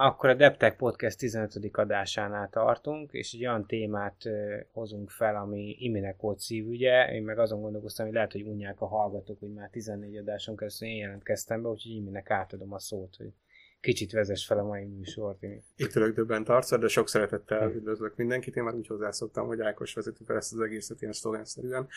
Akkor 0.00 0.28
a 0.28 0.34
DevTech 0.34 0.76
Podcast 0.76 1.18
15. 1.18 1.58
adásánál 1.72 2.48
tartunk, 2.48 3.12
és 3.12 3.32
egy 3.32 3.46
olyan 3.46 3.66
témát 3.66 4.28
hozunk 4.72 5.10
fel, 5.10 5.36
ami 5.36 5.76
Iminek 5.78 6.20
volt 6.20 6.38
szívügye. 6.38 7.12
Én 7.12 7.22
meg 7.22 7.38
azon 7.38 7.60
gondolkoztam, 7.60 8.06
hogy 8.06 8.14
lehet, 8.14 8.32
hogy 8.32 8.42
unják 8.42 8.80
a 8.80 8.86
hallgatók, 8.86 9.38
hogy 9.40 9.52
már 9.52 9.70
14 9.70 10.16
adáson 10.16 10.56
keresztül 10.56 10.88
én 10.88 10.96
jelentkeztem 10.96 11.62
be, 11.62 11.68
úgyhogy 11.68 11.92
Iminek 11.92 12.30
átadom 12.30 12.72
a 12.72 12.78
szót, 12.78 13.16
hogy 13.16 13.32
kicsit 13.80 14.12
vezess 14.12 14.46
fel 14.46 14.58
a 14.58 14.64
mai 14.64 14.84
műsort. 14.84 15.38
Itt 15.76 15.94
ülök 15.94 16.14
döbbent 16.14 16.48
arccal, 16.48 16.78
de 16.78 16.88
sok 16.88 17.08
szeretettel 17.08 17.72
üdvözlök 17.74 18.16
mindenkit. 18.16 18.56
Én 18.56 18.62
már 18.62 18.74
úgy 18.74 18.86
hozzászoktam, 18.86 19.46
hogy 19.46 19.60
Ákos 19.60 19.94
vezeti 19.94 20.24
fel 20.24 20.36
ezt 20.36 20.52
az 20.52 20.60
egészet 20.60 21.00
ilyen 21.00 21.12
szlogenszerűen. 21.12 21.88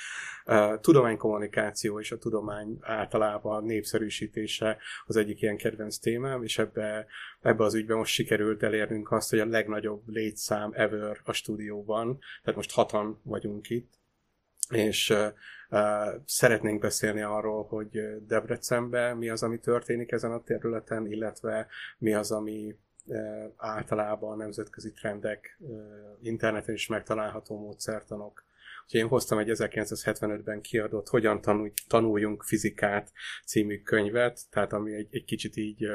Uh, 0.46 0.80
tudománykommunikáció 0.80 2.00
és 2.00 2.12
a 2.12 2.18
tudomány 2.18 2.78
általában 2.82 3.64
népszerűsítése 3.64 4.78
az 5.06 5.16
egyik 5.16 5.42
ilyen 5.42 5.58
kedvenc 5.58 5.98
témám, 5.98 6.44
és 6.44 6.58
ebbe, 6.58 7.06
ebbe 7.42 7.64
az 7.64 7.74
ügyben 7.74 7.98
most 7.98 8.14
sikerült 8.14 8.64
elérnünk 8.64 9.12
azt, 9.12 9.30
hogy 9.30 9.40
a 9.40 9.46
legnagyobb 9.46 10.02
létszám 10.06 10.72
ever 10.74 11.22
a 11.24 11.32
stúdióban, 11.32 12.20
tehát 12.44 12.56
most 12.56 12.72
hatan 12.72 13.20
vagyunk 13.24 13.70
itt, 13.70 14.01
és 14.72 15.14
szeretnénk 16.26 16.82
beszélni 16.82 17.22
arról, 17.22 17.64
hogy 17.64 18.00
Debrecenben 18.28 19.18
mi 19.18 19.30
az, 19.30 19.44
ami 19.44 19.60
történik 19.60 20.12
ezen 20.12 20.32
a 20.32 20.44
területen, 20.44 21.06
illetve 21.06 21.68
mi 21.98 22.14
az, 22.14 22.32
ami 22.32 22.76
általában 23.58 24.38
nemzetközi 24.38 24.92
trendek, 24.92 25.60
interneten 26.22 26.76
is 26.76 26.88
megtalálható 26.88 27.60
módszertanok. 27.60 28.44
Úgyhogy 28.84 29.00
én 29.00 29.08
hoztam 29.08 29.38
egy 29.38 29.50
1975-ben 29.52 30.62
kiadott 30.62 31.08
Hogyan 31.08 31.42
tanulj, 31.42 31.72
tanuljunk 31.88 32.44
fizikát 32.44 33.12
című 33.46 33.82
könyvet, 33.82 34.40
tehát 34.50 34.74
ami 34.74 34.94
egy, 34.94 35.08
egy 35.12 35.24
kicsit 35.24 35.56
így 35.56 35.88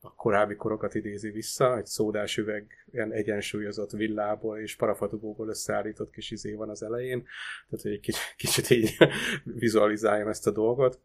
a 0.00 0.14
korábbi 0.14 0.54
korokat 0.54 0.94
idézi 0.94 1.30
vissza, 1.30 1.76
egy 1.76 1.86
szódás 1.86 2.36
üveg 2.36 2.66
ilyen 2.90 3.12
egyensúlyozott 3.12 3.90
villából 3.90 4.58
és 4.58 4.76
parafatugóból 4.76 5.48
összeállított 5.48 6.10
kis 6.10 6.30
izé 6.30 6.54
van 6.54 6.68
az 6.68 6.82
elején, 6.82 7.22
tehát 7.68 7.82
hogy 7.82 7.92
egy 7.92 8.00
kicsit, 8.00 8.34
kicsit 8.36 8.70
így 8.70 8.96
vizualizáljam 9.44 10.28
ezt 10.28 10.46
a 10.46 10.50
dolgot. 10.50 11.00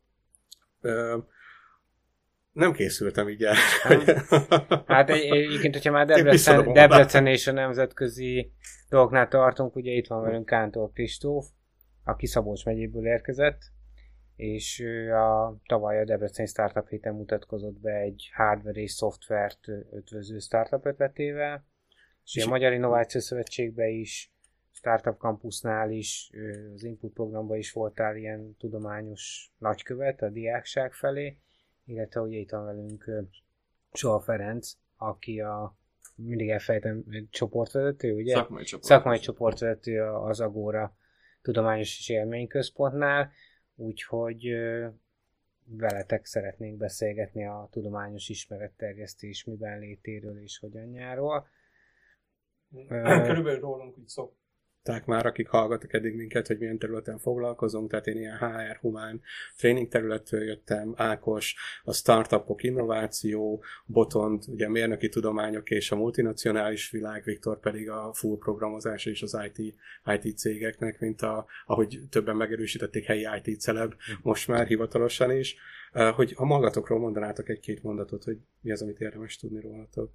Nem 2.51 2.71
készültem 2.73 3.29
így 3.29 3.43
el. 3.43 3.55
Hát 4.85 5.09
egyébként, 5.09 5.73
hogyha 5.73 5.91
már 5.91 6.05
Debrecen, 6.05 6.73
Debrecen 6.73 7.27
és 7.27 7.47
a 7.47 7.51
nemzetközi 7.51 8.51
dolgoknál 8.89 9.27
tartunk, 9.27 9.75
ugye 9.75 9.91
itt 9.91 10.07
van 10.07 10.21
velünk 10.21 10.45
Kántor 10.45 10.91
Kristóf, 10.93 11.45
aki 12.03 12.25
Szabolcs 12.25 12.65
megyéből 12.65 13.05
érkezett, 13.05 13.61
és 14.35 14.79
a 15.11 15.57
tavaly 15.65 15.99
a 15.99 16.05
Debreceni 16.05 16.47
Startup 16.47 16.87
héten 16.87 17.13
mutatkozott 17.13 17.79
be 17.79 17.93
egy 17.93 18.29
hardware 18.33 18.81
és 18.81 18.91
szoftvert 18.91 19.67
ötvöző 19.91 20.39
startup 20.39 20.85
ötletével, 20.85 21.65
és, 22.23 22.35
és 22.35 22.45
a 22.45 22.49
Magyar 22.49 22.73
Innovációs 22.73 23.23
Szövetségben 23.23 23.89
is, 23.89 24.33
Startup 24.71 25.17
Campusnál 25.17 25.91
is, 25.91 26.31
az 26.73 26.83
Input 26.83 27.13
programban 27.13 27.57
is 27.57 27.71
voltál 27.71 28.15
ilyen 28.15 28.55
tudományos 28.57 29.51
nagykövet 29.57 30.21
a 30.21 30.29
diákság 30.29 30.93
felé, 30.93 31.37
illetve 31.85 32.21
ugye 32.21 32.37
itt 32.37 32.49
van 32.49 32.65
velünk 32.65 33.11
Soha 33.91 34.19
Ferenc, 34.19 34.71
aki 34.97 35.39
a 35.39 35.77
mindig 36.15 36.49
elfejtem, 36.49 37.03
csoportvezető, 37.29 38.13
ugye? 38.13 38.33
Szakmai, 38.33 38.63
csoport. 38.63 38.87
Szakmai 38.87 39.19
csoportvezető 39.19 40.01
az 40.03 40.39
Agóra 40.39 40.95
Tudományos 41.41 41.97
és 41.99 42.09
Élményközpontnál, 42.09 43.31
úgyhogy 43.75 44.55
veletek 45.65 46.25
szeretnénk 46.25 46.77
beszélgetni 46.77 47.45
a 47.45 47.67
tudományos 47.71 48.29
ismeretterjesztés 48.29 49.43
miben 49.43 49.79
létéről 49.79 50.41
és 50.41 50.59
hogyanjáról. 50.59 51.47
Körülbelül 52.87 53.59
rólunk 53.59 53.97
úgy 53.97 54.07
szok, 54.07 54.35
tudták 54.83 55.05
már, 55.05 55.25
akik 55.25 55.47
hallgattak 55.47 55.93
eddig 55.93 56.15
minket, 56.15 56.47
hogy 56.47 56.57
milyen 56.57 56.77
területen 56.77 57.17
foglalkozunk, 57.17 57.89
tehát 57.89 58.07
én 58.07 58.17
ilyen 58.17 58.37
HR, 58.37 58.77
humán 58.81 59.21
tréning 59.57 59.87
területről 59.87 60.43
jöttem, 60.43 60.93
Ákos, 60.95 61.55
a 61.83 61.93
startupok, 61.93 62.63
innováció, 62.63 63.63
Botond, 63.85 64.43
ugye 64.47 64.69
mérnöki 64.69 65.09
tudományok 65.09 65.69
és 65.69 65.91
a 65.91 65.95
multinacionális 65.95 66.89
világ, 66.89 67.23
Viktor 67.23 67.59
pedig 67.59 67.89
a 67.89 68.13
full 68.13 68.37
programozás 68.37 69.05
és 69.05 69.21
az 69.21 69.37
IT, 69.53 69.75
IT 70.21 70.37
cégeknek, 70.37 70.99
mint 70.99 71.21
a, 71.21 71.45
ahogy 71.65 71.99
többen 72.09 72.35
megerősítették, 72.35 73.05
helyi 73.05 73.27
IT 73.43 73.59
celeb, 73.59 73.93
most 74.21 74.47
már 74.47 74.67
hivatalosan 74.67 75.31
is, 75.31 75.55
hogy 76.15 76.33
ha 76.33 76.45
magatokról 76.45 76.99
mondanátok 76.99 77.49
egy-két 77.49 77.83
mondatot, 77.83 78.23
hogy 78.23 78.37
mi 78.61 78.71
az, 78.71 78.81
amit 78.81 78.99
érdemes 78.99 79.37
tudni 79.37 79.61
rólatok 79.61 80.11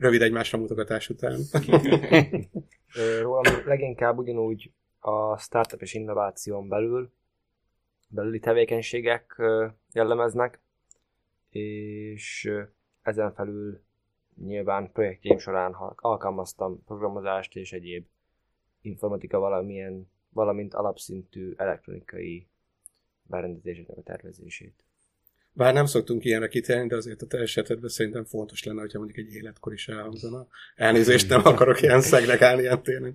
rövid 0.00 0.22
egymásra 0.22 0.58
mutogatás 0.58 1.08
után. 1.08 1.40
Rólam 3.22 3.42
leginkább 3.64 4.18
ugyanúgy 4.18 4.72
a 4.98 5.38
startup 5.38 5.80
és 5.80 5.94
innováción 5.94 6.68
belül 6.68 7.12
belüli 8.08 8.38
tevékenységek 8.38 9.42
jellemeznek, 9.92 10.60
és 11.50 12.50
ezen 13.02 13.34
felül 13.34 13.82
nyilván 14.34 14.92
projektjeim 14.92 15.38
során 15.38 15.72
alkalmaztam 15.96 16.84
programozást 16.84 17.56
és 17.56 17.72
egyéb 17.72 18.06
informatika 18.80 19.38
valamilyen, 19.38 20.10
valamint 20.30 20.74
alapszintű 20.74 21.54
elektronikai 21.56 22.48
berendezéseknek 23.22 23.96
a 23.96 24.02
tervezését. 24.02 24.84
Bár 25.52 25.74
nem 25.74 25.86
szoktunk 25.86 26.24
ilyenre 26.24 26.48
kitérni, 26.48 26.88
de 26.88 26.96
azért 26.96 27.22
a 27.22 27.26
te 27.26 27.38
esetedben 27.38 27.88
szerintem 27.88 28.24
fontos 28.24 28.64
lenne, 28.64 28.80
hogyha 28.80 28.98
mondjuk 28.98 29.26
egy 29.26 29.34
életkor 29.34 29.72
is 29.72 29.88
elhangzana. 29.88 30.46
Elnézést, 30.76 31.28
nem 31.28 31.40
akarok 31.44 31.82
ilyen 31.82 32.00
szegregálni 32.00 32.62
ilyen 32.62 32.82
tényleg. 32.82 33.14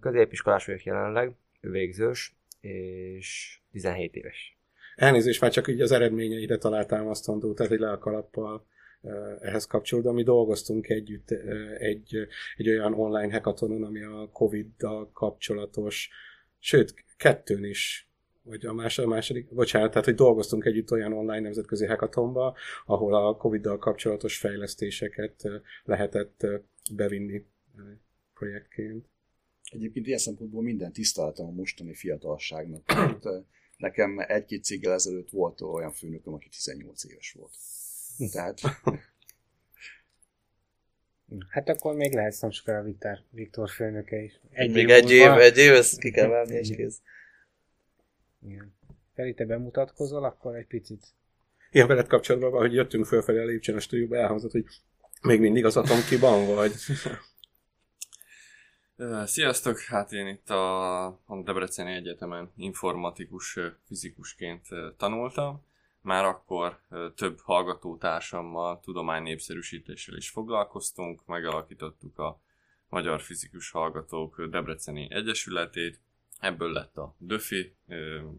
Középiskolás 0.00 0.66
vagyok 0.66 0.84
jelenleg, 0.84 1.32
végzős, 1.60 2.36
és 2.60 3.58
17 3.72 4.16
éves. 4.16 4.56
Elnézést, 4.96 5.40
már 5.40 5.50
csak 5.50 5.68
így 5.68 5.80
az 5.80 5.92
eredményeire 5.92 6.56
találtámasztandó, 6.56 7.54
tehát 7.54 7.72
egy 7.72 7.78
le 7.78 7.90
a 7.90 7.98
kalappal 7.98 8.66
ehhez 9.40 9.66
kapcsolódva. 9.66 10.12
Mi 10.12 10.22
dolgoztunk 10.22 10.88
együtt 10.88 11.30
egy, 11.78 12.28
egy 12.56 12.68
olyan 12.68 12.94
online 12.94 13.32
hackathonon, 13.32 13.84
ami 13.84 14.02
a 14.02 14.28
Covid-dal 14.32 15.10
kapcsolatos, 15.12 16.08
sőt, 16.58 16.94
kettőn 17.16 17.64
is 17.64 18.07
vagy 18.48 18.66
a 18.66 18.72
második, 18.72 19.10
a 19.10 19.14
második, 19.14 19.54
bocsánat, 19.54 19.90
tehát 19.90 20.04
hogy 20.04 20.14
dolgoztunk 20.14 20.64
együtt 20.64 20.90
olyan 20.90 21.12
online 21.12 21.40
nemzetközi 21.40 21.86
hackathonba, 21.86 22.56
ahol 22.86 23.14
a 23.14 23.36
Covid-dal 23.36 23.78
kapcsolatos 23.78 24.38
fejlesztéseket 24.38 25.42
lehetett 25.84 26.46
bevinni 26.92 27.46
projektként. 28.34 29.06
Egyébként 29.72 30.06
ilyen 30.06 30.18
szempontból 30.18 30.62
minden 30.62 30.92
tiszteletem 30.92 31.46
a 31.46 31.50
mostani 31.50 31.94
fiatalságnak. 31.94 32.84
Tehát 32.84 33.24
nekem 33.76 34.18
egy-két 34.18 34.64
céggel 34.64 34.92
ezelőtt 34.92 35.30
volt 35.30 35.60
olyan 35.60 35.92
főnököm, 35.92 36.34
aki 36.34 36.48
18 36.48 37.04
éves 37.04 37.32
volt. 37.32 37.54
Tehát... 38.32 38.60
Hát 41.48 41.68
akkor 41.68 41.94
még 41.94 42.14
lehet 42.14 42.36
nem 42.40 42.50
sokára 42.50 42.82
Viktor, 42.82 43.18
Viktor 43.30 43.68
főnöke 43.68 44.22
is. 44.22 44.40
Egy 44.50 44.72
még 44.72 44.88
év 44.88 44.94
egy 44.94 45.10
év, 45.10 45.30
egy 45.30 45.56
év, 45.56 45.72
ezt 45.72 45.98
ki 45.98 46.10
kell 46.10 46.28
válni, 46.28 46.56
egy 46.56 46.76
kéz. 46.76 47.00
Igen. 48.48 48.74
Feri, 49.14 49.34
te 49.34 49.44
bemutatkozol, 49.44 50.24
akkor 50.24 50.56
egy 50.56 50.66
picit. 50.66 51.06
Igen, 51.70 51.86
veled 51.86 52.06
kapcsolatban, 52.06 52.52
hogy 52.52 52.72
jöttünk 52.72 53.06
fölfelé 53.06 53.38
a 53.38 53.44
lépcsőn 53.44 53.76
a 53.76 53.80
stúdióba, 53.80 54.16
elhangzott, 54.16 54.50
hogy 54.50 54.64
még 55.22 55.40
mindig 55.40 55.64
az 55.64 55.76
atomkiban 55.76 56.46
vagy. 56.54 56.72
Sziasztok! 59.24 59.80
Hát 59.80 60.12
én 60.12 60.26
itt 60.26 60.50
a, 60.50 61.06
a 61.06 61.42
Debreceni 61.44 61.92
Egyetemen 61.92 62.52
informatikus 62.56 63.58
fizikusként 63.86 64.66
tanultam. 64.96 65.66
Már 66.00 66.24
akkor 66.24 66.80
több 67.14 67.40
hallgatótársammal 67.40 68.80
tudománynépszerűsítéssel 68.80 70.16
is 70.16 70.30
foglalkoztunk, 70.30 71.26
megalakítottuk 71.26 72.18
a 72.18 72.40
Magyar 72.88 73.20
Fizikus 73.20 73.70
Hallgatók 73.70 74.46
Debreceni 74.50 75.06
Egyesületét, 75.10 76.00
Ebből 76.38 76.72
lett 76.72 76.96
a 76.96 77.14
Döfi, 77.18 77.76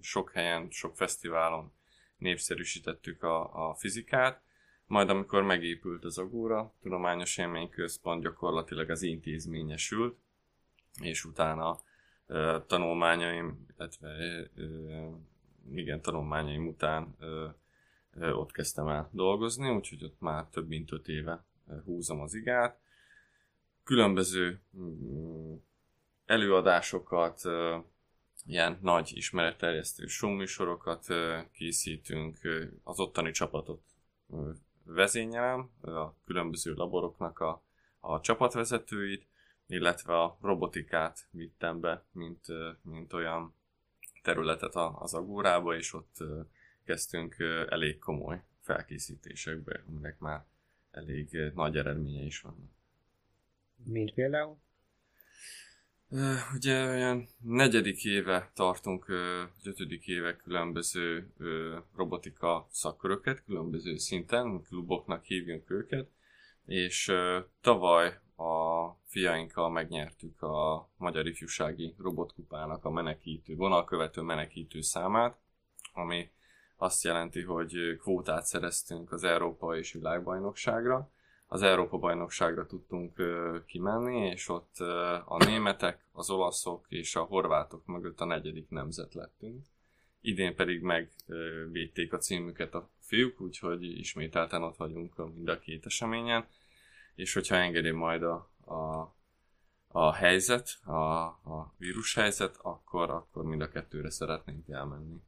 sok 0.02 0.32
helyen, 0.32 0.68
sok 0.70 0.96
fesztiválon 0.96 1.72
népszerűsítettük 2.18 3.24
a, 3.24 3.70
a 3.70 3.74
fizikát, 3.74 4.42
majd 4.86 5.10
amikor 5.10 5.44
megépült 5.44 6.04
az 6.06 6.18
Agóra, 6.18 6.74
Tudományos 6.82 7.38
Élményközpont 7.38 8.24
gyakorlatilag 8.24 8.90
az 8.90 9.02
intézményesült, 9.02 10.18
és 11.02 11.26
utána 11.26 11.82
tanulmányaim, 12.68 13.66
illetve 13.76 14.18
igen, 15.74 16.02
tanulmányaim 16.02 16.68
után 16.68 17.16
ott 18.20 18.52
kezdtem 18.52 18.88
el 18.88 19.10
dolgozni, 19.12 19.70
úgyhogy 19.70 20.04
ott 20.04 20.20
már 20.20 20.46
több 20.46 20.68
mint 20.68 20.92
öt 20.92 21.08
éve 21.08 21.44
húzom 21.86 22.22
az 22.22 22.34
igát. 22.34 22.80
Különböző 23.84 24.62
mm, 24.78 25.54
előadásokat, 26.30 27.42
ilyen 28.46 28.78
nagy 28.82 29.12
ismeretterjesztő 29.14 30.06
showműsorokat 30.06 31.06
készítünk, 31.52 32.38
az 32.84 33.00
ottani 33.00 33.32
csapatot 33.32 33.82
vezényelem, 34.84 35.70
a 35.82 36.16
különböző 36.26 36.74
laboroknak 36.74 37.40
a, 37.40 37.64
a 38.00 38.20
csapatvezetőit, 38.20 39.28
illetve 39.68 40.22
a 40.22 40.38
robotikát 40.42 41.28
vittem 41.32 41.80
be, 41.80 42.06
mint, 42.12 42.46
mint 42.82 43.14
olyan 43.14 43.56
területet 44.22 44.76
az 44.76 45.14
agórába, 45.14 45.76
és 45.76 45.94
ott 45.94 46.18
kezdtünk 46.84 47.36
elég 47.70 48.00
komoly 48.00 48.44
felkészítésekbe, 48.62 49.84
aminek 49.88 50.20
már 50.20 50.46
elég 50.92 51.52
nagy 51.54 51.78
eredménye 51.78 52.24
is 52.24 52.42
vannak. 52.42 52.72
Mint 53.84 54.14
például? 54.14 54.58
Ugye 56.54 56.88
olyan 56.88 57.28
negyedik 57.44 58.06
éve 58.06 58.52
tartunk, 58.54 59.06
ötödik 59.64 60.08
éve 60.08 60.36
különböző 60.36 61.34
robotika 61.96 62.68
szakköröket, 62.72 63.44
különböző 63.44 63.98
szinten, 63.98 64.62
kluboknak 64.62 65.24
hívjunk 65.24 65.70
őket, 65.70 66.10
és 66.66 67.12
tavaly 67.62 68.20
a 68.36 68.90
fiainkkal 69.06 69.70
megnyertük 69.70 70.42
a 70.42 70.90
Magyar 70.98 71.28
Ifjúsági 71.28 71.96
Robotkupának 71.98 72.86
a 72.86 72.90
menekítő, 72.90 73.56
vonalkövető 73.56 74.22
menekítő 74.22 74.82
számát, 74.82 75.38
ami 75.94 76.30
azt 76.78 77.04
jelenti, 77.04 77.42
hogy 77.42 77.98
kvótát 78.00 78.46
szereztünk 78.46 79.12
az 79.12 79.24
Európa 79.24 79.78
és 79.78 79.92
Világbajnokságra. 79.92 81.12
Az 81.52 81.62
Európa 81.62 81.98
bajnokságra 81.98 82.66
tudtunk 82.66 83.14
kimenni, 83.66 84.28
és 84.28 84.50
ott 84.50 84.78
a 85.26 85.44
németek, 85.46 86.06
az 86.12 86.30
olaszok 86.30 86.86
és 86.90 87.16
a 87.16 87.24
horvátok 87.24 87.86
mögött 87.86 88.20
a 88.20 88.26
negyedik 88.26 88.70
nemzet 88.70 89.14
lettünk. 89.14 89.66
Idén 90.22 90.56
pedig 90.56 90.82
megvédték 90.82 92.14
a 92.14 92.18
címüket 92.18 92.74
a 92.74 92.90
fiúk, 93.00 93.42
úgyhogy 93.42 93.84
ismételten 93.84 94.64
ott 94.64 94.78
vagyunk 94.78 95.18
mind 95.18 95.48
a 95.48 95.60
két 95.60 95.86
eseményen 95.86 96.46
és 97.20 97.34
hogyha 97.34 97.56
engedi 97.56 97.92
majd 97.92 98.24
a, 98.24 98.50
a, 98.66 99.14
a 99.88 100.14
helyzet, 100.14 100.70
a, 100.84 101.26
a 101.26 101.74
helyzet, 102.16 102.58
akkor, 102.62 103.10
akkor 103.10 103.44
mind 103.44 103.62
a 103.62 103.70
kettőre 103.70 104.10
szeretnénk 104.10 104.70
elmenni. 104.70 105.22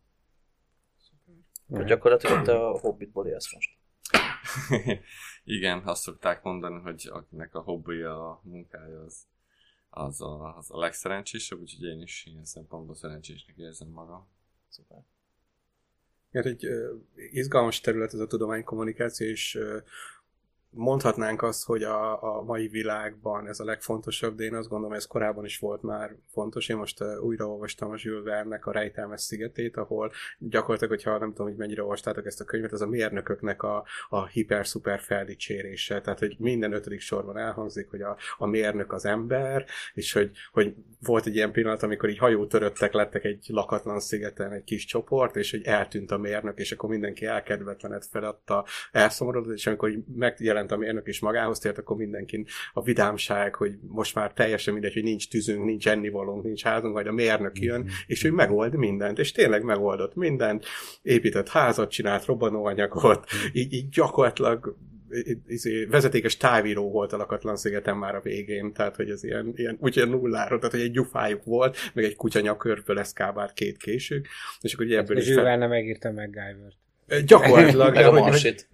Szuper. 0.98 1.86
Gyakorlatilag 1.86 2.46
te 2.46 2.66
a 2.66 2.80
hobbitból 2.80 3.28
élsz 3.28 3.54
most. 3.54 3.78
Igen, 5.44 5.82
azt 5.88 6.02
szokták 6.02 6.44
mondani, 6.44 6.82
hogy 6.82 7.10
akinek 7.12 7.56
a 7.56 7.62
hobbija, 7.62 8.30
a 8.30 8.42
munkája 8.44 9.02
az, 9.02 9.28
az, 9.90 10.22
a, 10.22 10.58
az 10.58 10.72
a 10.72 10.80
legszerencsésebb, 10.80 11.60
úgyhogy 11.60 11.84
én 11.84 12.02
is 12.02 12.26
ilyen 12.26 12.46
szempontból 12.46 12.96
szerencsésnek 12.96 13.58
érzem 13.58 13.88
magam. 13.88 14.28
Szuper. 14.70 15.04
Igen, 16.32 16.46
egy 16.46 16.66
uh, 16.66 17.02
izgalmas 17.32 17.80
terület 17.80 18.14
ez 18.14 18.20
a 18.20 18.28
tudománykommunikáció, 18.28 19.28
és 19.28 19.56
uh, 19.56 19.84
mondhatnánk 20.74 21.42
azt, 21.42 21.66
hogy 21.66 21.84
a, 21.84 22.24
a 22.38 22.42
mai 22.42 22.68
világban 22.68 23.48
ez 23.48 23.60
a 23.60 23.64
legfontosabb, 23.64 24.36
de 24.36 24.44
én 24.44 24.56
azt 24.56 24.70
gondolom, 24.70 24.96
ez 24.96 25.06
korábban 25.06 25.46
is 25.46 25.60
volt 25.60 25.82
már 25.82 26.16
fontos. 26.34 26.70
Én 26.70 26.78
most 26.78 27.02
uh, 27.02 27.24
újraolvastam 27.24 27.92
a 27.92 27.96
Jules 27.98 28.60
a 28.62 28.72
Rejtelmes 28.72 29.22
szigetét, 29.22 29.78
ahol 29.78 30.12
gyakorlatilag, 30.38 30.94
hogyha 30.94 31.18
nem 31.18 31.30
tudom, 31.30 31.48
hogy 31.48 31.58
mennyire 31.58 31.82
olvastátok 31.82 32.26
ezt 32.26 32.42
a 32.42 32.44
könyvet, 32.44 32.72
az 32.72 32.82
a 32.82 32.88
mérnököknek 32.88 33.64
a, 33.64 33.86
a 34.10 34.26
hiper-szuper 34.26 35.00
feldicsérése. 35.00 36.02
Tehát, 36.02 36.20
hogy 36.20 36.36
minden 36.40 36.74
ötödik 36.74 37.00
sorban 37.00 37.38
elhangzik, 37.38 37.90
hogy 37.90 38.02
a, 38.02 38.18
a 38.38 38.46
mérnök 38.46 38.94
az 38.94 39.06
ember, 39.06 39.66
és 39.94 40.14
hogy, 40.14 40.32
hogy 40.52 40.76
volt 41.02 41.26
egy 41.26 41.36
ilyen 41.36 41.52
pillanat, 41.52 41.84
amikor 41.84 42.10
így 42.10 42.18
hajótöröttek 42.18 42.94
lettek 42.94 43.24
egy 43.24 43.46
lakatlan 43.48 44.00
szigeten 44.00 44.52
egy 44.52 44.64
kis 44.64 44.86
csoport, 44.86 45.36
és 45.36 45.52
hogy 45.52 45.64
eltűnt 45.64 46.12
a 46.12 46.18
mérnök, 46.18 46.60
és 46.60 46.72
akkor 46.72 46.90
mindenki 46.90 47.26
elkedvetlenet 47.26 48.06
feladta, 48.06 48.66
elszomorodott, 48.92 49.56
és 49.56 49.68
amikor 49.68 49.92
megjelent 50.16 50.61
megjelent 50.62 50.72
a 50.72 50.78
mérnök 50.78 51.08
és 51.08 51.20
magához 51.20 51.60
tért, 51.60 51.78
akkor 51.78 51.98
mindenkin 51.98 52.46
a 52.74 52.84
vidámság, 52.84 53.56
hogy 53.56 53.78
most 53.88 54.16
már 54.16 54.34
teljesen 54.34 54.74
mindegy, 54.74 54.94
hogy 54.94 55.04
nincs 55.04 55.30
tűzünk, 55.30 55.66
nincs 55.66 55.88
ennivalónk, 55.88 56.44
nincs 56.44 56.64
házunk, 56.64 56.94
vagy 56.94 57.08
a 57.08 57.12
mérnök 57.12 57.60
jön, 57.60 57.80
mm-hmm. 57.80 57.90
és 58.08 58.24
ő 58.24 58.32
megold 58.32 58.76
mindent, 58.76 59.20
és 59.20 59.32
tényleg 59.32 59.64
megoldott 59.64 60.16
mindent, 60.16 60.66
épített 61.02 61.50
házat, 61.50 61.92
csinált 61.92 62.26
robbanóanyagot, 62.26 63.26
mm-hmm. 63.36 63.46
így, 63.54 63.74
így 63.74 63.90
gyakorlatilag 63.90 64.76
izé, 65.48 65.86
vezetékes 65.86 66.38
távíró 66.38 66.92
volt 66.92 67.14
a 67.14 67.18
lakatlan 67.18 67.56
szigeten 67.56 67.98
már 67.98 68.16
a 68.16 68.22
végén, 68.22 68.74
tehát 68.74 68.96
hogy 68.96 69.10
ez 69.10 69.24
ilyen, 69.24 69.52
ilyen 69.56 69.78
úgy 69.80 70.08
nullára, 70.08 70.58
tehát 70.58 70.72
hogy 70.72 70.82
egy 70.82 70.92
gyufájuk 70.92 71.44
volt, 71.44 71.78
meg 71.94 72.04
egy 72.04 72.16
kutya 72.16 72.40
nyakörből 72.40 73.00
eszkábált 73.00 73.54
két 73.54 73.78
késők, 73.78 74.28
és 74.62 74.74
akkor 74.74 74.86
ugye 74.86 74.98
ebből 74.98 75.18
is... 75.18 75.34
Fel... 75.34 75.58
nem 75.58 75.70
megírta 75.70 76.12
MacGyvert. 76.12 76.81
Gyakorlatilag. 77.26 77.94
de, 77.94 78.06
hogy, 78.06 78.22
hogy, 78.22 78.66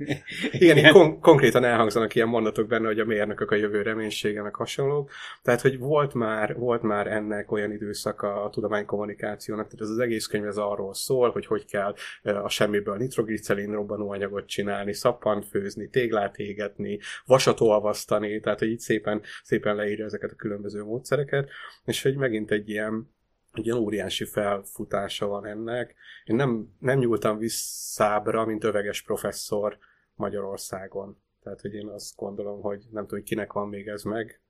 igen, 0.51 0.77
igen. 0.77 0.91
Kon- 0.91 1.19
konkrétan 1.19 1.63
elhangzanak 1.63 2.15
ilyen 2.15 2.27
mondatok 2.27 2.67
benne, 2.67 2.87
hogy 2.87 2.99
a 2.99 3.05
mérnökök 3.05 3.51
a 3.51 3.55
jövő 3.55 3.81
reménysége, 3.81 4.41
meg 4.41 4.55
hasonlók. 4.55 5.11
Tehát, 5.41 5.61
hogy 5.61 5.79
volt 5.79 6.13
már, 6.13 6.55
volt 6.55 6.81
már 6.81 7.07
ennek 7.07 7.51
olyan 7.51 7.71
időszaka 7.71 8.43
a 8.43 8.49
tudománykommunikációnak, 8.49 9.65
tehát 9.65 9.81
ez 9.81 9.89
az 9.89 9.99
egész 9.99 10.25
könyv 10.25 10.45
ez 10.45 10.57
arról 10.57 10.93
szól, 10.93 11.29
hogy 11.29 11.45
hogy 11.45 11.65
kell 11.65 11.95
a 12.23 12.49
semmiből 12.49 12.97
nitroglicelin 12.97 13.71
robbanóanyagot 13.71 14.47
csinálni, 14.47 14.93
szappant 14.93 15.45
főzni, 15.45 15.89
téglát 15.89 16.37
égetni, 16.37 16.99
vasat 17.25 17.61
olvasztani, 17.61 18.39
tehát, 18.39 18.59
hogy 18.59 18.71
itt 18.71 18.79
szépen, 18.79 19.21
szépen 19.43 19.75
leírja 19.75 20.05
ezeket 20.05 20.31
a 20.31 20.35
különböző 20.35 20.83
módszereket, 20.83 21.49
és 21.85 22.03
hogy 22.03 22.15
megint 22.15 22.51
egy 22.51 22.69
ilyen 22.69 23.15
egy 23.57 23.65
ilyen 23.65 23.77
óriási 23.77 24.25
felfutása 24.25 25.27
van 25.27 25.45
ennek. 25.45 25.95
Én 26.25 26.35
nem, 26.35 26.75
nem 26.79 26.99
nyúltam 26.99 27.37
visszábra, 27.37 28.45
mint 28.45 28.63
öveges 28.63 29.01
professzor 29.01 29.77
Magyarországon. 30.15 31.17
Tehát, 31.43 31.61
hogy 31.61 31.73
én 31.73 31.87
azt 31.87 32.15
gondolom, 32.15 32.61
hogy 32.61 32.77
nem 32.77 33.03
tudom, 33.03 33.19
hogy 33.19 33.23
kinek 33.23 33.53
van 33.53 33.67
még 33.67 33.87
ez 33.87 34.03
meg. 34.03 34.41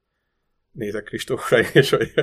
Nézek 0.71 1.03
Kristófra, 1.03 1.59
és 1.73 1.89
hogy... 1.89 2.13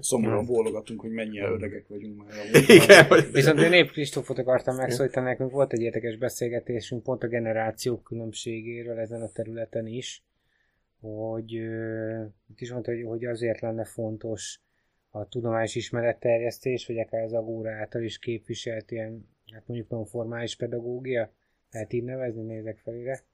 Szomorúan 0.00 0.46
bólogatunk, 0.46 1.00
hogy 1.00 1.10
mennyire 1.10 1.48
öregek 1.48 1.88
vagyunk 1.88 2.24
már. 2.24 2.30
Igen, 2.68 3.04
hogy... 3.04 3.30
Viszont 3.32 3.60
én 3.60 3.72
épp 3.72 3.88
Kristófot 3.88 4.38
akartam 4.38 4.76
megszólítani, 4.76 5.26
nekünk 5.26 5.50
volt 5.50 5.72
egy 5.72 5.80
érdekes 5.80 6.16
beszélgetésünk 6.16 7.02
pont 7.02 7.22
a 7.22 7.26
generációk 7.26 8.02
különbségéről 8.02 8.98
ezen 8.98 9.22
a 9.22 9.32
területen 9.32 9.86
is, 9.86 10.24
hogy 11.00 11.52
itt 12.48 12.60
is 12.60 12.70
mondta, 12.72 12.90
hogy, 12.90 13.02
hogy 13.04 13.24
azért 13.24 13.60
lenne 13.60 13.84
fontos 13.84 14.60
a 15.10 15.28
tudományos 15.28 15.74
ismeretterjesztés, 15.74 16.86
vagy 16.86 16.98
akár 16.98 17.22
az 17.22 17.32
Agóra 17.32 17.70
által 17.70 18.02
is 18.02 18.18
képviselt 18.18 18.90
ilyen, 18.90 19.28
hát 19.52 19.66
mondjuk 19.66 19.90
non 19.90 20.04
formális 20.04 20.56
pedagógia, 20.56 21.32
lehet 21.70 21.92
így 21.92 22.04
nevezni, 22.04 22.42
nézek 22.42 22.78
felére. 22.78 23.24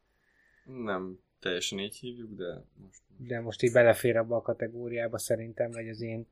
Nem 0.65 1.19
teljesen 1.41 1.79
így 1.79 1.97
hívjuk, 1.97 2.37
de 2.37 2.65
most... 2.83 3.01
De 3.17 3.41
most 3.41 3.63
így 3.63 3.73
belefér 3.73 4.17
abba 4.17 4.37
a 4.37 4.43
kategóriába 4.43 5.19
szerintem, 5.19 5.71
vagy 5.71 5.89
az 5.89 6.01
én 6.01 6.27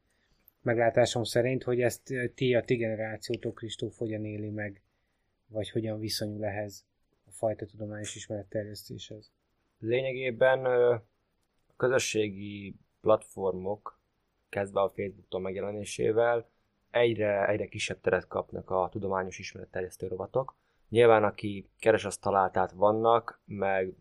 meglátásom 0.62 1.24
szerint, 1.24 1.62
hogy 1.62 1.80
ezt 1.80 2.14
ti 2.34 2.54
a 2.54 2.64
ti 2.64 2.76
generációtok 2.76 3.54
Kristóf 3.54 3.98
hogyan 3.98 4.24
éli 4.24 4.50
meg, 4.50 4.82
vagy 5.46 5.70
hogyan 5.70 5.98
viszonyul 5.98 6.44
ehhez 6.44 6.84
a 7.26 7.30
fajta 7.30 7.66
tudományos 7.66 8.14
ismeretterjesztéshez. 8.14 9.32
Lényegében 9.78 10.64
a 10.64 11.04
közösségi 11.76 12.74
platformok 13.00 13.99
kezdve 14.50 14.80
a 14.80 14.88
Facebook-tól 14.88 15.40
megjelenésével 15.40 16.48
egyre, 16.90 17.48
egyre 17.48 17.66
kisebb 17.66 18.00
teret 18.00 18.26
kapnak 18.26 18.70
a 18.70 18.88
tudományos 18.90 19.38
ismeretterjesztő 19.38 20.06
rovatok. 20.06 20.56
Nyilván 20.88 21.24
aki 21.24 21.68
keres, 21.78 22.04
azt 22.04 22.20
talált, 22.20 22.70
vannak, 22.72 23.40
meg 23.44 23.94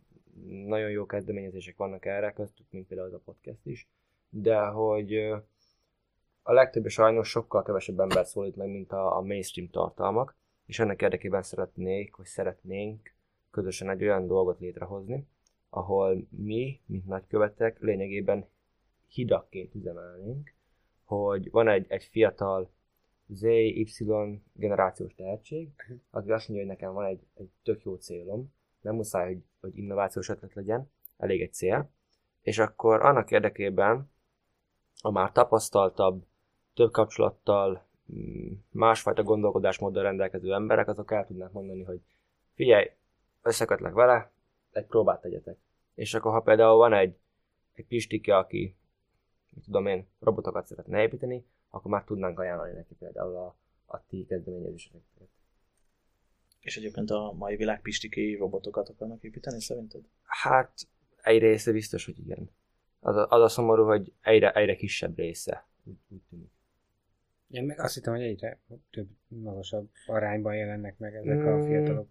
nagyon 0.65 0.89
jó 0.89 1.05
kezdeményezések 1.05 1.77
vannak 1.77 2.05
erre, 2.05 2.31
köztük, 2.31 2.65
mint 2.69 2.87
például 2.87 3.09
ez 3.09 3.13
a 3.13 3.21
podcast 3.25 3.65
is, 3.65 3.87
de 4.29 4.59
hogy 4.59 5.15
a 6.41 6.53
legtöbb 6.53 6.87
sajnos 6.87 7.29
sokkal 7.29 7.63
kevesebb 7.63 7.99
ember 7.99 8.25
szólít 8.25 8.55
meg, 8.55 8.67
mint 8.67 8.91
a, 8.91 9.17
a 9.17 9.21
mainstream 9.21 9.69
tartalmak, 9.69 10.35
és 10.65 10.79
ennek 10.79 11.01
érdekében 11.01 11.41
szeretnék, 11.41 12.15
vagy 12.15 12.25
szeretnénk 12.25 13.13
közösen 13.51 13.89
egy 13.89 14.03
olyan 14.03 14.27
dolgot 14.27 14.59
létrehozni, 14.59 15.27
ahol 15.69 16.27
mi, 16.29 16.81
mint 16.85 17.05
nagykövetek, 17.05 17.79
lényegében 17.79 18.47
hidakként 19.09 19.75
üzemelnénk, 19.75 20.53
hogy 21.03 21.51
van 21.51 21.67
egy, 21.67 21.85
egy 21.89 22.03
fiatal 22.03 22.71
ZY 23.27 23.87
generációs 24.53 25.15
tehetség, 25.15 25.69
aki 26.09 26.31
azt 26.31 26.47
mondja, 26.47 26.65
hogy 26.65 26.75
nekem 26.75 26.93
van 26.93 27.05
egy, 27.05 27.21
egy 27.33 27.49
tök 27.63 27.83
jó 27.83 27.95
célom, 27.95 28.53
nem 28.81 28.95
muszáj, 28.95 29.25
hogy, 29.25 29.43
hogy 29.59 29.77
innovációs 29.77 30.29
ötlet 30.29 30.53
legyen, 30.53 30.91
elég 31.17 31.41
egy 31.41 31.53
cél, 31.53 31.89
és 32.41 32.57
akkor 32.57 33.05
annak 33.05 33.31
érdekében 33.31 34.11
a 35.01 35.11
már 35.11 35.31
tapasztaltabb, 35.31 36.25
több 36.73 36.91
kapcsolattal, 36.91 37.87
mm, 38.13 38.53
másfajta 38.71 39.23
gondolkodásmóddal 39.23 40.03
rendelkező 40.03 40.53
emberek, 40.53 40.87
azok 40.87 41.11
el 41.11 41.25
tudnak 41.25 41.51
mondani, 41.51 41.83
hogy 41.83 42.01
figyelj, 42.53 42.89
összekötlek 43.41 43.93
vele, 43.93 44.31
egy 44.71 44.85
próbát 44.85 45.21
tegyetek. 45.21 45.57
És 45.93 46.13
akkor 46.13 46.31
ha 46.31 46.39
például 46.39 46.77
van 46.77 46.93
egy, 46.93 47.17
egy 47.73 47.85
pistike, 47.85 48.37
aki 48.37 48.75
mit 49.49 49.63
tudom 49.63 49.85
én, 49.85 50.07
robotokat 50.19 50.65
szeretne 50.65 51.01
építeni, 51.01 51.45
akkor 51.69 51.91
már 51.91 52.03
tudnánk 52.03 52.39
ajánlani 52.39 52.73
neki 52.73 52.95
például 52.99 53.35
a, 53.35 53.55
a 53.85 54.05
ti 54.07 54.25
kezdeményezéseket. 54.25 55.01
És 56.59 56.77
egyébként 56.77 57.09
a 57.09 57.33
mai 57.37 57.55
világ 57.55 57.81
pistikéi 57.81 58.35
robotokat 58.35 58.89
akarnak 58.89 59.23
építeni 59.23 59.61
szerinted? 59.61 60.01
Hát 60.23 60.87
egy 61.21 61.39
része 61.39 61.71
biztos, 61.71 62.05
hogy 62.05 62.19
igen. 62.19 62.49
Az 62.99 63.15
a, 63.15 63.27
az 63.29 63.41
a 63.41 63.47
szomorú, 63.47 63.85
hogy 63.85 64.13
egyre, 64.21 64.51
egyre 64.51 64.75
kisebb 64.75 65.17
része. 65.17 65.67
Úgy, 65.83 65.97
úgy 66.07 66.21
tűnik. 66.29 66.51
Én 67.49 67.63
meg 67.63 67.79
azt 67.79 67.93
hittem, 67.93 68.13
hogy 68.13 68.23
egyre 68.23 68.59
több 68.91 69.07
magasabb 69.27 69.89
arányban 70.05 70.55
jelennek 70.55 70.97
meg 70.97 71.15
ezek 71.15 71.45
a 71.45 71.55
Mm. 71.55 71.67
fiatalok. 71.67 72.07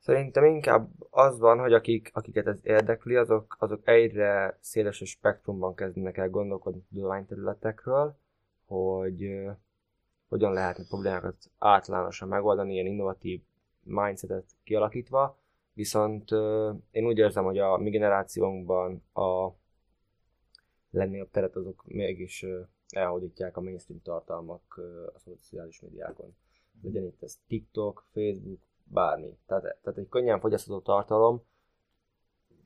Szerintem 0.00 0.44
inkább 0.44 0.90
az 1.10 1.38
van, 1.38 1.58
hogy 1.58 1.72
akik, 1.72 2.10
akiket 2.12 2.46
ez 2.46 2.58
érdekli, 2.62 3.16
azok, 3.16 3.56
azok 3.58 3.88
egyre 3.88 4.58
szélesebb 4.60 5.06
spektrumban 5.06 5.74
kezdenek 5.74 6.16
el 6.16 6.30
gondolkodni 6.30 6.82
tudományterületekről, 6.88 8.16
hogy 8.66 9.46
hogyan 10.28 10.52
lehetne 10.52 10.84
problémákat 10.88 11.36
általánosan 11.58 12.28
megoldani, 12.28 12.72
ilyen 12.72 12.86
innovatív 12.86 13.40
mindsetet 13.82 14.44
kialakítva, 14.64 15.38
viszont 15.72 16.30
én 16.90 17.06
úgy 17.06 17.18
érzem, 17.18 17.44
hogy 17.44 17.58
a 17.58 17.76
mi 17.76 17.90
generációnkban 17.90 19.02
a 19.12 19.50
legnagyobb 20.90 21.30
teret 21.30 21.56
azok 21.56 21.84
mégis 21.86 22.46
elhódítják 22.88 23.56
a 23.56 23.60
mainstream 23.60 24.02
tartalmak 24.02 24.80
a 25.14 25.18
szociális 25.18 25.80
médiákon. 25.80 26.36
Legyen 26.82 27.04
itt 27.04 27.22
ez 27.22 27.38
TikTok, 27.46 28.06
Facebook, 28.12 28.60
bármi. 28.90 29.38
Tehát, 29.46 29.62
tehát 29.82 29.98
egy 29.98 30.08
könnyen 30.08 30.40
fogyasztható 30.40 30.80
tartalom 30.80 31.42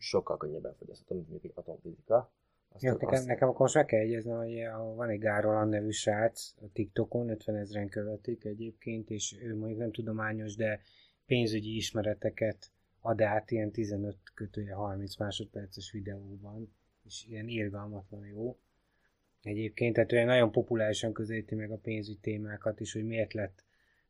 sokkal 0.04 0.36
könnyebben 0.36 0.74
fogyasztható, 0.74 1.14
mint 1.14 1.28
mondjuk 1.28 1.52
egy 1.52 1.62
atomfizika. 1.62 2.32
Azt, 2.68 2.82
Jó, 2.82 2.92
nekem, 2.92 3.24
nekem 3.24 3.48
akkor 3.48 3.60
most 3.60 3.74
meg 3.74 3.86
kell 3.86 4.00
jegyeznem, 4.00 4.36
hogy 4.36 4.68
van 4.96 5.08
egy 5.08 5.18
Gárolan 5.18 5.68
nevű 5.68 5.90
srác 5.90 6.54
a 6.62 6.72
TikTokon, 6.72 7.28
50 7.28 7.56
ezeren 7.56 7.88
követik 7.88 8.44
egyébként, 8.44 9.10
és 9.10 9.36
ő 9.40 9.56
mondjuk 9.56 9.78
nem 9.78 9.92
tudományos, 9.92 10.56
de 10.56 10.80
pénzügyi 11.26 11.76
ismereteket 11.76 12.70
ad 13.00 13.20
át 13.20 13.50
ilyen 13.50 13.70
15 13.70 14.16
kötője 14.34 14.74
30 14.74 15.16
másodperces 15.16 15.90
videóban, 15.90 16.74
és 17.04 17.26
ilyen 17.28 17.48
irgalmatlan 17.48 18.26
jó. 18.26 18.58
Egyébként, 19.42 19.94
tehát 19.94 20.12
ő 20.12 20.24
nagyon 20.24 20.50
populárisan 20.50 21.12
közelíti 21.12 21.54
meg 21.54 21.70
a 21.70 21.76
pénzügyi 21.76 22.18
témákat 22.18 22.80
is, 22.80 22.92
hogy 22.92 23.04
miért 23.04 23.32
lett 23.32 23.63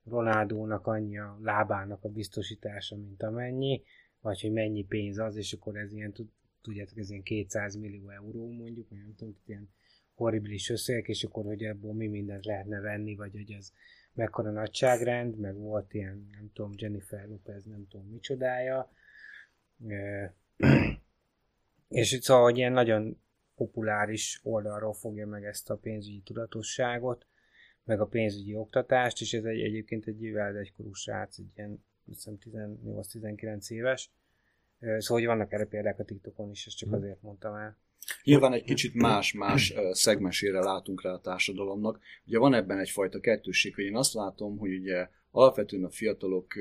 Ronaldónak 0.05 0.87
annyi 0.87 1.19
a 1.19 1.39
lábának 1.43 2.05
a 2.05 2.09
biztosítása, 2.09 2.97
mint 2.97 3.23
amennyi, 3.23 3.83
vagy 4.21 4.41
hogy 4.41 4.53
mennyi 4.53 4.85
pénz 4.85 5.19
az, 5.19 5.37
és 5.37 5.53
akkor 5.53 5.77
ez 5.77 5.93
ilyen, 5.93 6.13
tud- 6.13 6.33
tudjátok, 6.63 6.99
ez 6.99 7.11
ilyen 7.11 7.23
200 7.23 7.77
millió 7.77 8.09
euró 8.09 8.53
mondjuk, 8.53 8.91
nem 8.91 9.15
tudom, 9.17 9.37
ilyen 9.47 9.69
horribilis 10.15 10.71
összegek, 10.71 11.09
és 11.09 11.25
akkor, 11.25 11.45
hogy 11.45 11.63
ebből 11.63 11.93
mi 11.93 12.07
mindent 12.07 12.45
lehetne 12.45 12.81
venni, 12.81 13.15
vagy 13.15 13.33
hogy 13.33 13.53
ez 13.53 13.73
mekkora 14.13 14.51
nagyságrend, 14.51 15.39
meg 15.39 15.57
volt 15.57 15.95
ilyen, 15.95 16.29
nem 16.33 16.51
tudom, 16.53 16.73
Jennifer 16.77 17.27
Lopez, 17.29 17.65
nem 17.65 17.87
tudom 17.89 18.07
micsodája, 18.07 18.93
és 21.89 22.19
szóval, 22.21 22.43
hogy 22.43 22.57
ilyen 22.57 22.73
nagyon 22.73 23.21
populáris 23.55 24.41
oldalról 24.43 24.93
fogja 24.93 25.27
meg 25.27 25.45
ezt 25.45 25.71
a 25.71 25.77
pénzügyi 25.77 26.21
tudatosságot, 26.21 27.27
meg 27.85 28.01
a 28.01 28.07
pénzügyi 28.07 28.55
oktatást, 28.55 29.21
és 29.21 29.33
ez 29.33 29.45
egy, 29.45 29.61
egyébként 29.61 30.07
egy 30.07 30.33
veled 30.33 30.57
egykorú 30.57 30.93
srác, 30.93 31.39
egy 31.39 31.47
ilyen, 31.57 31.85
azt 32.11 32.17
hiszem 32.23 32.39
18-19 32.85 33.71
éves, 33.71 34.11
Szóval, 34.79 35.23
hogy 35.23 35.27
vannak 35.27 35.53
erre 35.53 35.65
példák 35.65 35.99
a 35.99 36.05
TikTokon 36.05 36.51
is, 36.51 36.67
ezt 36.67 36.77
csak 36.77 36.93
azért 36.93 37.23
mondtam 37.23 37.55
el. 37.55 37.77
Nyilván 38.23 38.53
egy 38.53 38.65
kicsit 38.65 38.95
más-más 38.95 39.75
szegmensére 39.91 40.61
látunk 40.61 41.03
rá 41.03 41.11
a 41.11 41.21
társadalomnak. 41.21 42.01
Ugye 42.27 42.39
van 42.39 42.55
ebben 42.55 42.79
egyfajta 42.79 43.21
kettősség, 43.21 43.75
hogy 43.75 43.85
én 43.85 43.97
azt 43.97 44.15
látom, 44.15 44.59
hogy 44.59 44.75
ugye 44.75 45.09
alapvetően 45.31 45.85
a 45.85 45.91
fiatalok, 45.91 46.55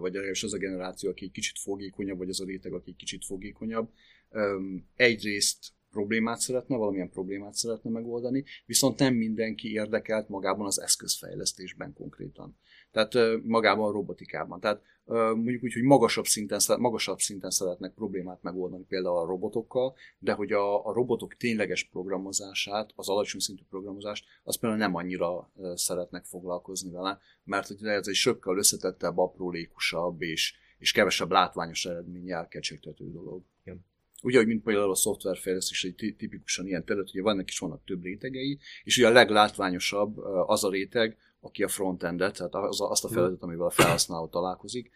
vagy 0.00 0.12
legalábbis 0.12 0.42
az 0.42 0.54
a 0.54 0.58
generáció, 0.58 1.10
aki 1.10 1.24
egy 1.24 1.30
kicsit 1.30 1.58
fogékonyabb, 1.58 2.18
vagy 2.18 2.28
az 2.28 2.40
a 2.40 2.44
réteg, 2.44 2.72
aki 2.72 2.90
egy 2.90 2.96
kicsit 2.96 3.24
fogékonyabb, 3.24 3.90
egyrészt 4.96 5.72
problémát 5.96 6.38
szeretne, 6.38 6.76
valamilyen 6.76 7.10
problémát 7.10 7.54
szeretne 7.54 7.90
megoldani, 7.90 8.44
viszont 8.66 8.98
nem 8.98 9.14
mindenki 9.14 9.72
érdekelt 9.72 10.28
magában 10.28 10.66
az 10.66 10.80
eszközfejlesztésben 10.80 11.92
konkrétan. 11.92 12.58
Tehát 12.90 13.42
magában 13.42 13.88
a 13.88 13.92
robotikában. 13.92 14.60
Tehát 14.60 14.82
mondjuk 15.34 15.62
úgy, 15.62 15.72
hogy 15.72 15.82
magasabb 15.82 16.24
szinten, 16.24 16.60
magasabb 16.78 17.18
szinten 17.18 17.50
szeretnek 17.50 17.92
problémát 17.94 18.42
megoldani 18.42 18.84
például 18.84 19.16
a 19.16 19.26
robotokkal, 19.26 19.94
de 20.18 20.32
hogy 20.32 20.52
a, 20.52 20.86
a 20.86 20.92
robotok 20.92 21.34
tényleges 21.34 21.84
programozását, 21.84 22.92
az 22.94 23.08
alacsony 23.08 23.40
szintű 23.40 23.62
programozást, 23.68 24.24
azt 24.44 24.60
például 24.60 24.80
nem 24.80 24.94
annyira 24.94 25.50
szeretnek 25.74 26.24
foglalkozni 26.24 26.90
vele, 26.90 27.18
mert 27.44 27.66
hogy 27.66 27.86
ez 27.86 28.08
egy 28.08 28.14
sokkal 28.14 28.58
összetettebb, 28.58 29.18
aprólékusabb 29.18 30.22
és, 30.22 30.54
és 30.78 30.92
kevesebb 30.92 31.30
látványos 31.30 31.84
eredménnyel 31.84 32.48
kecsegtető 32.48 33.10
dolog. 33.10 33.42
Ugye, 34.22 34.44
mint 34.44 34.62
például 34.62 34.90
a 34.90 34.94
szoftverfejlesztés 34.94 35.84
egy 35.84 35.94
ti- 35.94 36.14
tipikusan 36.14 36.66
ilyen 36.66 36.84
terület, 36.84 37.08
ugye 37.08 37.22
vannak 37.22 37.48
is 37.48 37.58
vannak 37.58 37.84
több 37.84 38.02
rétegei, 38.02 38.58
és 38.84 38.96
ugye 38.96 39.06
a 39.06 39.10
leglátványosabb 39.12 40.18
az 40.46 40.64
a 40.64 40.70
réteg, 40.70 41.16
aki 41.40 41.62
a 41.62 41.68
frontendet, 41.68 42.36
tehát 42.36 42.54
az, 42.54 42.80
azt 42.80 43.04
a 43.04 43.08
feladatot, 43.08 43.42
amivel 43.42 43.66
a 43.66 43.70
felhasználó 43.70 44.26
találkozik, 44.26 44.90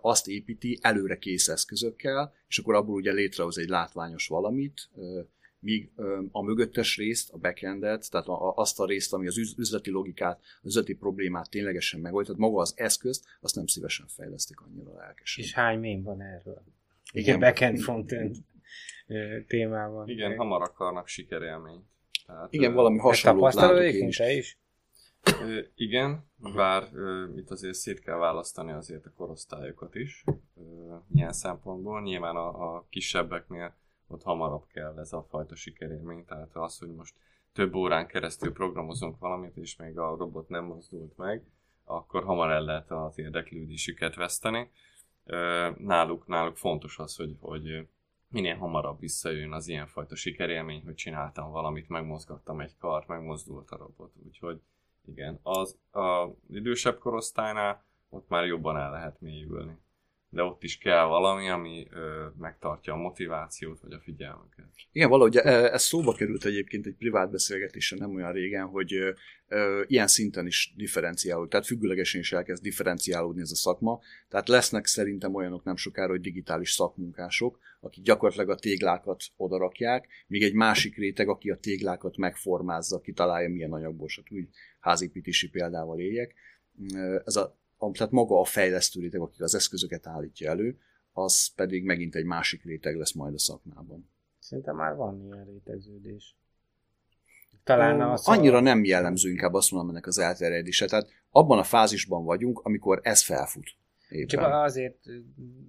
azt 0.00 0.28
építi 0.28 0.78
előre 0.80 1.18
kész 1.18 1.48
eszközökkel, 1.48 2.34
és 2.48 2.58
akkor 2.58 2.74
abból 2.74 2.94
ugye 2.94 3.12
létrehoz 3.12 3.58
egy 3.58 3.68
látványos 3.68 4.26
valamit, 4.26 4.88
míg 5.60 5.90
a 6.30 6.42
mögöttes 6.42 6.96
részt, 6.96 7.30
a 7.32 7.36
backendet, 7.36 8.10
tehát 8.10 8.26
azt 8.54 8.80
a 8.80 8.86
részt, 8.86 9.12
ami 9.12 9.26
az 9.26 9.38
üz- 9.38 9.58
üzleti 9.58 9.90
logikát, 9.90 10.40
az 10.62 10.68
üzleti 10.68 10.94
problémát 10.94 11.50
ténylegesen 11.50 12.00
megoldja, 12.00 12.34
tehát 12.34 12.50
maga 12.50 12.62
az 12.62 12.72
eszközt, 12.76 13.24
azt 13.40 13.54
nem 13.54 13.66
szívesen 13.66 14.06
fejlesztik 14.06 14.60
annyira 14.60 14.94
lelkesen. 14.94 15.44
És 15.44 15.52
hány 15.52 15.78
mém 15.78 16.02
van 16.02 16.20
erről? 16.20 16.62
Igen. 17.12 17.40
Backend, 17.40 17.78
frontend 17.78 18.36
témában. 19.46 20.08
Igen, 20.08 20.36
hamar 20.36 20.62
akarnak 20.62 21.06
sikerélményt. 21.08 21.84
Tehát, 22.26 22.52
Igen, 22.52 22.74
valami 22.74 22.94
Ezt 22.96 23.04
hasonlót 23.04 23.54
látok 23.54 23.82
én 23.82 24.08
is. 24.08 24.18
is? 24.18 24.58
Ö, 25.42 25.60
igen, 25.74 26.30
bár 26.54 26.88
ö, 26.92 27.24
itt 27.36 27.50
azért 27.50 27.74
szét 27.74 28.00
kell 28.00 28.16
választani 28.16 28.72
azért 28.72 29.06
a 29.06 29.12
korosztályokat 29.16 29.94
is, 29.94 30.24
ö, 30.56 30.94
ilyen 31.14 31.32
szempontból. 31.32 32.02
Nyilván 32.02 32.36
a, 32.36 32.74
a 32.74 32.86
kisebbeknél 32.90 33.74
ott 34.06 34.22
hamarabb 34.22 34.66
kell 34.72 34.98
ez 34.98 35.12
a 35.12 35.26
fajta 35.30 35.54
sikerélmény, 35.54 36.24
tehát 36.24 36.50
az, 36.52 36.78
hogy 36.78 36.94
most 36.94 37.14
több 37.52 37.74
órán 37.74 38.06
keresztül 38.06 38.52
programozunk 38.52 39.18
valamit, 39.18 39.56
és 39.56 39.76
még 39.76 39.98
a 39.98 40.16
robot 40.16 40.48
nem 40.48 40.64
mozdult 40.64 41.16
meg, 41.16 41.42
akkor 41.84 42.24
hamar 42.24 42.50
el 42.50 42.62
lehet 42.62 42.90
az 42.90 43.18
érdeklődésüket 43.18 44.14
veszteni. 44.14 44.70
Náluk, 45.78 46.26
náluk 46.26 46.56
fontos 46.56 46.98
az, 46.98 47.16
hogy, 47.16 47.36
hogy 47.40 47.88
minél 48.28 48.56
hamarabb 48.56 49.00
visszajön 49.00 49.52
az 49.52 49.68
ilyenfajta 49.68 50.14
sikerélmény, 50.16 50.82
hogy 50.84 50.94
csináltam 50.94 51.50
valamit, 51.50 51.88
megmozgattam 51.88 52.60
egy 52.60 52.76
kart, 52.78 53.06
megmozdult 53.06 53.70
a 53.70 53.76
robot. 53.76 54.12
Úgyhogy 54.26 54.60
igen, 55.06 55.40
az 55.42 55.78
a 55.92 56.28
idősebb 56.50 56.98
korosztálynál 56.98 57.84
ott 58.08 58.28
már 58.28 58.46
jobban 58.46 58.76
el 58.76 58.90
lehet 58.90 59.20
mélyülni. 59.20 59.78
De 60.30 60.42
ott 60.42 60.62
is 60.62 60.78
kell 60.78 61.04
valami, 61.04 61.48
ami 61.48 61.86
ö, 61.90 62.26
megtartja 62.38 62.92
a 62.92 62.96
motivációt, 62.96 63.80
vagy 63.80 63.92
a 63.92 64.00
figyelmüket. 64.00 64.66
Igen, 64.92 65.08
valahogy 65.08 65.36
ez 65.36 65.82
szóba 65.82 66.12
került 66.12 66.44
egyébként 66.44 66.86
egy 66.86 66.94
privát 66.94 67.30
beszélgetésen 67.30 67.98
nem 67.98 68.14
olyan 68.14 68.32
régen, 68.32 68.66
hogy 68.66 68.94
ö, 68.94 69.10
ö, 69.48 69.82
ilyen 69.86 70.06
szinten 70.06 70.46
is 70.46 70.72
differenciálódik, 70.76 71.50
tehát 71.50 71.66
függőlegesen 71.66 72.20
is 72.20 72.32
elkezd 72.32 72.62
differenciálódni 72.62 73.40
ez 73.40 73.50
a 73.50 73.54
szakma. 73.54 74.00
Tehát 74.28 74.48
lesznek 74.48 74.86
szerintem 74.86 75.34
olyanok 75.34 75.64
nem 75.64 75.76
sokára, 75.76 76.10
hogy 76.10 76.20
digitális 76.20 76.70
szakmunkások, 76.70 77.58
akik 77.80 78.04
gyakorlatilag 78.04 78.50
a 78.50 78.60
téglákat 78.60 79.24
odarakják, 79.36 80.08
míg 80.26 80.42
egy 80.42 80.54
másik 80.54 80.96
réteg, 80.96 81.28
aki 81.28 81.50
a 81.50 81.56
téglákat 81.56 82.16
megformázza, 82.16 83.00
kitalálja 83.00 83.48
milyen 83.48 83.72
anyagból, 83.72 84.08
stb. 84.08 84.48
házépítési 84.80 85.48
példával 85.48 86.00
éljek. 86.00 86.34
Ez 87.24 87.36
a, 87.36 87.57
tehát 87.78 88.10
maga 88.10 88.40
a 88.40 88.44
fejlesztő 88.44 89.00
réteg, 89.00 89.20
aki 89.20 89.42
az 89.42 89.54
eszközöket 89.54 90.06
állítja 90.06 90.50
elő, 90.50 90.78
az 91.12 91.54
pedig 91.54 91.84
megint 91.84 92.14
egy 92.14 92.24
másik 92.24 92.64
réteg 92.64 92.96
lesz 92.96 93.12
majd 93.12 93.34
a 93.34 93.38
szakmában. 93.38 94.10
Szerintem 94.38 94.76
már 94.76 94.94
van 94.94 95.24
ilyen 95.24 95.44
rétegződés. 95.44 96.36
Talán 97.64 98.00
Ö, 98.00 98.04
az 98.04 98.28
Annyira 98.28 98.60
nem 98.60 98.84
jellemző 98.84 99.30
inkább 99.30 99.54
azt 99.54 99.70
mondom 99.70 99.90
ennek 99.90 100.06
az 100.06 100.18
elterjedése. 100.18 100.86
Tehát 100.86 101.08
abban 101.30 101.58
a 101.58 101.62
fázisban 101.62 102.24
vagyunk, 102.24 102.58
amikor 102.58 103.00
ez 103.02 103.22
felfut. 103.22 103.76
Éppen. 104.08 104.26
Csak 104.26 104.52
azért 104.52 105.04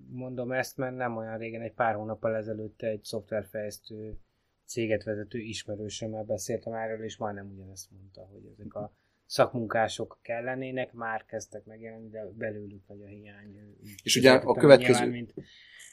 mondom 0.09 0.51
ezt, 0.51 0.77
mert 0.77 0.95
nem 0.95 1.17
olyan 1.17 1.37
régen, 1.37 1.61
egy 1.61 1.73
pár 1.73 1.95
hónappal 1.95 2.35
ezelőtt 2.35 2.81
egy 2.81 3.03
szoftverfejlesztő 3.03 4.17
céget 4.65 5.03
vezető 5.03 5.39
ismerősömmel 5.39 6.23
beszéltem 6.23 6.73
erről, 6.73 7.03
és 7.03 7.17
majdnem 7.17 7.51
ugyanezt 7.51 7.91
mondta, 7.91 8.21
hogy 8.21 8.45
ezek 8.53 8.73
a 8.73 8.93
szakmunkások 9.29 10.19
kellenének, 10.21 10.93
már 10.93 11.25
kezdtek 11.25 11.65
megjelenni, 11.65 12.09
de 12.09 12.25
belőlük 12.37 12.81
nagy 12.87 13.01
a 13.01 13.05
hiány. 13.05 13.75
És 14.03 14.15
ugye 14.15 14.31
a 14.31 14.53
következő- 14.53 14.91
nyilván, 14.91 15.09
mint 15.09 15.33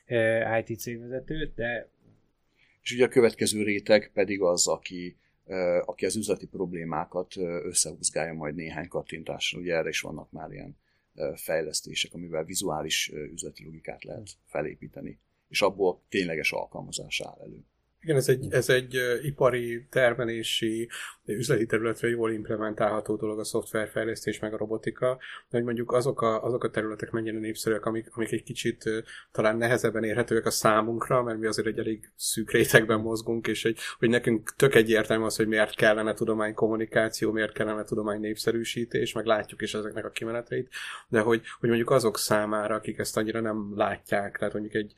uh, 0.08 0.68
IT 0.68 0.78
cégvezető, 0.78 1.52
de 1.54 1.88
És 2.82 2.92
ugye 2.92 3.04
a 3.04 3.08
következő 3.08 3.62
réteg 3.62 4.10
pedig 4.14 4.40
az, 4.40 4.68
aki, 4.68 5.16
ö, 5.46 5.82
aki 5.84 6.04
az 6.04 6.16
üzleti 6.16 6.46
problémákat 6.46 7.36
ö, 7.36 7.64
összehúzgálja 7.64 8.32
majd 8.32 8.54
néhány 8.54 8.88
kattintással. 8.88 9.60
Ugye 9.60 9.74
erre 9.74 9.88
is 9.88 10.00
vannak 10.00 10.30
már 10.30 10.50
ilyen 10.50 10.76
fejlesztések, 11.34 12.14
amivel 12.14 12.44
vizuális 12.44 13.12
üzleti 13.32 13.64
logikát 13.64 14.04
lehet 14.04 14.28
felépíteni, 14.44 15.18
és 15.48 15.62
abból 15.62 16.02
tényleges 16.08 16.52
alkalmazás 16.52 17.20
áll 17.20 17.38
elő. 17.40 17.64
Igen, 18.00 18.16
ez 18.16 18.28
egy, 18.28 18.46
ez 18.50 18.68
egy 18.68 19.00
ipari, 19.22 19.86
termelési, 19.90 20.88
üzleti 21.24 21.66
területre 21.66 22.08
jól 22.08 22.32
implementálható 22.32 23.16
dolog 23.16 23.38
a 23.38 23.44
szoftverfejlesztés, 23.44 24.38
meg 24.38 24.54
a 24.54 24.56
robotika, 24.56 25.18
de 25.48 25.56
hogy 25.56 25.64
mondjuk 25.64 25.92
azok 25.92 26.22
a, 26.22 26.42
azok 26.42 26.64
a 26.64 26.70
területek 26.70 27.10
mennyire 27.10 27.38
népszerűek, 27.38 27.84
amik, 27.84 28.06
amik 28.10 28.32
egy 28.32 28.42
kicsit 28.42 28.90
talán 29.32 29.56
nehezebben 29.56 30.04
érhetőek 30.04 30.46
a 30.46 30.50
számunkra, 30.50 31.22
mert 31.22 31.38
mi 31.38 31.46
azért 31.46 31.66
egy 31.66 31.78
elég 31.78 32.12
szűk 32.16 32.50
rétegben 32.50 33.00
mozgunk, 33.00 33.46
és 33.46 33.64
egy, 33.64 33.78
hogy 33.98 34.08
nekünk 34.08 34.54
tök 34.56 34.74
egyértelmű 34.74 35.24
az, 35.24 35.36
hogy 35.36 35.48
miért 35.48 35.74
kellene 35.74 36.14
tudomány 36.14 36.54
kommunikáció, 36.54 37.32
miért 37.32 37.52
kellene 37.52 37.84
tudomány 37.84 38.20
népszerűsítés, 38.20 39.12
meg 39.12 39.24
látjuk 39.24 39.62
is 39.62 39.74
ezeknek 39.74 40.04
a 40.04 40.10
kimeneteit, 40.10 40.68
de 41.08 41.20
hogy, 41.20 41.42
hogy 41.60 41.68
mondjuk 41.68 41.90
azok 41.90 42.18
számára, 42.18 42.74
akik 42.74 42.98
ezt 42.98 43.16
annyira 43.16 43.40
nem 43.40 43.72
látják, 43.76 44.38
tehát 44.38 44.52
mondjuk 44.52 44.74
egy, 44.74 44.94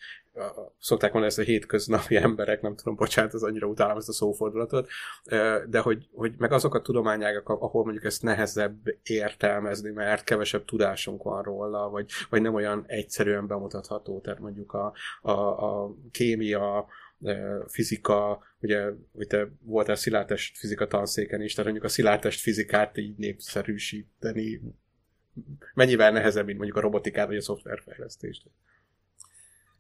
szokták 0.79 1.13
mondani 1.13 1.33
ezt 1.33 1.49
a 1.49 1.51
hétköznapi 1.51 2.17
emberek, 2.17 2.61
nem 2.61 2.77
tudom, 2.77 2.95
bocsánat, 2.95 3.35
az 3.35 3.43
annyira 3.43 3.67
utálom 3.67 3.97
ezt 3.97 4.09
a 4.09 4.13
szófordulatot, 4.13 4.89
de 5.67 5.79
hogy, 5.79 6.09
hogy 6.13 6.35
meg 6.39 6.53
azok 6.53 6.75
a 6.75 6.81
tudományágak, 6.81 7.49
ahol 7.49 7.83
mondjuk 7.83 8.05
ezt 8.05 8.23
nehezebb 8.23 8.79
értelmezni, 9.03 9.91
mert 9.91 10.25
kevesebb 10.25 10.65
tudásunk 10.65 11.23
van 11.23 11.43
róla, 11.43 11.89
vagy, 11.89 12.11
vagy 12.31 12.43
nem 12.43 12.55
olyan 12.55 12.85
egyszerűen 12.87 13.47
bemutatható, 13.47 14.21
tehát 14.21 14.41
mondjuk 14.41 14.73
a, 14.73 14.93
a, 15.21 15.31
a 15.31 15.95
kémia, 16.11 16.87
fizika, 17.67 18.43
ugye, 18.61 18.91
hogy 19.13 19.27
te 19.27 19.49
voltál 19.61 19.97
szilárdtest 19.97 20.59
fizika 20.59 20.87
tanszéken 20.87 21.43
is, 21.43 21.51
tehát 21.55 21.71
mondjuk 21.71 21.91
a 21.91 21.95
szilárdtest 21.95 22.41
fizikát 22.41 22.97
így 22.97 23.17
népszerűsíteni 23.17 24.61
mennyivel 25.75 26.11
nehezebb, 26.13 26.45
mint 26.47 26.57
mondjuk 26.57 26.79
a 26.79 26.81
robotikát 26.81 27.27
vagy 27.27 27.37
a 27.37 27.41
szoftverfejlesztést. 27.41 28.43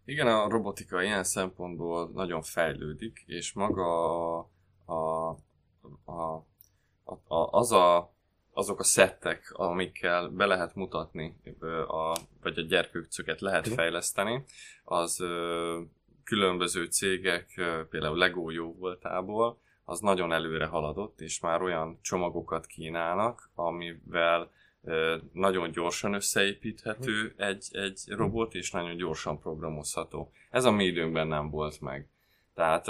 Igen, 0.09 0.27
a 0.27 0.49
robotika 0.49 1.03
ilyen 1.03 1.25
szempontból 1.25 2.11
nagyon 2.15 2.43
fejlődik, 2.43 3.25
és 3.27 3.53
maga 3.53 3.85
a, 4.37 4.49
a, 4.85 5.29
a, 6.05 6.45
a, 7.05 7.50
az 7.50 7.73
a, 7.73 8.15
azok 8.53 8.81
a 8.81 8.85
szettek, 8.85 9.53
amikkel 9.53 10.29
be 10.29 10.47
lehet 10.47 10.75
mutatni, 10.75 11.37
a, 11.87 12.19
vagy 12.43 12.59
a 12.59 12.62
gyerkőcöket 12.62 13.41
lehet 13.41 13.69
fejleszteni, 13.69 14.45
az 14.85 15.25
különböző 16.25 16.85
cégek, 16.85 17.47
például 17.91 18.17
Lego 18.17 18.50
jó 18.50 18.75
voltából, 18.75 19.61
az 19.85 20.00
nagyon 20.00 20.33
előre 20.33 20.67
haladott, 20.67 21.21
és 21.21 21.41
már 21.41 21.62
olyan 21.62 21.99
csomagokat 22.03 22.67
kínálnak, 22.67 23.50
amivel 23.55 24.50
nagyon 25.33 25.71
gyorsan 25.71 26.15
összeépíthető 26.15 27.35
egy, 27.37 27.69
egy 27.73 28.01
robot, 28.07 28.55
és 28.55 28.71
nagyon 28.71 28.97
gyorsan 28.97 29.39
programozható. 29.41 30.33
Ez 30.51 30.65
a 30.65 30.71
mi 30.71 30.85
időnkben 30.85 31.27
nem 31.27 31.51
volt 31.51 31.81
meg. 31.81 32.09
Tehát 32.55 32.87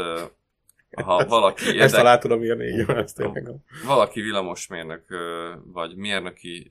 ha 1.02 1.24
valaki... 1.26 1.64
Érdekel, 1.64 1.84
ezt 1.84 1.96
alá 1.96 2.18
tudom 2.18 2.42
írni, 2.42 2.66
így 2.66 2.86
van, 2.86 2.96
ezt 2.96 3.22
Valaki 3.86 4.20
villamosmérnök 4.20 5.04
vagy 5.64 5.96
mérnöki 5.96 6.70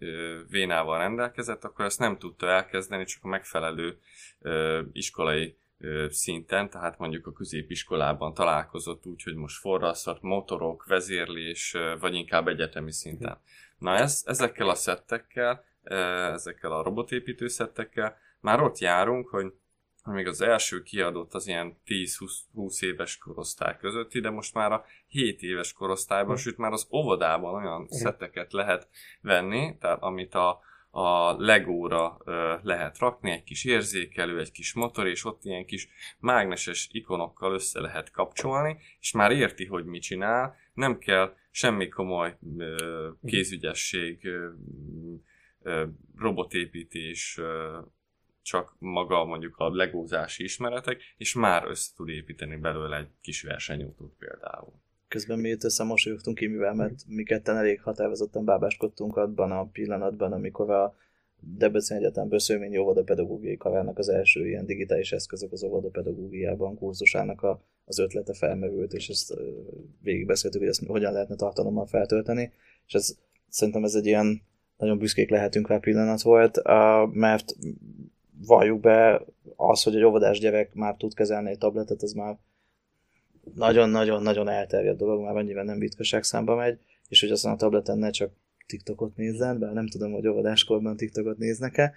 vénával 0.50 0.98
rendelkezett, 0.98 1.64
akkor 1.64 1.86
ezt 1.86 2.00
nem 2.00 2.18
tudta 2.18 2.48
elkezdeni, 2.48 3.04
csak 3.04 3.24
a 3.24 3.28
megfelelő 3.28 4.00
iskolai 4.92 5.58
szinten, 6.10 6.70
tehát 6.70 6.98
mondjuk 6.98 7.28
a 7.28 7.34
középiskolában 7.34 8.34
találkozott 8.34 9.06
úgy, 9.06 9.24
hogy 9.24 9.36
most 9.36 9.60
forrasztat, 9.60 10.22
motorok, 10.22 10.86
vezérlés, 10.86 11.76
vagy 12.00 12.14
inkább 12.14 12.48
egyetemi 12.48 12.92
szinten. 12.92 13.42
Na 13.78 13.96
ez, 13.96 14.24
ezekkel 14.26 14.70
a 14.70 14.76
szettekkel, 14.76 15.64
ezekkel 16.34 16.72
a 16.72 16.84
robotépítő 16.84 17.48
szettekkel 17.48 18.18
már 18.40 18.62
ott 18.62 18.78
járunk, 18.78 19.30
hogy 19.30 19.54
még 20.12 20.28
az 20.28 20.42
első 20.42 20.84
kiadott 20.84 21.34
az 21.34 21.48
ilyen 21.48 21.78
10-20 21.86 22.84
éves 22.84 23.18
korosztály 23.18 23.78
közötti, 23.78 24.20
de 24.20 24.30
most 24.30 24.54
már 24.54 24.72
a 24.72 24.86
7 25.08 25.42
éves 25.42 25.74
korosztályban, 25.74 26.34
mm. 26.34 26.38
sőt 26.38 26.58
már 26.58 26.72
az 26.72 26.88
óvodában 26.92 27.54
olyan 27.54 27.82
mm. 27.82 27.86
szetteket 27.86 28.54
lehet 28.54 28.88
venni, 29.22 29.78
tehát 29.80 30.02
amit 30.02 30.36
a, 30.36 30.60
a 30.90 31.32
legóra 31.38 32.18
ö, 32.26 32.56
lehet 32.62 32.98
rakni, 32.98 33.32
egy 33.32 33.44
kis 33.44 33.66
érzékelő, 33.66 34.40
egy 34.40 34.52
kis 34.52 34.74
motor, 34.74 35.08
és 35.08 35.26
ott 35.26 35.44
ilyen 35.44 35.66
kis 35.66 35.90
mágneses 36.20 36.90
ikonokkal 36.92 37.54
össze 37.54 37.80
lehet 37.80 38.12
kapcsolni, 38.12 38.78
és 39.00 39.12
már 39.12 39.32
érti, 39.32 39.66
hogy 39.66 39.86
mit 39.86 40.02
csinál, 40.02 40.56
nem 40.74 40.98
kell 40.98 41.36
semmi 41.58 41.88
komoly 41.88 42.38
ö, 42.58 43.10
kézügyesség, 43.26 44.26
ö, 44.26 44.48
ö, 45.62 45.86
robotépítés, 46.18 47.38
ö, 47.38 47.78
csak 48.42 48.76
maga 48.80 49.26
mondjuk 49.26 49.58
a 49.58 49.76
legózási 49.76 50.44
ismeretek, 50.44 51.02
és 51.18 51.34
már 51.34 51.64
össze 51.68 51.92
tud 51.96 52.10
építeni 52.10 52.56
belőle 52.56 52.98
egy 52.98 53.08
kis 53.22 53.42
versenyautót 53.42 54.14
például. 54.20 54.74
Közben 55.08 55.40
mi 55.40 55.56
összemosolyogtunk 55.60 56.38
ki, 56.38 56.48
mivel 56.48 56.74
mert 56.74 57.04
mi 57.08 57.24
ketten 57.24 57.58
elég 57.58 57.82
határozottan 57.82 58.46
bábáskodtunk 58.46 59.16
abban 59.16 59.52
a 59.52 59.66
pillanatban, 59.66 60.32
amikor 60.34 60.70
a 60.70 60.96
Debrecen 61.40 61.98
Egyetem 61.98 62.38
Szőmény 62.38 62.78
óvoda 62.78 63.04
pedagógiai 63.04 63.58
karának 63.58 63.98
az 63.98 64.10
első 64.10 64.48
ilyen 64.48 64.66
digitális 64.66 65.12
eszközök 65.12 65.52
az 65.52 65.64
óvoda 65.64 65.90
pedagógiában 65.90 66.78
kurzusának 66.78 67.42
a, 67.42 67.62
az 67.88 68.00
ötlete 68.00 68.34
felmerült, 68.34 68.94
és 68.94 69.10
ezt 69.10 69.34
végigbeszéltük, 70.02 70.60
hogy 70.60 70.70
ezt 70.70 70.86
hogyan 70.86 71.14
lehetne 71.14 71.36
tartalommal 71.36 71.86
feltölteni, 71.86 72.52
és 72.88 72.94
ez, 72.94 73.18
szerintem 73.50 73.84
ez 73.84 73.94
egy 73.94 74.06
ilyen 74.06 74.42
nagyon 74.78 74.98
büszkék 74.98 75.30
lehetünk 75.30 75.68
rá 75.68 75.78
pillanat 75.78 76.22
volt, 76.22 76.62
mert 77.12 77.56
valljuk 78.46 78.80
be, 78.80 79.26
az, 79.56 79.84
hogy 79.84 79.96
egy 79.96 80.04
óvodás 80.04 80.40
gyerek 80.40 80.74
már 80.74 80.96
tud 80.96 81.14
kezelni 81.14 81.50
egy 81.50 81.58
tabletet, 81.58 82.04
ez 82.04 82.12
már 82.12 82.38
nagyon-nagyon-nagyon 83.56 84.50
elterjedt 84.50 84.98
dolog, 84.98 85.22
már 85.22 85.34
mennyivel 85.34 85.64
nem 85.64 85.80
ritkaság 85.80 86.24
számba 86.24 86.56
megy, 86.56 86.80
és 87.08 87.20
hogy 87.20 87.32
azon 87.32 87.52
a 87.52 87.56
tableten 87.56 87.98
ne 87.98 88.10
csak 88.10 88.32
TikTokot 88.66 89.16
nézzen, 89.16 89.60
bár 89.60 89.74
nem 89.74 89.88
tudom, 89.88 90.12
hogy 90.12 90.28
óvodáskorban 90.28 90.98
TikTokot 90.98 91.38
néznek-e, 91.38 91.94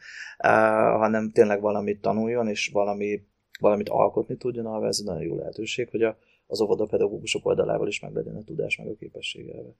hanem 0.99 1.31
tényleg 1.33 1.61
valamit 1.61 2.01
tanuljon, 2.01 2.49
és 2.49 2.71
valami, 2.73 3.23
valamit 3.61 3.89
alkotni 3.89 4.37
tudjon, 4.37 4.67
arra 4.67 4.87
ez 4.87 4.99
egy 5.01 5.07
nagyon 5.07 5.23
jó 5.23 5.37
lehetőség, 5.37 5.89
hogy 5.91 6.03
a, 6.03 6.17
az 6.47 6.61
óvodapedagógusok 6.61 7.47
oldalával 7.47 7.89
is 7.89 8.01
meg 8.01 8.15
legyen 8.15 8.37
a 8.37 8.43
tudás, 8.43 8.77
meg 8.77 8.87
a 8.87 8.95
képessége 8.95 9.53
erre. 9.53 9.75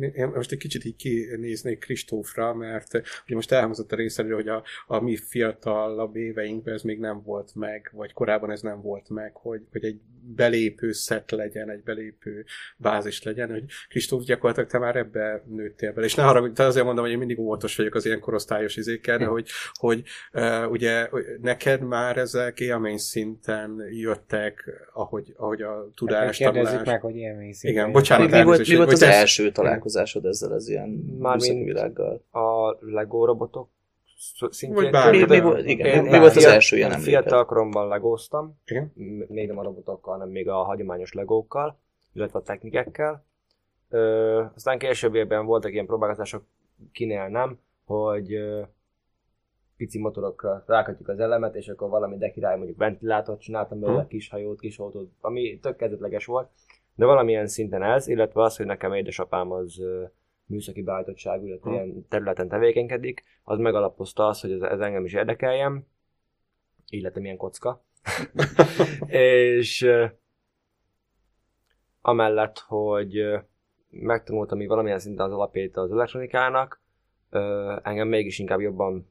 Én 0.00 0.30
most 0.34 0.52
egy 0.52 0.58
kicsit 0.58 0.84
így 0.84 0.96
kinéznék 0.96 1.78
Kristófra, 1.78 2.54
mert 2.54 2.94
ugye 2.94 3.34
most 3.34 3.52
elhangzott 3.52 3.92
a 3.92 3.96
részedről, 3.96 4.34
hogy 4.34 4.48
a, 4.48 4.62
a 4.86 5.00
mi 5.00 5.16
fiatalabb 5.16 6.16
éveinkben 6.16 6.74
ez 6.74 6.82
még 6.82 6.98
nem 6.98 7.22
volt 7.22 7.54
meg, 7.54 7.90
vagy 7.92 8.12
korábban 8.12 8.50
ez 8.50 8.60
nem 8.60 8.80
volt 8.80 9.08
meg, 9.08 9.34
hogy, 9.34 9.60
hogy 9.72 9.84
egy 9.84 10.00
belépő 10.34 10.92
szet 10.92 11.30
legyen, 11.30 11.70
egy 11.70 11.82
belépő 11.82 12.44
bázis 12.76 13.22
legyen, 13.22 13.50
hogy 13.50 13.64
Kristóf 13.88 14.24
gyakorlatilag 14.24 14.70
te 14.70 14.78
már 14.78 14.96
ebbe 14.96 15.42
nőttél 15.46 15.92
bele. 15.92 16.06
És 16.06 16.14
ne 16.14 16.22
haragudj, 16.22 16.52
te 16.52 16.64
azért 16.64 16.84
mondom, 16.84 17.04
hogy 17.04 17.12
én 17.12 17.18
mindig 17.18 17.38
óvatos 17.38 17.76
vagyok 17.76 17.94
az 17.94 18.06
ilyen 18.06 18.20
korosztályos 18.20 18.76
izékkel, 18.76 19.18
de 19.18 19.24
hogy, 19.24 19.48
hogy 19.72 20.02
uh, 20.32 20.70
ugye 20.70 21.08
neked 21.40 21.80
már 21.80 22.16
ezek 22.16 22.60
élmény 22.60 22.98
szinten 22.98 23.82
jöttek, 23.90 24.64
ahogy, 24.92 25.34
ahogy 25.36 25.62
a 25.62 25.90
tudás, 25.94 26.38
hát, 26.38 26.52
tanulás. 26.52 26.86
meg, 26.86 27.00
hogy 27.00 27.16
élmény 27.16 27.52
szinten. 27.52 27.80
Igen, 27.80 27.92
bocsánat. 27.92 28.30
Mi, 28.30 28.36
mi 28.36 28.44
volt, 28.44 28.68
mi 28.68 28.76
volt 28.76 28.92
az 28.92 29.02
első 29.02 29.50
találkozásod 29.86 30.24
ezzel 30.24 30.52
az 30.52 30.68
ilyen 30.68 30.88
műszaki 30.88 31.62
világgal? 31.62 32.22
A 32.30 32.76
Lego 32.80 33.24
robotok 33.24 33.68
szintjén. 34.50 34.72
Vagy 34.72 34.90
bármi, 34.90 35.24
mi, 35.24 35.40
mi, 35.40 35.70
igen, 35.70 35.86
én, 35.86 36.10
mi 36.10 36.18
volt 36.18 36.36
az 36.36 36.44
első 36.44 36.76
ilyen 36.76 36.90
Fiatal 36.90 37.44
koromban 37.44 37.88
legóztam, 37.88 38.58
még 39.26 39.46
nem 39.46 39.58
a 39.58 39.62
robotokkal, 39.62 40.12
hanem 40.12 40.28
még 40.28 40.48
a 40.48 40.54
hagyományos 40.54 41.12
legókkal, 41.12 41.78
illetve 42.12 42.38
a 42.38 42.42
technikekkel. 42.42 43.24
Ö, 43.88 44.42
aztán 44.54 44.78
későbbiekben 44.78 45.46
voltak 45.46 45.72
ilyen 45.72 45.86
próbálkozások, 45.86 46.44
kinél 46.92 47.28
nem, 47.28 47.58
hogy 47.84 48.32
ö, 48.34 48.62
pici 49.76 49.98
motorokra 49.98 50.64
rákatjuk 50.66 51.08
az 51.08 51.18
elemet, 51.18 51.54
és 51.54 51.68
akkor 51.68 51.88
valami 51.88 52.16
de 52.16 52.30
király, 52.30 52.56
mondjuk 52.56 52.78
ventilátort 52.78 53.40
csináltam 53.40 53.80
belőle, 53.80 53.98
hmm. 53.98 54.08
kis 54.08 54.28
hajót, 54.28 54.60
kis 54.60 54.78
autót, 54.78 55.10
ami 55.20 55.58
tök 55.58 55.76
kezdetleges 55.76 56.24
volt. 56.24 56.48
De 56.96 57.04
valamilyen 57.04 57.46
szinten 57.46 57.82
ez, 57.82 58.08
illetve 58.08 58.42
az, 58.42 58.56
hogy 58.56 58.66
nekem 58.66 58.92
édesapám 58.92 59.50
az 59.50 59.82
műszaki 60.46 60.82
beállítottságú, 60.82 61.46
illetve 61.46 61.70
hmm. 61.70 61.78
ilyen 61.78 62.06
területen 62.08 62.48
tevékenykedik, 62.48 63.24
az 63.42 63.58
megalapozta 63.58 64.26
azt, 64.26 64.40
hogy 64.40 64.52
ez, 64.52 64.60
ez 64.60 64.80
engem 64.80 65.04
is 65.04 65.12
érdekeljem, 65.12 65.86
illetve 66.88 67.20
milyen 67.20 67.36
kocka. 67.36 67.84
és 69.08 69.88
amellett, 72.00 72.58
hogy 72.58 73.22
megtanultam 73.88 74.60
így 74.60 74.68
valamilyen 74.68 74.98
szinten 74.98 75.26
az 75.26 75.32
alapjait 75.32 75.76
az 75.76 75.92
elektronikának, 75.92 76.80
engem 77.82 78.08
mégis 78.08 78.38
inkább 78.38 78.60
jobban 78.60 79.10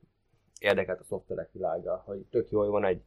érdekelt 0.59 0.99
a 0.99 1.03
szoftverek 1.03 1.49
világa, 1.51 2.03
hogy 2.05 2.19
tök 2.19 2.49
jó, 2.49 2.59
hogy 2.59 2.69
van 2.69 2.85
egy, 2.85 3.01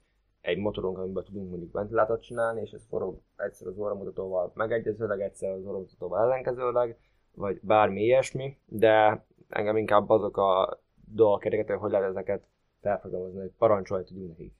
egy 0.48 0.58
motorunk, 0.58 0.98
amiben 0.98 1.24
tudunk 1.24 1.50
mondjuk 1.50 1.72
ventilátort 1.72 2.22
csinálni, 2.22 2.60
és 2.60 2.70
ez 2.70 2.86
forog 2.88 3.20
egyszer 3.36 3.66
az 3.66 3.78
óramutatóval 3.78 4.52
megegyezőleg, 4.54 5.20
egyszer 5.20 5.50
az 5.50 5.64
óramutatóval 5.64 6.20
ellenkezőleg, 6.20 6.98
vagy 7.34 7.60
bármi 7.62 8.02
ilyesmi, 8.02 8.58
de 8.66 9.24
engem 9.48 9.76
inkább 9.76 10.10
azok 10.10 10.36
a 10.36 10.80
dolgok 11.14 11.42
hogy 11.78 11.90
lehet 11.90 12.10
ezeket 12.10 12.42
felprogramozni, 12.80 13.40
hogy 13.40 13.52
parancsolni 13.58 14.04
tudjunk 14.04 14.28
nekik. 14.28 14.54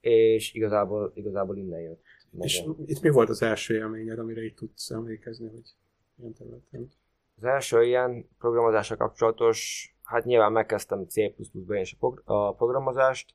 És 0.00 0.54
igazából, 0.54 1.12
igazából 1.14 1.56
innen 1.56 1.80
jött. 1.80 2.02
Maga. 2.30 2.44
És 2.44 2.64
itt 2.86 3.00
mi 3.00 3.10
volt 3.10 3.28
az 3.28 3.42
első 3.42 3.74
élményed, 3.74 4.18
amire 4.18 4.44
itt 4.44 4.56
tudsz 4.56 4.90
emlékezni, 4.90 5.48
hogy 5.48 5.74
ilyen 6.18 6.32
területen? 6.32 6.88
Az 7.36 7.44
első 7.44 7.84
ilyen 7.84 8.28
programozással 8.38 8.96
kapcsolatos, 8.96 9.88
hát 10.02 10.24
nyilván 10.24 10.52
megkezdtem 10.52 11.04
C++-ben 11.04 11.80
is 11.80 11.96
a 12.24 12.54
programozást. 12.54 13.34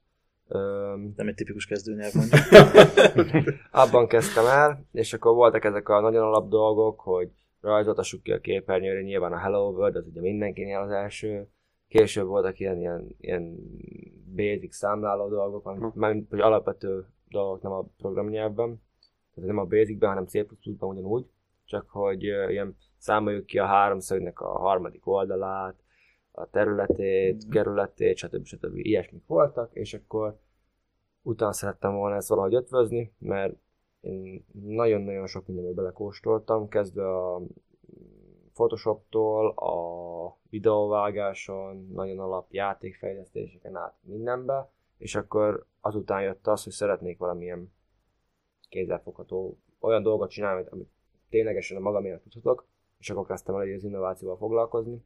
Nem 1.15 1.27
egy 1.27 1.35
tipikus 1.35 1.65
kezdőnyelv 1.65 2.13
mondjuk. 2.13 2.41
Abban 3.71 4.07
kezdtem 4.07 4.45
el, 4.45 4.85
és 4.91 5.13
akkor 5.13 5.33
voltak 5.33 5.65
ezek 5.65 5.89
a 5.89 5.99
nagyon 5.99 6.23
alap 6.23 6.49
dolgok, 6.49 6.99
hogy 6.99 7.29
rajzoltassuk 7.61 8.23
ki 8.23 8.31
a 8.31 8.39
képernyőre, 8.39 9.01
nyilván 9.01 9.31
a 9.31 9.37
Hello 9.37 9.69
World, 9.69 9.95
az 9.95 10.07
ugye 10.07 10.21
mindenkinél 10.21 10.79
az 10.79 10.89
első. 10.89 11.47
Később 11.87 12.27
voltak 12.27 12.59
ilyen, 12.59 12.77
ilyen, 12.77 13.15
ilyen 13.19 13.55
basic 14.35 14.75
számláló 14.75 15.29
dolgok, 15.29 15.69
hm. 15.69 15.99
mert 15.99 16.29
hogy 16.29 16.39
alapvető 16.39 17.05
dolgok 17.29 17.61
nem 17.61 17.71
a 17.71 17.85
programnyelvben, 17.97 18.81
tehát 19.33 19.49
nem 19.49 19.57
a 19.57 19.65
basicben, 19.65 20.09
hanem 20.09 20.25
C++-ban 20.25 20.89
ugyanúgy, 20.89 21.25
csak 21.65 21.89
hogy 21.89 22.23
ilyen 22.23 22.77
számoljuk 22.97 23.45
ki 23.45 23.59
a 23.59 23.65
háromszögnek 23.65 24.39
a 24.39 24.57
harmadik 24.57 25.07
oldalát, 25.07 25.75
a 26.35 26.49
területét, 26.49 27.45
mm. 27.45 27.49
kerületét, 27.49 28.17
stb. 28.17 28.45
stb. 28.45 28.75
ilyesmik 28.75 29.23
voltak, 29.27 29.73
és 29.73 29.93
akkor 29.93 30.39
utána 31.21 31.53
szerettem 31.53 31.95
volna 31.95 32.15
ezt 32.15 32.27
valahogy 32.27 32.55
ötvözni, 32.55 33.13
mert 33.19 33.55
én 34.01 34.45
nagyon-nagyon 34.51 35.27
sok 35.27 35.47
mindenbe 35.47 35.71
belekóstoltam, 35.71 36.67
kezdve 36.67 37.07
a 37.07 37.41
Photoshoptól, 38.53 39.49
a 39.49 40.37
videóvágáson, 40.49 41.87
nagyon 41.93 42.19
alap 42.19 42.51
játékfejlesztéseken 42.51 43.75
át 43.75 43.95
mindenbe, 44.01 44.71
és 44.97 45.15
akkor 45.15 45.65
azután 45.81 46.21
jött 46.21 46.47
az, 46.47 46.63
hogy 46.63 46.73
szeretnék 46.73 47.17
valamilyen 47.17 47.73
kézzelfogható 48.69 49.57
olyan 49.79 50.03
dolgot 50.03 50.29
csinálni, 50.29 50.67
amit 50.69 50.89
ténylegesen 51.29 51.77
a 51.77 51.79
magamért 51.79 52.21
tudhatok, 52.21 52.67
és 52.97 53.09
akkor 53.09 53.25
kezdtem 53.25 53.55
el 53.55 53.73
az 53.75 53.83
innovációval 53.83 54.37
foglalkozni, 54.37 55.03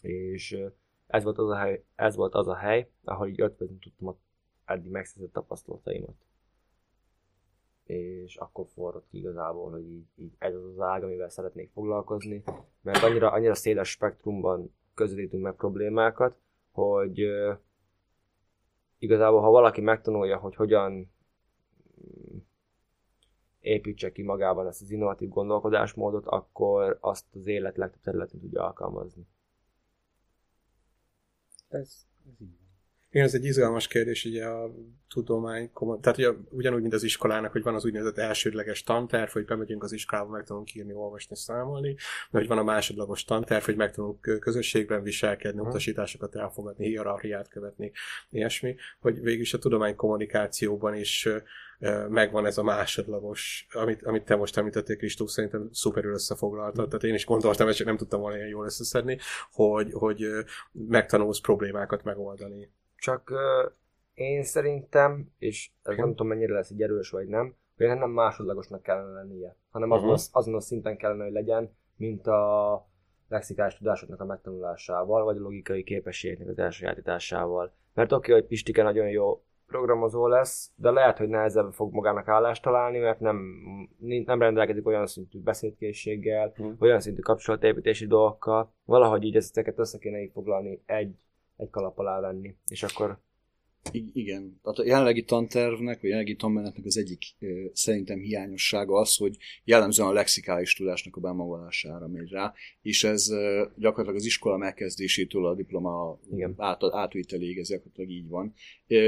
és 0.00 0.58
ez 1.06 1.22
volt 1.22 1.38
az 1.38 1.48
a 1.48 1.56
hely, 1.56 1.84
ez 1.94 2.16
volt 2.16 2.34
az 2.34 2.48
a 2.48 2.54
hely 2.54 2.90
ahol 3.04 3.28
így 3.28 3.40
ötvezni 3.40 3.78
tudtam 3.78 4.08
a 4.08 4.16
eddig 4.64 4.90
megszerzett 4.90 5.32
tapasztalataimat. 5.32 6.14
És 7.84 8.36
akkor 8.36 8.66
forrott 8.66 9.08
ki 9.08 9.18
igazából, 9.18 9.70
hogy 9.70 9.90
így, 9.90 10.06
így 10.16 10.34
ez 10.38 10.54
az 10.54 10.64
az 10.64 10.80
ág, 10.80 11.02
amivel 11.02 11.28
szeretnék 11.28 11.70
foglalkozni, 11.70 12.42
mert 12.80 13.02
annyira, 13.02 13.30
annyira 13.30 13.54
széles 13.54 13.90
spektrumban 13.90 14.74
közelítünk 14.94 15.42
meg 15.42 15.54
problémákat, 15.54 16.36
hogy 16.70 17.26
igazából 18.98 19.40
ha 19.40 19.50
valaki 19.50 19.80
megtanulja, 19.80 20.38
hogy 20.38 20.54
hogyan 20.54 21.10
építse 23.60 24.12
ki 24.12 24.22
magában 24.22 24.66
ezt 24.66 24.82
az 24.82 24.90
innovatív 24.90 25.28
gondolkodásmódot, 25.28 26.26
akkor 26.26 26.98
azt 27.00 27.24
az 27.34 27.46
élet 27.46 27.76
legtöbb 27.76 28.00
területén 28.02 28.40
tudja 28.40 28.64
alkalmazni. 28.64 29.26
Ez, 31.76 32.06
ez 32.26 32.40
így 32.40 32.66
igen, 33.16 33.28
ez 33.28 33.34
egy 33.34 33.44
izgalmas 33.44 33.86
kérdés, 33.86 34.24
ugye 34.24 34.44
a 34.44 34.70
tudomány, 35.08 35.70
tehát 36.00 36.18
ugye, 36.18 36.30
ugyanúgy, 36.50 36.80
mint 36.80 36.94
az 36.94 37.02
iskolának, 37.02 37.52
hogy 37.52 37.62
van 37.62 37.74
az 37.74 37.84
úgynevezett 37.84 38.18
elsődleges 38.18 38.82
tanterv, 38.82 39.30
hogy 39.30 39.44
bemegyünk 39.44 39.82
az 39.82 39.92
iskolába, 39.92 40.30
megtanulunk 40.30 40.74
írni, 40.74 40.92
olvasni, 40.92 41.36
számolni, 41.36 41.94
de 42.30 42.38
hogy 42.38 42.46
van 42.46 42.58
a 42.58 42.62
másodlagos 42.62 43.24
tanterv, 43.24 43.64
hogy 43.64 43.76
megtanulunk 43.76 44.38
közösségben 44.40 45.02
viselkedni, 45.02 45.60
utasításokat 45.60 46.34
elfogadni, 46.34 46.86
hierarchiát 46.86 47.48
követni, 47.48 47.92
ilyesmi, 48.30 48.76
hogy 49.00 49.20
végül 49.20 49.40
is 49.40 49.54
a 49.54 49.58
tudomány 49.58 49.96
kommunikációban 49.96 50.94
is 50.94 51.28
megvan 52.08 52.46
ez 52.46 52.58
a 52.58 52.62
másodlagos, 52.62 53.66
amit, 53.72 54.02
amit 54.02 54.24
te 54.24 54.36
most 54.36 54.56
említettél, 54.56 54.96
Kristóf, 54.96 55.28
szerintem 55.28 55.68
szuperül 55.72 56.12
összefoglaltad, 56.12 56.86
mm. 56.86 56.88
tehát 56.88 57.04
én 57.04 57.14
is 57.14 57.26
gondoltam, 57.26 57.70
csak 57.70 57.86
nem 57.86 57.96
tudtam 57.96 58.20
volna 58.20 58.36
ilyen 58.36 58.48
jól 58.48 58.64
összeszedni, 58.64 59.18
hogy, 59.52 59.92
hogy 59.92 60.26
megtanulsz 60.72 61.40
problémákat 61.40 62.04
megoldani. 62.04 62.72
Csak 62.96 63.30
uh, 63.30 63.72
én 64.14 64.42
szerintem, 64.42 65.32
és 65.38 65.70
ez 65.82 65.96
nem 65.96 66.08
tudom 66.08 66.26
mennyire 66.26 66.52
lesz 66.52 66.70
egy 66.70 66.82
erős 66.82 67.10
vagy 67.10 67.28
nem, 67.28 67.54
hogy 67.76 67.86
nem 67.86 68.10
másodlagosnak 68.10 68.82
kellene 68.82 69.12
lennie, 69.12 69.56
hanem 69.70 69.90
azon, 69.90 70.08
uh-huh. 70.08 70.24
azon 70.30 70.54
a 70.54 70.60
szinten 70.60 70.96
kellene, 70.96 71.24
hogy 71.24 71.32
legyen, 71.32 71.76
mint 71.96 72.26
a 72.26 72.86
lexikális 73.28 73.74
tudásoknak 73.74 74.20
a 74.20 74.24
megtanulásával, 74.24 75.24
vagy 75.24 75.36
a 75.36 75.40
logikai 75.40 75.82
képességeknek 75.82 76.48
az 76.48 76.58
elsajátításával. 76.58 77.72
Mert 77.94 78.12
oké, 78.12 78.30
okay, 78.30 78.40
hogy 78.40 78.48
Pistike 78.48 78.82
nagyon 78.82 79.08
jó 79.08 79.42
programozó 79.66 80.26
lesz, 80.26 80.70
de 80.76 80.90
lehet, 80.90 81.18
hogy 81.18 81.28
nehezebb 81.28 81.72
fog 81.72 81.92
magának 81.92 82.28
állást 82.28 82.62
találni, 82.62 82.98
mert 82.98 83.20
nem, 83.20 83.36
nem 83.98 84.40
rendelkezik 84.40 84.86
olyan 84.86 85.06
szintű 85.06 85.40
beszédkészséggel, 85.40 86.52
hmm. 86.56 86.76
olyan 86.78 87.00
szintű 87.00 87.20
kapcsolatépítési 87.20 88.06
dolgokkal. 88.06 88.72
Valahogy 88.84 89.24
így 89.24 89.36
ezeket 89.36 89.78
össze 89.78 89.98
kéne 89.98 90.22
így 90.22 90.30
foglalni, 90.32 90.82
egy, 90.86 91.14
egy 91.56 91.70
kalap 91.70 91.98
alá 91.98 92.20
venni, 92.20 92.56
és 92.68 92.82
akkor 92.82 93.18
I- 93.92 94.10
igen. 94.12 94.60
Tehát 94.62 94.78
a 94.78 94.84
jelenlegi 94.84 95.22
tantervnek, 95.22 96.00
vagy 96.00 96.10
jelenlegi 96.10 96.36
tanmenetnek 96.36 96.84
az 96.84 96.96
egyik 96.96 97.22
szerintem 97.72 98.18
hiányossága 98.18 98.98
az, 98.98 99.16
hogy 99.16 99.36
jellemzően 99.64 100.08
a 100.08 100.12
lexikális 100.12 100.74
tudásnak 100.74 101.16
a 101.16 101.20
bemagalására 101.20 102.08
megy 102.08 102.30
rá, 102.30 102.54
és 102.82 103.04
ez 103.04 103.28
gyakorlatilag 103.76 104.14
az 104.14 104.24
iskola 104.24 104.56
megkezdésétől 104.56 105.46
a 105.46 105.54
diploma 105.54 106.20
igen. 106.32 106.54
át, 106.56 106.82
átvételéig, 106.92 107.58
ez 107.58 107.68
gyakorlatilag 107.68 108.10
így 108.10 108.28
van. 108.28 108.54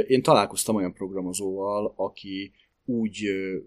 Én 0.07 0.23
találkoztam 0.23 0.77
olyan 0.77 0.93
programozóval, 0.93 1.93
aki 1.97 2.53
úgy 2.85 3.25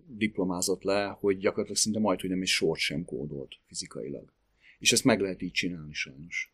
diplomázott 0.07 0.83
le, 0.83 1.17
hogy 1.19 1.37
gyakorlatilag 1.37 1.77
szinte 1.77 1.99
majd, 1.99 2.19
hogy 2.21 2.29
nem 2.29 2.41
egy 2.41 2.47
sort 2.47 2.79
sem 2.79 3.05
kódolt 3.05 3.55
fizikailag. 3.67 4.33
És 4.79 4.91
ezt 4.91 5.03
meg 5.03 5.19
lehet 5.19 5.41
így 5.41 5.51
csinálni 5.51 5.93
sajnos. 5.93 6.51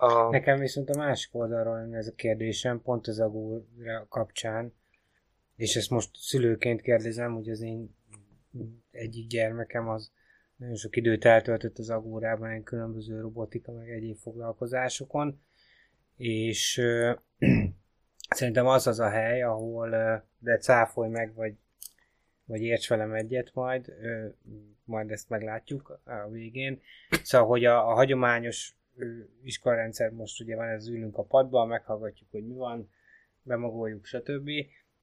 A... 0.00 0.30
Nekem 0.30 0.58
viszont 0.58 0.90
a 0.90 0.98
másik 0.98 1.34
oldalról 1.34 1.96
ez 1.96 2.06
a 2.06 2.14
kérdésem, 2.14 2.82
pont 2.82 3.06
az 3.06 3.20
agóra 3.20 4.06
kapcsán, 4.08 4.74
és 5.56 5.76
ezt 5.76 5.90
most 5.90 6.10
szülőként 6.12 6.80
kérdezem, 6.80 7.34
hogy 7.34 7.48
az 7.48 7.60
én 7.60 7.96
egyik 8.90 9.26
gyermekem 9.26 9.88
az 9.88 10.12
nagyon 10.56 10.74
sok 10.74 10.96
időt 10.96 11.24
eltöltött 11.24 11.78
az 11.78 11.90
agórában, 11.90 12.50
egy 12.50 12.62
különböző 12.62 13.20
robotika, 13.20 13.72
meg 13.72 13.90
egyéb 13.90 14.16
foglalkozásokon, 14.16 15.40
és 16.16 16.80
szerintem 18.36 18.66
az 18.66 18.86
az 18.86 18.98
a 18.98 19.08
hely, 19.08 19.42
ahol 19.42 19.90
de 20.38 20.56
cáfolj 20.56 21.10
meg, 21.10 21.34
vagy, 21.34 21.54
vagy 22.44 22.60
érts 22.60 22.88
velem 22.88 23.12
egyet 23.12 23.50
majd, 23.54 23.92
majd 24.84 25.10
ezt 25.10 25.28
meglátjuk 25.28 26.00
a 26.04 26.28
végén. 26.28 26.80
Szóval, 27.22 27.46
hogy 27.48 27.64
a, 27.64 27.90
a 27.90 27.94
hagyományos 27.94 28.74
iskolarendszer 29.42 30.10
most 30.10 30.40
ugye 30.40 30.56
van, 30.56 30.68
ez 30.68 30.88
ülünk 30.88 31.16
a 31.16 31.22
padban, 31.22 31.68
meghallgatjuk, 31.68 32.30
hogy 32.30 32.46
mi 32.46 32.54
van, 32.54 32.90
bemagoljuk, 33.42 34.04
stb. 34.04 34.48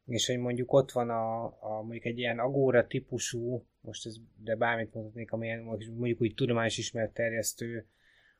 És 0.05 0.27
hogy 0.27 0.37
mondjuk 0.37 0.73
ott 0.73 0.91
van 0.91 1.09
a, 1.09 1.43
a 1.45 1.81
mondjuk 1.81 2.05
egy 2.05 2.17
ilyen 2.17 2.39
agóra 2.39 2.87
típusú, 2.87 3.65
most 3.81 4.05
ez, 4.05 4.15
de 4.43 4.55
bármit 4.55 4.93
mondhatnék, 4.93 5.31
amilyen 5.31 5.61
mondjuk 5.95 6.21
úgy 6.21 6.33
tudományos 6.35 6.77
ismeretterjesztő, 6.77 7.87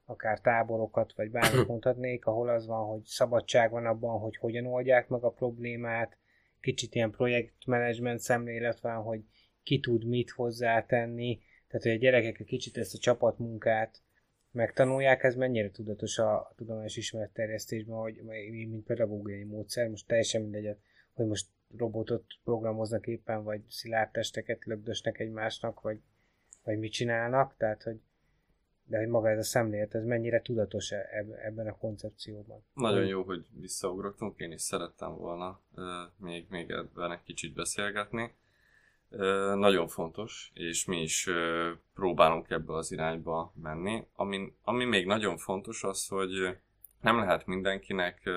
akár 0.06 0.42
táborokat, 0.42 1.14
vagy 1.16 1.32
bármit 1.32 1.68
mondhatnék, 1.74 2.26
ahol 2.26 2.50
az 2.50 2.68
van, 2.68 2.86
hogy 2.86 3.04
szabadság 3.04 3.72
van 3.72 3.86
abban, 3.86 4.20
hogy 4.20 4.38
hogyan 4.38 4.66
oldják 4.66 5.08
meg 5.08 5.24
a 5.24 5.30
problémát, 5.30 6.18
kicsit 6.60 6.96
ilyen 6.96 7.12
projektmenedzsment 7.12 8.20
szemlélet 8.20 8.80
van, 8.80 9.04
hogy 9.04 9.22
ki 9.64 9.80
tud 9.80 10.06
mit 10.06 10.30
hozzátenni, 10.30 11.40
tehát 11.68 11.86
hogy 11.86 11.92
a 11.92 12.00
gyerekek 12.00 12.40
egy 12.40 12.46
kicsit 12.46 12.78
ezt 12.78 12.94
a 12.94 12.98
csapatmunkát 12.98 14.02
megtanulják, 14.58 15.24
ez 15.24 15.36
mennyire 15.36 15.72
tudatos 15.72 16.18
a 16.18 16.52
tudományos 16.56 16.98
ismeretterjesztésben, 16.98 17.98
hogy 17.98 18.22
mint 18.50 18.86
pedagógiai 18.86 19.44
módszer, 19.44 19.90
most 19.90 20.08
teljesen 20.08 20.42
mindegy, 20.42 20.76
hogy 21.14 21.26
most 21.26 21.48
robotot 21.78 22.24
programoznak 22.44 23.08
éppen, 23.08 23.44
vagy 23.44 23.62
szilárd 23.70 24.12
testeket 24.12 24.66
lögdösnek 24.66 25.20
egymásnak, 25.20 25.82
vagy, 25.82 26.00
vagy 26.64 26.80
mit 26.80 26.92
csinálnak, 26.92 27.56
tehát 27.58 27.84
hogy 27.84 28.00
de 28.90 28.98
hogy 28.98 29.08
maga 29.08 29.30
ez 29.30 29.38
a 29.38 29.44
szemlélet, 29.44 29.96
ez 29.96 30.04
mennyire 30.04 30.42
tudatos 30.42 30.92
e, 30.92 31.10
ebben 31.46 31.68
a 31.68 31.78
koncepcióban. 31.78 32.64
Nagyon 32.74 33.06
jó, 33.06 33.24
hogy 33.24 33.46
visszaugrottunk, 33.60 34.40
én 34.40 34.52
is 34.52 34.62
szerettem 34.62 35.16
volna 35.16 35.62
uh, 35.76 35.84
még, 36.18 36.46
még 36.50 36.70
ebben 36.70 37.12
egy 37.12 37.24
kicsit 37.24 37.54
beszélgetni 37.54 38.32
nagyon 39.56 39.88
fontos, 39.88 40.52
és 40.54 40.86
mi 40.86 41.02
is 41.02 41.30
próbálunk 41.94 42.50
ebbe 42.50 42.74
az 42.74 42.92
irányba 42.92 43.54
menni. 43.62 44.04
Ami, 44.16 44.54
ami 44.64 44.86
még 44.86 45.06
nagyon 45.06 45.38
fontos 45.38 45.84
az, 45.84 46.08
hogy 46.08 46.58
nem 47.02 47.18
lehet 47.18 47.46
mindenkinek 47.46 48.30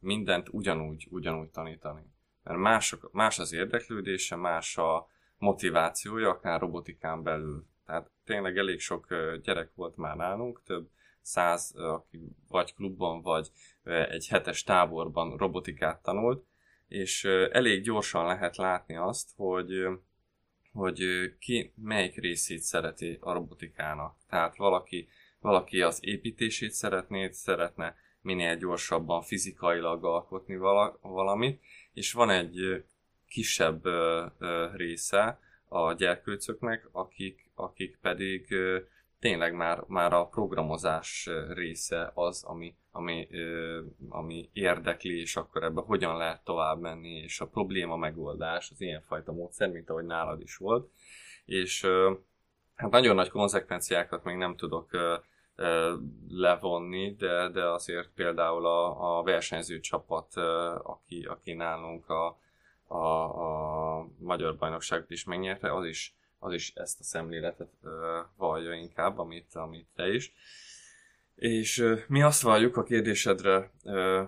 mindent 0.00 0.48
ugyanúgy, 0.50 1.06
ugyanúgy 1.10 1.48
tanítani. 1.48 2.02
Mert 2.42 2.58
más, 2.58 2.96
más 3.12 3.38
az 3.38 3.52
érdeklődése, 3.52 4.36
más 4.36 4.76
a 4.76 5.08
motivációja, 5.38 6.28
akár 6.28 6.60
robotikán 6.60 7.22
belül. 7.22 7.66
Tehát 7.86 8.10
tényleg 8.24 8.58
elég 8.58 8.80
sok 8.80 9.06
gyerek 9.42 9.70
volt 9.74 9.96
már 9.96 10.16
nálunk, 10.16 10.62
több 10.64 10.88
száz, 11.20 11.74
aki 11.76 12.36
vagy 12.48 12.74
klubban, 12.74 13.22
vagy 13.22 13.50
egy 13.84 14.28
hetes 14.28 14.62
táborban 14.62 15.36
robotikát 15.36 16.02
tanult, 16.02 16.44
és 16.88 17.24
elég 17.52 17.82
gyorsan 17.82 18.26
lehet 18.26 18.56
látni 18.56 18.96
azt, 18.96 19.30
hogy 19.36 19.86
hogy 20.76 21.02
ki 21.38 21.72
melyik 21.76 22.20
részét 22.20 22.60
szereti 22.60 23.18
a 23.20 23.32
robotikának. 23.32 24.16
Tehát 24.28 24.56
valaki, 24.56 25.08
valaki 25.40 25.82
az 25.82 25.98
építését 26.02 26.70
szeretné, 26.70 27.30
szeretne 27.30 27.96
minél 28.20 28.56
gyorsabban 28.56 29.22
fizikailag 29.22 30.04
alkotni 30.04 30.56
vala, 30.56 30.98
valamit, 31.02 31.60
és 31.92 32.12
van 32.12 32.30
egy 32.30 32.84
kisebb 33.28 33.84
része 34.72 35.40
a 35.68 35.92
gyerkőcöknek, 35.92 36.88
akik, 36.92 37.50
akik 37.54 37.98
pedig 38.00 38.54
tényleg 39.20 39.54
már, 39.54 39.84
már 39.86 40.12
a 40.12 40.26
programozás 40.26 41.28
része 41.48 42.10
az, 42.14 42.44
ami, 42.44 42.74
ami, 42.96 43.28
ami 44.08 44.48
érdekli, 44.52 45.20
és 45.20 45.36
akkor 45.36 45.62
ebbe 45.62 45.80
hogyan 45.80 46.16
lehet 46.16 46.44
tovább 46.44 46.80
menni, 46.80 47.18
és 47.18 47.40
a 47.40 47.46
probléma 47.46 47.96
megoldás 47.96 48.70
az 48.70 48.80
ilyenfajta 48.80 49.32
módszer, 49.32 49.70
mint 49.70 49.90
ahogy 49.90 50.04
nálad 50.04 50.40
is 50.40 50.56
volt. 50.56 50.90
És 51.44 51.86
hát 52.74 52.90
nagyon 52.90 53.14
nagy 53.14 53.28
konzekvenciákat 53.28 54.24
még 54.24 54.36
nem 54.36 54.56
tudok 54.56 54.90
levonni, 56.28 57.14
de, 57.14 57.48
de 57.48 57.64
azért 57.64 58.08
például 58.14 58.66
a, 58.66 59.18
a 59.18 59.22
versenyző 59.22 59.80
csapat, 59.80 60.36
aki, 60.82 61.24
aki 61.24 61.52
nálunk 61.52 62.08
a, 62.08 62.38
a, 62.86 62.96
a 63.98 64.06
magyar 64.18 64.56
bajnokságot 64.56 65.10
is 65.10 65.24
megnyerte, 65.24 65.74
az 65.74 65.84
is, 65.84 66.14
az 66.38 66.52
is 66.52 66.72
ezt 66.74 67.00
a 67.00 67.04
szemléletet 67.04 67.70
vallja 68.36 68.72
inkább, 68.72 69.18
amit, 69.18 69.54
amit 69.54 69.86
te 69.94 70.08
is. 70.08 70.32
És 71.36 71.84
mi 72.08 72.22
azt 72.22 72.42
valljuk 72.42 72.76
a 72.76 72.82
kérdésedre 72.82 73.70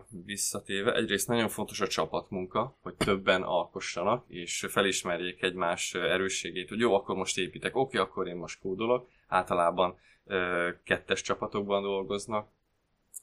visszatéve, 0.09 0.95
egyrészt 0.95 1.29
nagyon 1.29 1.49
fontos 1.49 1.81
a 1.81 1.87
csapatmunka, 1.87 2.79
hogy 2.83 2.95
többen 2.95 3.43
alkossanak, 3.43 4.25
és 4.29 4.67
felismerjék 4.69 5.43
egymás 5.43 5.95
erősségét, 5.95 6.69
hogy 6.69 6.79
jó, 6.79 6.95
akkor 6.95 7.17
most 7.17 7.39
építek, 7.39 7.77
oké, 7.77 7.99
akkor 7.99 8.27
én 8.29 8.37
most 8.37 8.61
kódolok. 8.61 9.09
Általában 9.29 9.99
kettes 10.85 11.23
csapatokban 11.23 11.83
dolgoznak, 11.83 12.49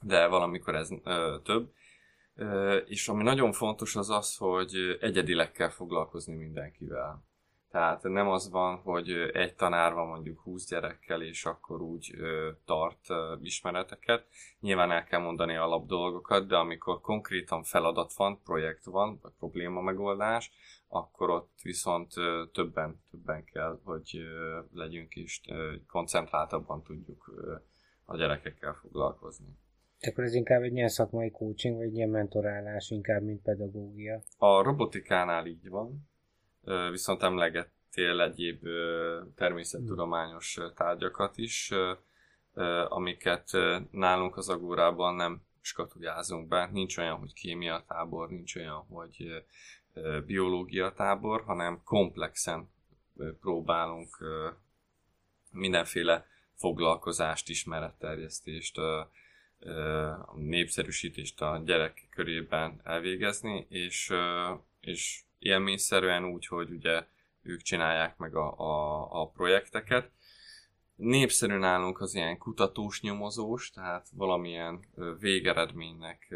de 0.02 0.28
valamikor 0.28 0.76
ez 0.76 0.90
több. 1.44 1.72
És 2.86 3.08
ami 3.08 3.24
nagyon 3.24 3.52
fontos 3.52 3.96
az 3.96 4.10
az, 4.10 4.36
hogy 4.36 4.98
egyedileg 5.00 5.52
kell 5.52 5.70
foglalkozni 5.70 6.36
mindenkivel. 6.36 7.24
Tehát 7.76 8.04
nem 8.04 8.28
az 8.28 8.50
van, 8.50 8.78
hogy 8.78 9.10
egy 9.34 9.56
tanár 9.56 9.94
van 9.94 10.08
mondjuk 10.08 10.40
20 10.40 10.70
gyerekkel, 10.70 11.22
és 11.22 11.46
akkor 11.46 11.82
úgy 11.82 12.16
tart 12.66 13.08
ismereteket. 13.42 14.28
Nyilván 14.60 14.92
el 14.92 15.04
kell 15.04 15.20
mondani 15.20 15.56
alap 15.56 15.88
dolgokat, 15.88 16.48
de 16.48 16.56
amikor 16.56 17.02
konkrétan 17.02 17.64
feladat 17.64 18.14
van, 18.14 18.42
projekt 18.44 18.86
van, 18.86 19.20
vagy 19.22 19.32
probléma 19.40 19.82
megoldás, 19.82 20.52
akkor 20.88 21.30
ott 21.30 21.52
viszont 21.64 22.14
többen, 22.52 23.02
többen 23.12 23.44
kell, 23.44 23.80
hogy 23.84 24.20
legyünk, 24.74 25.16
és 25.16 25.42
koncentráltabban 25.88 26.84
tudjuk 26.84 27.32
a 28.06 28.18
gyerekekkel 28.18 28.74
foglalkozni. 28.74 29.58
Akkor 30.00 30.24
ez 30.24 30.34
inkább 30.34 30.62
egy 30.62 30.74
ilyen 30.74 30.90
szakmai 30.90 31.32
coaching, 31.32 31.76
vagy 31.76 31.86
egy 31.86 31.96
ilyen 31.96 32.10
mentorálás, 32.10 32.90
inkább, 32.90 33.22
mint 33.22 33.42
pedagógia? 33.42 34.22
A 34.38 34.64
robotikánál 34.64 35.46
így 35.46 35.70
van, 35.70 36.14
viszont 36.92 37.24
emlegettél 37.24 38.22
egyéb 38.22 38.68
természettudományos 39.36 40.58
tárgyakat 40.76 41.38
is, 41.38 41.72
amiket 42.88 43.50
nálunk 43.92 44.38
az 44.38 44.50
agórában 44.50 45.16
nem 45.16 45.42
skatujázunk 45.62 46.48
be. 46.48 46.70
Nincs 46.72 46.98
olyan, 46.98 47.18
hogy 47.18 47.34
kémia 47.34 47.84
tábor, 47.88 48.30
nincs 48.30 48.56
olyan, 48.56 48.86
hogy 48.90 49.46
biológia 50.26 50.92
tábor, 50.92 51.44
hanem 51.44 51.82
komplexen 51.84 52.70
próbálunk 53.42 54.18
mindenféle 55.52 56.26
foglalkozást, 56.56 57.50
ismeretterjesztést, 57.50 58.76
népszerűsítést 60.36 61.42
a 61.42 61.62
gyerek 61.66 62.08
körében 62.10 62.82
elvégezni, 62.84 63.66
és, 63.70 64.14
és 64.80 65.25
élményszerűen 65.46 66.26
úgy, 66.26 66.48
hogy 66.48 66.72
ugye 66.72 67.06
ők 67.42 67.62
csinálják 67.62 68.18
meg 68.18 68.36
a, 68.36 68.60
a, 68.60 69.08
a 69.22 69.28
projekteket. 69.28 70.12
Népszerű 70.96 71.58
nálunk 71.58 72.02
az 72.02 72.16
ilyen 72.16 72.38
kutatós 72.38 73.02
nyomozós, 73.02 73.70
tehát 73.70 74.08
valamilyen 74.14 74.80
végeredménynek 75.20 76.28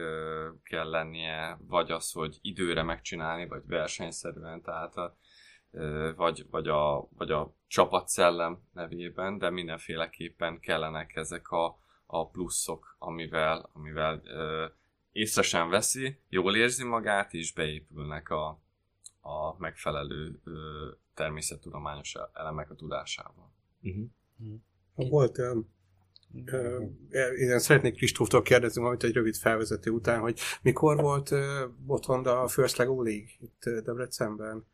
kell 0.64 0.90
lennie, 0.90 1.58
vagy 1.68 1.92
az, 1.92 2.12
hogy 2.12 2.38
időre 2.42 2.84
megcsinálni, 2.84 3.48
vagy 3.48 3.62
versenyszerűen, 3.66 4.62
tehát 4.62 4.96
a, 4.96 5.18
vagy, 6.16 6.46
vagy, 6.50 6.68
a, 6.68 7.08
vagy 7.18 7.32
a 7.32 7.56
csapatszellem 7.68 8.60
nevében, 8.74 9.38
de 9.38 9.50
mindenféleképpen 9.50 10.60
kellenek 10.60 11.16
ezek 11.16 11.50
a, 11.50 11.80
a 12.06 12.30
pluszok, 12.30 12.96
amivel, 13.00 13.70
amivel 13.74 14.22
észre 15.12 15.42
sem 15.42 15.70
veszi, 15.70 16.20
jól 16.30 16.56
érzi 16.56 16.84
magát, 16.84 17.34
és 17.34 17.54
beépülnek 17.54 18.30
a, 18.30 18.62
a 19.22 19.58
megfelelő 19.58 20.42
ö, 20.44 20.52
természettudományos 21.14 22.16
elemek 22.34 22.70
a 22.70 22.76
tudásával. 22.76 23.54
Uh-huh. 23.82 24.06
Uh-huh. 24.40 25.10
Volt 25.10 25.38
uh, 25.38 25.58
én 27.40 27.60
szeretnék 27.60 27.96
Kristóftól 27.96 28.42
kérdezni 28.42 28.82
valamit 28.82 29.04
egy 29.04 29.14
rövid 29.14 29.36
felvezető 29.36 29.92
után, 29.92 30.20
hogy 30.20 30.40
mikor 30.62 30.98
volt 30.98 31.32
uh, 31.32 31.40
otthon 31.88 32.26
a 32.26 32.48
First 32.48 32.78
Lego 32.78 33.02
League 33.02 33.30
itt 33.40 33.84
Debrecenben? 33.84 34.66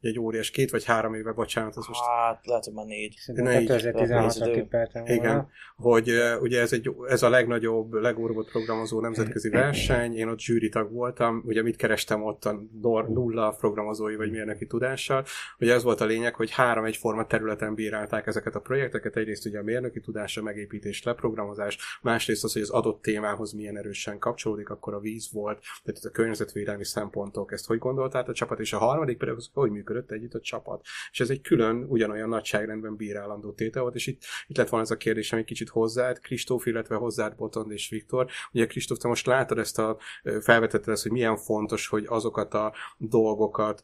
Egy 0.00 0.18
óriás, 0.18 0.50
két 0.50 0.70
vagy 0.70 0.84
három 0.84 1.14
éve, 1.14 1.32
bocsánat, 1.32 1.76
az 1.76 1.86
most... 1.86 2.00
Hát, 2.00 2.46
lehet, 2.46 2.64
hogy 2.64 2.74
már 2.74 2.86
négy. 2.86 3.14
Szerintem 3.18 3.64
2016-ra 3.66 5.02
Igen, 5.06 5.48
hogy 5.76 6.10
uh, 6.10 6.42
ugye 6.42 6.60
ez, 6.60 6.72
egy, 6.72 6.90
ez 7.08 7.22
a 7.22 7.28
legnagyobb 7.28 7.92
legórbot 7.92 8.50
programozó 8.50 9.00
nemzetközi 9.00 9.48
verseny, 9.48 10.16
én 10.16 10.28
ott 10.28 10.38
zsűritag 10.38 10.92
voltam, 10.92 11.42
ugye 11.46 11.62
mit 11.62 11.76
kerestem 11.76 12.22
ott 12.22 12.44
a 12.44 12.60
nulla 13.08 13.50
programozói 13.50 14.16
vagy 14.16 14.30
mérnöki 14.30 14.66
tudással, 14.66 15.24
ugye 15.58 15.74
ez 15.74 15.82
volt 15.82 16.00
a 16.00 16.04
lényeg, 16.04 16.34
hogy 16.34 16.50
három 16.50 16.84
egyforma 16.84 17.26
területen 17.26 17.74
bírálták 17.74 18.26
ezeket 18.26 18.54
a 18.54 18.60
projekteket, 18.60 19.16
egyrészt 19.16 19.46
ugye 19.46 19.58
a 19.58 19.62
mérnöki 19.62 20.00
tudásra, 20.00 20.42
megépítés, 20.42 21.02
leprogramozás, 21.02 21.98
másrészt 22.02 22.44
az, 22.44 22.52
hogy 22.52 22.62
az 22.62 22.70
adott 22.70 23.02
témához 23.02 23.52
milyen 23.52 23.76
erősen 23.76 24.18
kapcsolódik, 24.18 24.68
akkor 24.68 24.94
a 24.94 25.00
víz 25.00 25.32
volt, 25.32 25.60
tehát 25.84 26.04
a 26.04 26.10
környezetvédelmi 26.10 26.84
szempontok, 26.84 27.52
ezt 27.52 27.66
hogy 27.66 27.78
gondoltál 27.78 28.24
a 28.26 28.32
csapat, 28.32 28.60
és 28.60 28.72
a 28.72 28.78
harmadik 28.78 29.18
pedig 29.18 29.34
az, 29.34 29.50
hogy 29.52 29.70
működik 29.70 29.87
működött 29.88 30.10
együtt 30.10 30.34
a 30.34 30.40
csapat. 30.40 30.84
És 31.10 31.20
ez 31.20 31.30
egy 31.30 31.40
külön, 31.40 31.84
ugyanolyan 31.88 32.28
nagyságrendben 32.28 32.96
bírálandó 32.96 33.52
tétel 33.52 33.82
volt, 33.82 33.94
és 33.94 34.06
itt, 34.06 34.22
itt 34.46 34.56
lett 34.56 34.68
volna 34.68 34.84
ez 34.84 34.90
a 34.90 34.96
kérdés, 34.96 35.32
ami 35.32 35.44
kicsit 35.44 35.68
hozzád, 35.68 36.20
Kristóf, 36.20 36.66
illetve 36.66 36.96
hozzád 36.96 37.36
Botond 37.36 37.70
és 37.70 37.88
Viktor. 37.88 38.26
Ugye 38.52 38.66
Kristóf, 38.66 38.98
te 38.98 39.08
most 39.08 39.26
látod 39.26 39.58
ezt 39.58 39.78
a, 39.78 39.96
felvetetted 40.40 40.92
ezt, 40.92 41.02
hogy 41.02 41.12
milyen 41.12 41.36
fontos, 41.36 41.86
hogy 41.86 42.04
azokat 42.08 42.54
a 42.54 42.74
dolgokat, 42.98 43.82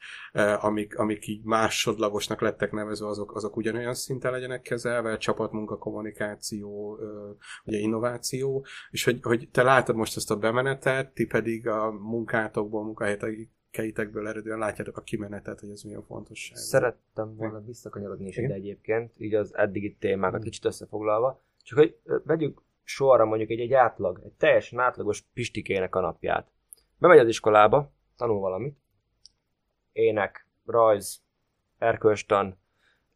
amik, 0.60 0.98
amik 0.98 1.26
így 1.26 1.44
másodlagosnak 1.44 2.40
lettek 2.40 2.72
nevezve, 2.72 3.06
azok, 3.06 3.34
azok 3.34 3.56
ugyanolyan 3.56 3.94
szinten 3.94 4.32
legyenek 4.32 4.62
kezelve, 4.62 5.16
csapatmunka, 5.16 5.78
kommunikáció, 5.78 6.98
ugye 7.64 7.78
innováció, 7.78 8.66
és 8.90 9.04
hogy, 9.04 9.18
hogy 9.22 9.48
te 9.52 9.62
látod 9.62 9.96
most 9.96 10.16
ezt 10.16 10.30
a 10.30 10.36
bemenetet, 10.36 11.14
ti 11.14 11.26
pedig 11.26 11.68
a 11.68 11.90
munkátokból, 11.90 12.84
munkahelyetek 12.84 13.52
keitekből 13.74 14.28
eredően 14.28 14.58
látjátok 14.58 14.96
a 14.96 15.00
kimenetet, 15.00 15.60
hogy 15.60 15.70
ez 15.70 15.82
milyen 15.82 16.02
fontosság. 16.02 16.56
Szerettem 16.56 17.36
volna 17.36 17.60
visszakanyarodni 17.60 18.26
is 18.26 18.36
ide 18.36 18.54
egyébként, 18.54 19.12
így 19.16 19.34
az 19.34 19.56
eddigi 19.56 19.96
témákat 19.98 20.34
hmm. 20.34 20.44
kicsit 20.44 20.64
összefoglalva. 20.64 21.42
Csak 21.62 21.78
hogy 21.78 21.96
vegyük 22.24 22.62
sorra 22.82 23.24
mondjuk 23.24 23.50
egy, 23.50 23.60
egy 23.60 23.72
átlag, 23.72 24.20
egy 24.24 24.32
teljesen 24.32 24.78
átlagos 24.78 25.20
pistikének 25.20 25.94
a 25.94 26.00
napját. 26.00 26.48
Bemegy 26.98 27.18
az 27.18 27.28
iskolába, 27.28 27.92
tanul 28.16 28.40
valamit, 28.40 28.76
ének, 29.92 30.46
rajz, 30.66 31.22
erkölcstan, 31.78 32.58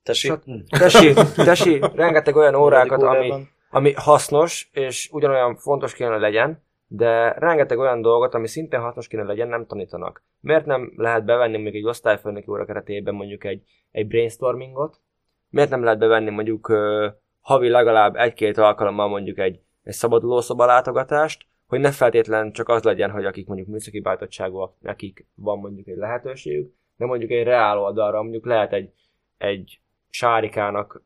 tesi, 0.03 0.33
tesi, 0.68 1.12
tesi, 1.35 1.81
rengeteg 1.94 2.37
olyan 2.37 2.55
órákat, 2.55 3.03
ami, 3.03 3.47
ami 3.71 3.92
hasznos, 3.92 4.71
és 4.73 5.09
ugyanolyan 5.12 5.57
fontos 5.57 5.94
kéne 5.94 6.16
legyen, 6.16 6.62
de 6.88 7.33
rengeteg 7.33 7.79
olyan 7.79 8.03
dolgot, 8.03 8.35
ami 8.35 8.46
szintén 8.46 8.81
hasznos 8.81 9.09
kéne 9.09 9.22
legyen, 9.22 9.48
nem 9.48 9.66
tanítanak. 9.66 10.22
Miért 10.40 10.66
nem 10.66 10.92
lehet 10.96 11.24
bevenni 11.24 11.53
mondjuk 11.53 11.74
egy 11.74 11.85
osztályfőnöki 11.85 12.51
óra 12.51 12.64
keretében 12.64 13.14
mondjuk 13.14 13.44
egy, 13.44 13.62
egy 13.90 14.07
brainstormingot? 14.07 15.01
Miért 15.48 15.70
nem 15.70 15.83
lehet 15.83 15.98
bevenni 15.98 16.31
mondjuk 16.31 16.68
uh, 16.68 17.07
havi 17.40 17.68
legalább 17.68 18.16
egy-két 18.16 18.59
alkalommal 18.59 19.09
mondjuk 19.09 19.38
egy, 19.38 19.61
egy 19.83 19.92
szabadulószoba 19.92 20.66
látogatást, 20.66 21.46
hogy 21.66 21.81
ne 21.81 21.90
feltétlen 21.90 22.53
csak 22.53 22.68
az 22.68 22.83
legyen, 22.83 23.11
hogy 23.11 23.24
akik 23.24 23.46
mondjuk 23.46 23.68
műszaki 23.68 24.01
bátottságúak, 24.01 24.74
nekik 24.81 25.27
van 25.35 25.59
mondjuk 25.59 25.88
egy 25.88 25.96
lehetőségük, 25.96 26.74
de 26.96 27.07
mondjuk 27.07 27.31
egy 27.31 27.44
reál 27.44 27.79
oldalra 27.79 28.22
mondjuk 28.22 28.46
lehet 28.46 28.72
egy, 28.72 28.92
egy 29.38 29.81
sárikának 30.09 31.03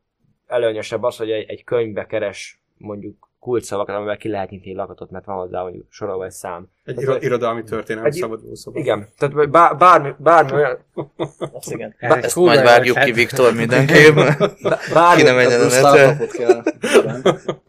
előnyösebb 0.47 1.03
az, 1.03 1.17
hogy 1.17 1.31
egy, 1.31 1.49
egy 1.49 1.63
könyvbe 1.63 2.05
keres 2.05 2.63
mondjuk 2.77 3.31
kulcsszavakat, 3.43 3.95
amivel 3.95 4.17
ki 4.17 4.29
lehet 4.29 4.49
nyitni 4.49 4.73
lakatot, 4.73 5.09
mert 5.11 5.25
van 5.25 5.35
hozzá 5.37 5.61
mondjuk 5.61 5.85
sorolva 5.89 6.25
egy 6.25 6.31
szám. 6.31 6.67
Egy 6.83 6.95
Tehát, 6.95 7.09
iro- 7.09 7.23
irodalmi 7.23 7.63
történelmi 7.63 8.07
egy- 8.09 8.13
szabaduló 8.15 8.55
szoba. 8.55 8.79
Igen, 8.79 9.07
tehát 9.17 9.49
bár, 9.49 9.77
bármi, 9.77 10.13
bármi 10.17 10.51
olyan, 10.51 10.77
Azt 11.51 11.71
igen. 11.71 11.95
Ez 11.99 12.09
Bá- 12.09 12.17
egy 12.17 12.23
ezt 12.23 12.35
majd 12.35 12.63
vágjuk 12.63 12.99
ki, 12.99 13.11
Viktor, 13.11 13.53
mindenképp. 13.53 14.15
bármi, 14.93 15.21
Ki 15.21 15.27
ne 15.27 15.33
menjen 15.33 15.61
a 15.61 15.63
netre. 15.63 16.17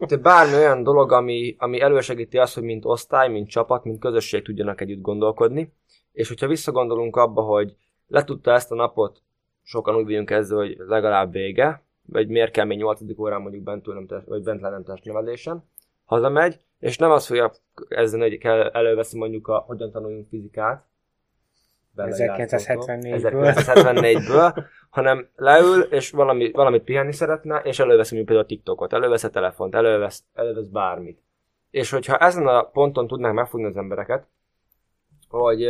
Tehát 0.07 0.21
bármi 0.21 0.53
olyan 0.55 0.83
dolog, 0.83 1.11
ami, 1.11 1.55
ami 1.57 1.81
elősegíti 1.81 2.37
azt, 2.37 2.53
hogy 2.53 2.63
mint 2.63 2.85
osztály, 2.85 3.29
mint 3.29 3.49
csapat, 3.49 3.83
mint 3.83 3.99
közösség 3.99 4.43
tudjanak 4.43 4.81
együtt 4.81 5.01
gondolkodni. 5.01 5.73
És 6.11 6.27
hogyha 6.27 6.47
visszagondolunk 6.47 7.15
abba, 7.15 7.41
hogy 7.41 7.75
letudta 8.07 8.51
ezt 8.51 8.71
a 8.71 8.75
napot, 8.75 9.21
sokan 9.63 9.95
úgy 9.95 10.03
vagyunk 10.03 10.29
ezzel, 10.31 10.57
hogy 10.57 10.75
legalább 10.87 11.31
vége, 11.31 11.83
vagy 12.05 12.27
miért 12.27 12.51
kell 12.51 12.65
még 12.65 12.77
8. 12.77 13.01
órán 13.17 13.41
mondjuk 13.41 13.63
bent, 13.63 13.85
nem 13.85 14.05
test, 14.05 14.25
vagy 14.25 14.43
bent 14.43 14.61
lennem 14.61 14.83
testnevelésen, 14.83 15.63
hazamegy, 16.05 16.59
és 16.79 16.97
nem 16.97 17.11
azt 17.11 17.25
fogja 17.25 17.51
ezzel, 17.87 18.19
hogy 18.19 18.37
kell 18.37 18.61
előveszi 18.61 19.17
mondjuk 19.17 19.47
a 19.47 19.57
hogyan 19.57 19.91
tanuljunk 19.91 20.27
fizikát, 20.27 20.85
Bele 21.95 22.35
1974-ből. 22.37 23.53
1974-ből, 23.55 24.63
hanem 24.89 25.29
leül, 25.35 25.81
és 25.81 26.11
valami, 26.11 26.51
valamit 26.51 26.83
pihenni 26.83 27.11
szeretne, 27.11 27.59
és 27.59 27.79
elővesz 27.79 28.11
mondjuk 28.11 28.25
például 28.25 28.47
a 28.47 28.49
TikTokot, 28.49 28.93
elővesz 28.93 29.23
a 29.23 29.29
telefont, 29.29 29.75
elővesz, 29.75 30.23
elővesz 30.33 30.67
bármit. 30.67 31.21
És 31.69 31.89
hogyha 31.89 32.17
ezen 32.17 32.47
a 32.47 32.63
ponton 32.63 33.07
tudnánk 33.07 33.35
megfogni 33.35 33.67
az 33.67 33.77
embereket, 33.77 34.27
hogy 35.29 35.67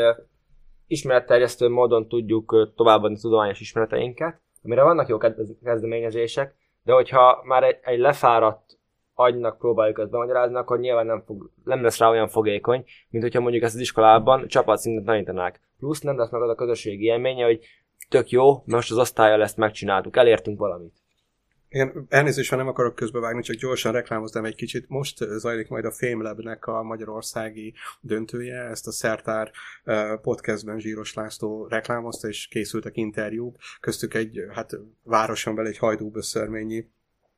ismeretterjesztő 0.87 1.69
módon 1.69 2.07
tudjuk 2.07 2.73
továbbadni 2.75 3.17
tudományos 3.19 3.59
ismereteinket, 3.59 4.39
amire 4.65 4.83
vannak 4.83 5.07
jó 5.07 5.17
kezd- 5.17 5.63
kezdeményezések, 5.63 6.55
de 6.83 6.93
hogyha 6.93 7.41
már 7.43 7.63
egy, 7.63 7.77
egy 7.81 7.99
lefáradt 7.99 8.77
agynak 9.13 9.57
próbáljuk 9.57 9.99
ezt 9.99 10.09
bemagyarázni, 10.09 10.55
akkor 10.55 10.79
nyilván 10.79 11.05
nem, 11.05 11.23
fog, 11.25 11.51
nem 11.63 11.83
lesz 11.83 11.99
rá 11.99 12.09
olyan 12.09 12.27
fogékony, 12.27 12.83
mint 13.09 13.23
hogyha 13.23 13.39
mondjuk 13.39 13.63
ezt 13.63 13.75
az 13.75 13.81
iskolában 13.81 14.47
csapatszinten 14.47 15.03
tanítanák. 15.03 15.59
Plusz 15.79 16.01
nem 16.01 16.17
lesz 16.17 16.31
meg 16.31 16.41
az 16.41 16.49
a 16.49 16.55
közösségi 16.55 17.05
élménye, 17.05 17.45
hogy 17.45 17.59
tök 18.09 18.29
jó, 18.29 18.63
most 18.65 18.91
az 18.91 18.97
osztályjal 18.97 19.41
ezt 19.41 19.57
megcsináltuk, 19.57 20.17
elértünk 20.17 20.59
valamit. 20.59 21.04
Igen, 21.69 22.05
elnézést, 22.09 22.49
ha 22.49 22.55
nem 22.55 22.67
akarok 22.67 22.95
közbevágni, 22.95 23.41
csak 23.41 23.55
gyorsan 23.55 23.91
reklámoznám 23.91 24.45
egy 24.45 24.55
kicsit. 24.55 24.89
Most 24.89 25.21
eh, 25.21 25.27
zajlik 25.37 25.67
majd 25.67 25.85
a 25.85 25.91
FameLab-nek 25.91 26.65
a 26.65 26.83
magyarországi 26.83 27.73
döntője, 28.01 28.61
ezt 28.61 28.87
a 28.87 28.91
Szertár 28.91 29.51
eh, 29.83 30.17
podcastben 30.21 30.79
Zsíros 30.79 31.13
László 31.13 31.67
reklámozta, 31.67 32.27
és 32.27 32.47
készültek 32.47 32.97
interjúk, 32.97 33.57
köztük 33.79 34.13
egy, 34.13 34.45
hát 34.53 34.79
városon 35.03 35.55
belül 35.55 35.69
egy 35.69 35.77
hajdúböszörményi 35.77 36.89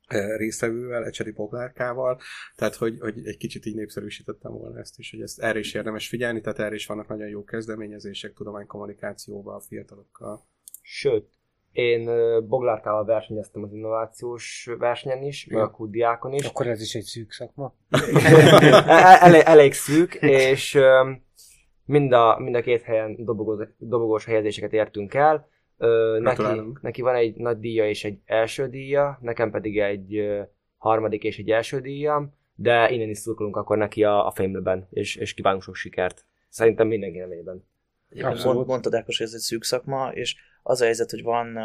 eh, 0.07 0.37
résztvevővel, 0.37 1.05
Ecseri 1.05 1.31
Boglárkával, 1.31 2.21
tehát 2.55 2.75
hogy, 2.75 2.99
hogy 2.99 3.27
egy 3.27 3.37
kicsit 3.37 3.65
így 3.65 3.75
népszerűsítettem 3.75 4.51
volna 4.51 4.79
ezt 4.79 4.99
is, 4.99 5.11
hogy 5.11 5.21
ezt 5.21 5.39
erre 5.39 5.59
is 5.59 5.73
érdemes 5.73 6.07
figyelni, 6.07 6.41
tehát 6.41 6.59
erre 6.59 6.75
is 6.75 6.85
vannak 6.85 7.07
nagyon 7.07 7.27
jó 7.27 7.43
kezdeményezések 7.43 8.33
tudománykommunikációban 8.33 9.55
a 9.55 9.61
fiatalokkal. 9.61 10.47
Sőt, 10.81 11.36
én 11.77 12.09
Boglárkával 12.47 13.05
versenyeztem 13.05 13.63
az 13.63 13.73
innovációs 13.73 14.69
versenyen 14.77 15.23
is, 15.23 15.45
meg 15.45 15.61
a 15.61 15.71
kudiákon 15.71 16.33
is. 16.33 16.45
Akkor 16.45 16.67
ez 16.67 16.81
is 16.81 16.93
egy 16.95 17.03
szűk 17.03 17.31
szakma. 17.31 17.73
El- 18.87 19.19
elég, 19.19 19.41
elég 19.45 19.73
szűk, 19.73 20.13
és 20.21 20.77
mind 21.85 22.11
a, 22.11 22.39
mind 22.39 22.55
a 22.55 22.61
két 22.61 22.81
helyen 22.81 23.15
dobogós, 23.25 23.67
dobogós 23.77 24.25
helyezéseket 24.25 24.73
értünk 24.73 25.13
el. 25.13 25.49
Neki, 26.19 26.43
neki 26.81 27.01
van 27.01 27.15
egy 27.15 27.35
nagy 27.35 27.59
díja 27.59 27.89
és 27.89 28.03
egy 28.03 28.19
első 28.25 28.67
díja, 28.67 29.17
nekem 29.21 29.51
pedig 29.51 29.79
egy 29.79 30.21
harmadik 30.77 31.23
és 31.23 31.37
egy 31.37 31.49
első 31.49 31.79
díjam, 31.79 32.33
de 32.55 32.91
innen 32.91 33.09
is 33.09 33.17
szurkolunk 33.17 33.55
akkor 33.55 33.77
neki 33.77 34.03
a, 34.03 34.27
a 34.27 34.31
Fame-ben, 34.31 34.87
és, 34.89 35.15
és 35.15 35.33
kívánunk 35.33 35.63
sok 35.63 35.75
sikert. 35.75 36.25
Szerintem 36.49 36.87
mindenki 36.87 37.17
nevében. 37.17 37.65
Egyébként 38.09 38.33
Abszolút. 38.33 38.55
mond, 38.55 38.67
mondtad 38.67 38.93
Ákos, 38.93 39.17
hogy 39.17 39.27
ez 39.27 39.33
egy 39.33 39.39
szűk 39.39 39.63
szakma, 39.63 40.11
és 40.13 40.35
az 40.67 40.81
a 40.81 40.83
helyzet, 40.83 41.09
hogy 41.09 41.23
van 41.23 41.59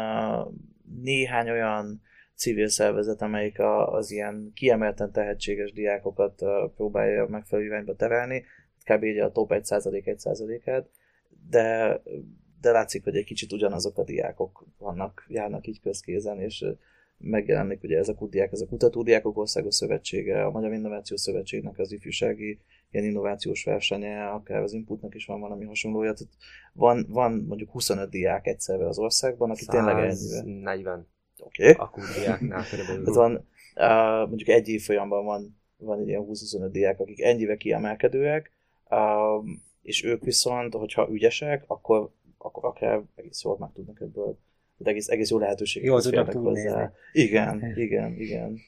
néhány 1.01 1.49
olyan 1.49 2.01
civil 2.35 2.67
szervezet, 2.67 3.21
amelyik 3.21 3.59
az 3.85 4.11
ilyen 4.11 4.51
kiemelten 4.53 5.11
tehetséges 5.11 5.71
diákokat 5.71 6.43
próbálja 6.75 7.25
megfelelő 7.27 7.67
irányba 7.67 7.95
terelni, 7.95 8.43
kb. 8.83 9.03
a 9.21 9.31
top 9.31 9.51
1% 9.53 10.01
1%-át, 10.05 10.89
de, 11.49 12.01
de 12.61 12.71
látszik, 12.71 13.03
hogy 13.03 13.15
egy 13.15 13.25
kicsit 13.25 13.51
ugyanazok 13.51 13.97
a 13.97 14.03
diákok 14.03 14.65
vannak, 14.77 15.25
járnak 15.27 15.67
így 15.67 15.81
közkézen, 15.81 16.39
és 16.39 16.65
megjelenik 17.17 17.83
ugye 17.83 17.97
ez 17.97 18.09
a 18.09 18.15
kudiák, 18.15 18.51
ez 18.51 18.61
a 18.61 18.67
kutatódiákok 18.67 19.37
országos 19.37 19.75
szövetsége, 19.75 20.45
a 20.45 20.51
Magyar 20.51 20.73
Innovációs 20.73 21.21
Szövetségnek 21.21 21.79
az 21.79 21.91
ifjúsági 21.91 22.59
ilyen 22.93 23.05
innovációs 23.05 23.63
versenye, 23.63 24.25
akár 24.25 24.61
az 24.61 24.73
Inputnak 24.73 25.15
is 25.15 25.25
van 25.25 25.39
valami 25.39 25.65
hasonlója. 25.65 26.13
Tehát 26.13 26.33
van, 26.73 27.05
van 27.09 27.45
mondjuk 27.47 27.71
25 27.71 28.09
diák 28.09 28.47
egyszerre 28.47 28.87
az 28.87 28.97
országban, 28.97 29.49
aki 29.49 29.65
tényleg 29.65 29.95
ennyivel. 29.95 30.15
140 30.15 31.07
Oké. 31.39 31.69
Okay. 31.69 31.85
a 31.85 31.89
kudiáknál 31.89 32.63
körülbelül. 32.69 33.03
Tehát 33.03 33.19
van, 33.19 33.47
uh, 33.75 34.27
mondjuk 34.27 34.49
egy 34.49 34.67
évfolyamban 34.67 35.25
van, 35.25 35.57
van 35.77 35.99
egy 35.99 36.07
ilyen 36.07 36.25
20-25 36.27 36.67
diák, 36.71 36.99
akik 36.99 37.21
ennyivel 37.21 37.57
kiemelkedőek, 37.57 38.51
uh, 38.89 39.45
és 39.81 40.03
ők 40.03 40.23
viszont, 40.23 40.73
hogyha 40.73 41.09
ügyesek, 41.11 41.63
akkor, 41.67 42.09
akkor 42.37 42.65
akár 42.65 43.01
egész 43.15 43.43
jól 43.43 43.57
meg 43.59 43.69
tudnak 43.73 44.01
ebből, 44.01 44.37
de 44.77 44.89
egész, 44.89 45.07
egész 45.07 45.29
jó 45.29 45.39
Jól 45.39 46.01
tudnak 46.01 46.25
férnek 46.25 46.43
túlnézni. 46.43 46.89
Igen, 47.11 47.73
igen, 47.75 48.13
igen. 48.19 48.59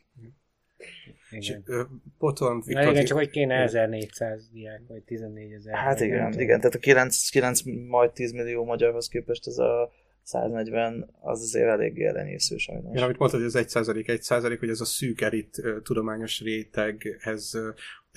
És 1.30 1.50
Igen. 1.50 1.64
ö, 1.66 1.84
Poton, 2.18 2.56
Na 2.56 2.64
Viktor, 2.66 2.92
igen, 2.92 3.06
csak 3.06 3.18
hogy 3.18 3.30
kéne 3.30 3.62
1400 3.62 4.50
diák, 4.50 4.82
vagy 4.88 5.04
14 5.04 5.52
ezer. 5.52 5.76
Hát 5.76 6.00
vagy 6.00 6.10
nem 6.10 6.18
igen, 6.18 6.40
igen, 6.40 6.60
tehát 6.60 6.76
a 6.76 6.80
9, 6.80 7.30
9 7.30 7.62
majd 7.88 8.12
10 8.12 8.32
millió 8.32 8.66
magyarhoz 8.66 9.08
képest 9.08 9.48
ez 9.48 9.58
a 9.58 9.92
140 10.24 11.10
az 11.22 11.42
azért 11.42 11.68
eléggé 11.68 12.06
elenyésző 12.06 12.58
sajnos. 12.58 12.92
Igen, 12.92 13.04
amit 13.04 13.18
mondtad, 13.18 13.40
hogy 13.40 13.50
az 13.50 13.56
1 13.56 13.70
százalék, 13.70 14.08
1 14.08 14.22
százalék, 14.22 14.60
hogy 14.60 14.70
ez 14.70 14.82
a 14.82 14.86
szűk 14.86 15.22
elit 15.22 15.62
tudományos 15.84 16.42
réteghez 16.42 17.58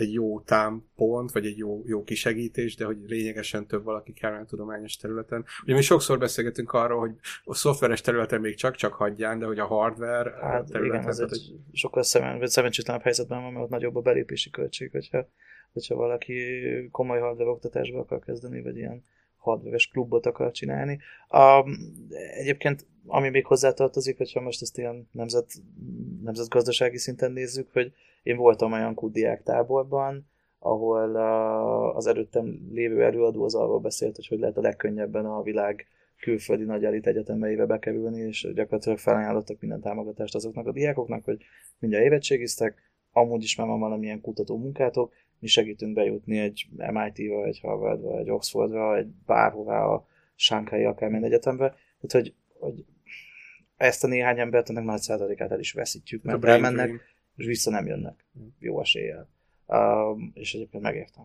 egy 0.00 0.12
jó 0.12 0.40
támpont, 0.40 1.32
vagy 1.32 1.46
egy 1.46 1.58
jó, 1.58 1.82
jó 1.86 2.04
kisegítés, 2.04 2.76
de 2.76 2.84
hogy 2.84 2.96
lényegesen 3.06 3.66
több 3.66 3.84
valaki 3.84 4.12
kellene 4.12 4.44
tudományos 4.44 4.96
területen. 4.96 5.44
Ugye 5.62 5.74
mi 5.74 5.82
sokszor 5.82 6.18
beszélgetünk 6.18 6.72
arról, 6.72 6.98
hogy 6.98 7.14
a 7.44 7.54
szoftveres 7.54 8.00
területen 8.00 8.40
még 8.40 8.56
csak-csak 8.56 8.92
hagyján, 8.92 9.38
de 9.38 9.46
hogy 9.46 9.58
a 9.58 9.66
hardware 9.66 10.30
Hát 10.40 10.70
területen, 10.70 11.00
igen, 11.00 11.08
az 11.08 11.16
tehát, 11.16 11.32
egy 11.32 11.54
sokkal 11.72 12.02
szemen, 12.02 12.38
vagy 12.38 12.48
szerencsétlenebb 12.48 13.02
helyzetben 13.02 13.42
van, 13.42 13.52
mert 13.52 13.64
ott 13.64 13.70
nagyobb 13.70 13.96
a 13.96 14.00
belépési 14.00 14.50
költség, 14.50 14.90
hogyha, 14.90 15.28
hogyha 15.72 15.94
valaki 15.94 16.62
komoly 16.90 17.18
hardware 17.18 17.50
oktatásba 17.50 17.98
akar 17.98 18.18
kezdeni, 18.18 18.62
vagy 18.62 18.76
ilyen 18.76 19.04
hardveres 19.48 19.86
klubot 19.86 20.26
akar 20.26 20.50
csinálni. 20.50 20.98
Um, 21.30 21.72
egyébként, 22.34 22.86
ami 23.06 23.28
még 23.28 23.46
hozzátartozik, 23.46 24.16
hogyha 24.16 24.40
most 24.40 24.62
ezt 24.62 24.78
ilyen 24.78 25.08
nemzet, 25.12 25.52
nemzetgazdasági 26.22 26.98
szinten 26.98 27.32
nézzük, 27.32 27.72
hogy 27.72 27.92
én 28.22 28.36
voltam 28.36 28.72
olyan 28.72 28.94
kudiák 28.94 29.42
táborban, 29.42 30.26
ahol 30.58 31.10
uh, 31.10 31.96
az 31.96 32.06
előttem 32.06 32.68
lévő 32.72 33.04
előadó 33.04 33.44
az 33.44 33.54
arról 33.54 33.80
beszélt, 33.80 34.16
hogy 34.16 34.26
hogy 34.26 34.38
lehet 34.38 34.56
a 34.56 34.60
legkönnyebben 34.60 35.26
a 35.26 35.42
világ 35.42 35.86
külföldi 36.20 36.64
nagy 36.64 36.84
elit 36.84 37.06
egyetemeibe 37.06 37.66
bekerülni, 37.66 38.20
és 38.20 38.48
gyakorlatilag 38.54 38.98
felajánlottak 38.98 39.60
minden 39.60 39.80
támogatást 39.80 40.34
azoknak 40.34 40.66
a 40.66 40.72
diákoknak, 40.72 41.24
hogy 41.24 41.44
mindjárt 41.78 42.04
érettségiztek, 42.04 42.82
amúgy 43.12 43.42
is 43.42 43.56
már 43.56 43.66
van 43.66 43.80
valamilyen 43.80 44.20
kutató 44.20 44.58
munkátok, 44.58 45.12
mi 45.38 45.46
segítünk 45.46 45.94
bejutni 45.94 46.38
egy 46.38 46.68
MIT-ba, 46.76 47.44
egy 47.44 47.60
Harvardba, 47.60 48.18
egy 48.18 48.30
Oxfordra, 48.30 48.96
egy 48.96 49.08
bárhová 49.26 49.84
a 49.84 50.06
Shanghai 50.34 50.84
akármilyen 50.84 51.24
egyetembe. 51.24 51.68
Tehát, 52.00 52.26
hogy, 52.26 52.34
hogy 52.58 52.84
ezt 53.76 54.04
a 54.04 54.06
néhány 54.06 54.38
embert 54.38 54.70
ennek 54.70 54.84
nagy 54.84 55.00
százalékát 55.00 55.50
el 55.50 55.58
is 55.58 55.72
veszítjük, 55.72 56.22
mert 56.22 56.44
elmennek, 56.44 56.90
és 57.36 57.46
vissza 57.46 57.70
nem 57.70 57.86
jönnek. 57.86 58.24
Jó 58.58 58.80
eséllyel. 58.80 59.28
Um, 59.66 60.30
és 60.34 60.54
egyébként 60.54 60.82
megértem, 60.82 61.24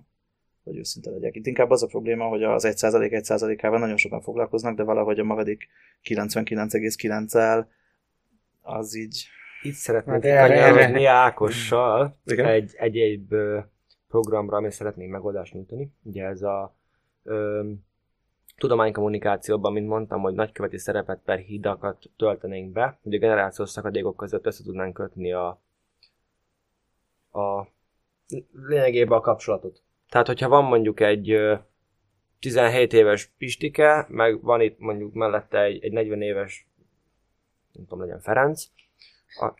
hogy 0.63 0.77
őszinte 0.77 1.09
legyek. 1.09 1.35
Itt 1.35 1.45
inkább 1.45 1.69
az 1.69 1.83
a 1.83 1.87
probléma, 1.87 2.25
hogy 2.25 2.43
az 2.43 2.65
1% 2.67 3.23
1%-ával 3.27 3.79
nagyon 3.79 3.97
sokan 3.97 4.21
foglalkoznak, 4.21 4.75
de 4.75 4.83
valahogy 4.83 5.19
a 5.19 5.23
maradék 5.23 5.67
99,9-el 6.03 7.65
az 8.61 8.95
így... 8.95 9.25
Itt 9.61 9.73
szeretnék 9.73 10.23
Hát 10.23 10.47
kanyarodni 10.47 11.05
Ákossal 11.05 12.19
egy 12.25 12.73
egyéb 12.77 13.33
programra, 14.13 14.57
amit 14.57 14.71
szeretnénk 14.71 15.11
megoldást 15.11 15.53
nyújtani. 15.53 15.91
Ugye 16.03 16.25
ez 16.25 16.41
a 16.41 16.75
ö, 17.23 17.69
tudománykommunikációban, 18.57 19.73
mint 19.73 19.87
mondtam, 19.87 20.21
hogy 20.21 20.33
nagyköveti 20.33 20.77
szerepet 20.77 21.21
per 21.25 21.37
hidakat 21.37 22.09
töltenénk 22.17 22.71
be, 22.71 22.99
hogy 23.03 23.13
a 23.13 23.17
generációs 23.17 23.69
szakadékok 23.69 24.15
között 24.17 24.45
össze 24.45 24.63
tudnánk 24.63 24.93
kötni 24.93 25.33
a, 25.33 25.47
a 27.31 27.67
lényegében 28.67 29.17
a 29.17 29.21
kapcsolatot. 29.21 29.81
Tehát, 30.09 30.27
hogyha 30.27 30.49
van 30.49 30.63
mondjuk 30.63 30.99
egy 30.99 31.31
ö, 31.31 31.55
17 32.39 32.93
éves 32.93 33.25
Pistike, 33.37 34.05
meg 34.09 34.41
van 34.41 34.61
itt 34.61 34.79
mondjuk 34.79 35.13
mellette 35.13 35.61
egy, 35.61 35.83
egy 35.83 35.91
40 35.91 36.21
éves, 36.21 36.67
nem 37.71 37.83
tudom, 37.83 37.99
legyen 37.99 38.19
Ferenc, 38.19 38.63
A... 39.39 39.53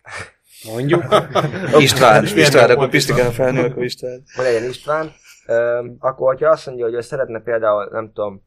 Mondjuk. 0.73 1.03
István, 1.85 2.23
István, 2.23 2.69
akkor 2.69 2.89
Pisti 2.89 3.13
kell 3.13 3.29
felnő, 3.29 3.63
akkor 3.63 3.83
István. 3.83 4.23
Hogy 4.35 4.45
legyen 4.45 4.69
István. 4.69 5.11
Öm, 5.47 5.95
akkor, 5.99 6.27
hogyha 6.27 6.49
azt 6.49 6.65
mondja, 6.65 6.85
hogy 6.85 6.93
ő 6.93 7.01
szeretne 7.01 7.39
például, 7.41 7.89
nem 7.91 8.11
tudom, 8.13 8.43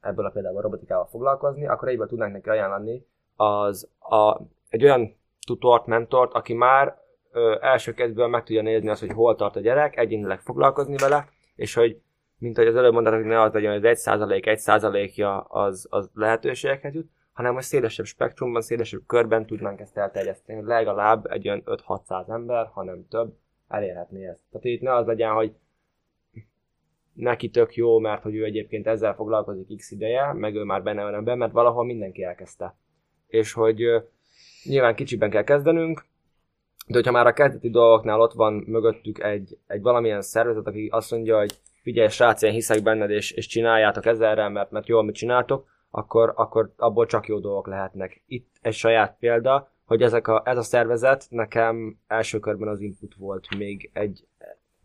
ebből 0.00 0.26
a 0.26 0.30
például 0.30 0.56
a 0.56 0.60
robotikával 0.60 1.06
foglalkozni, 1.10 1.66
akkor 1.66 1.88
egyből 1.88 2.06
tudnánk 2.06 2.32
neki 2.32 2.48
ajánlani 2.48 3.06
az 3.36 3.88
a, 3.98 4.40
egy 4.68 4.84
olyan 4.84 5.16
tutort, 5.46 5.86
mentort, 5.86 6.32
aki 6.32 6.54
már 6.54 6.98
ö, 7.32 7.56
első 7.60 7.94
kezdből 7.94 8.26
meg 8.26 8.44
tudja 8.44 8.62
nézni 8.62 8.88
azt, 8.88 9.00
hogy 9.00 9.12
hol 9.12 9.36
tart 9.36 9.56
a 9.56 9.60
gyerek, 9.60 9.96
egyénileg 9.96 10.40
foglalkozni 10.40 10.96
vele, 10.96 11.28
és 11.54 11.74
hogy, 11.74 12.00
mint 12.38 12.56
hogy 12.56 12.66
az 12.66 12.76
előbb 12.76 12.92
mondtad, 12.92 13.14
hogy 13.14 13.24
ne 13.24 13.40
az 13.40 13.52
legyen, 13.52 13.70
hogy 13.70 13.84
az 13.84 13.90
egy 13.90 13.96
százalék, 13.96 14.46
egy 14.46 14.58
százalékja 14.58 15.40
az, 15.40 15.86
az 15.90 16.10
lehetőségeket 16.14 16.94
jut, 16.94 17.10
hanem 17.38 17.54
hogy 17.54 17.62
szélesebb 17.62 18.06
spektrumban, 18.06 18.62
szélesebb 18.62 19.00
körben 19.06 19.46
tudnánk 19.46 19.80
ezt 19.80 19.96
elterjeszteni, 19.96 20.62
legalább 20.62 21.26
egy 21.26 21.48
olyan 21.48 21.62
5-600 21.66 22.30
ember, 22.30 22.66
hanem 22.72 23.06
több 23.08 23.34
elérhetné 23.68 24.26
ezt. 24.26 24.42
Tehát 24.50 24.66
itt 24.66 24.80
ne 24.80 24.94
az 24.94 25.06
legyen, 25.06 25.32
hogy 25.32 25.52
neki 27.12 27.50
tök 27.50 27.74
jó, 27.74 27.98
mert 27.98 28.22
hogy 28.22 28.34
ő 28.34 28.44
egyébként 28.44 28.86
ezzel 28.86 29.14
foglalkozik 29.14 29.76
x 29.76 29.90
ideje, 29.90 30.32
meg 30.32 30.54
ő 30.54 30.62
már 30.62 30.82
benne 30.82 31.02
van 31.02 31.14
ebben, 31.14 31.38
mert 31.38 31.52
valahol 31.52 31.84
mindenki 31.84 32.22
elkezdte. 32.22 32.76
És 33.26 33.52
hogy 33.52 33.84
nyilván 34.64 34.94
kicsiben 34.94 35.30
kell 35.30 35.44
kezdenünk, 35.44 36.04
de 36.86 36.94
hogyha 36.94 37.12
már 37.12 37.26
a 37.26 37.32
kezdeti 37.32 37.70
dolgoknál 37.70 38.20
ott 38.20 38.32
van 38.32 38.52
mögöttük 38.66 39.22
egy, 39.22 39.58
egy 39.66 39.82
valamilyen 39.82 40.22
szervezet, 40.22 40.66
aki 40.66 40.88
azt 40.92 41.10
mondja, 41.10 41.38
hogy 41.38 41.52
figyelj 41.82 42.08
srác, 42.08 42.42
én 42.42 42.52
hiszek 42.52 42.82
benned, 42.82 43.10
és, 43.10 43.30
és 43.30 43.46
csináljátok 43.46 44.06
ezerrel, 44.06 44.48
mert, 44.48 44.70
mert 44.70 44.86
jól 44.86 45.04
mit 45.04 45.14
csináltok, 45.14 45.76
akkor, 45.90 46.32
akkor 46.36 46.72
abból 46.76 47.06
csak 47.06 47.26
jó 47.26 47.38
dolgok 47.38 47.66
lehetnek. 47.66 48.22
Itt 48.26 48.56
egy 48.60 48.74
saját 48.74 49.16
példa, 49.18 49.72
hogy 49.84 50.02
ezek 50.02 50.28
a, 50.28 50.42
ez 50.44 50.56
a 50.56 50.62
szervezet 50.62 51.26
nekem 51.30 51.98
első 52.06 52.38
körben 52.38 52.68
az 52.68 52.80
input 52.80 53.14
volt 53.14 53.56
még 53.56 53.90
egy, 53.92 54.26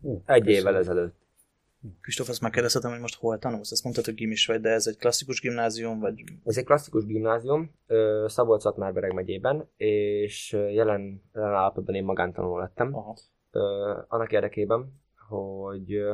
Ú, 0.00 0.22
egy 0.26 0.46
évvel 0.46 0.76
ezelőtt. 0.76 1.22
Kristóf, 2.00 2.28
azt 2.28 2.40
megkérdezhetem, 2.40 2.90
hogy 2.90 3.00
most 3.00 3.18
hol 3.18 3.38
tanulsz? 3.38 3.72
Azt 3.72 3.82
mondtad, 3.82 4.04
hogy 4.04 4.14
gimis 4.14 4.46
vagy, 4.46 4.60
de 4.60 4.70
ez 4.70 4.86
egy 4.86 4.96
klasszikus 4.96 5.40
gimnázium, 5.40 6.00
vagy 6.00 6.24
Ez 6.44 6.56
egy 6.56 6.64
klasszikus 6.64 7.04
gimnázium, 7.04 7.70
Szabolcs-Szatmár-Bereg 8.26 9.12
megyében, 9.12 9.68
és 9.76 10.52
jelen, 10.52 11.22
jelen 11.34 11.54
állapotban 11.54 11.94
én 11.94 12.04
magántanuló 12.04 12.58
lettem. 12.58 12.94
Aha. 12.94 13.16
Annak 14.08 14.32
érdekében, 14.32 15.00
hogy 15.28 16.04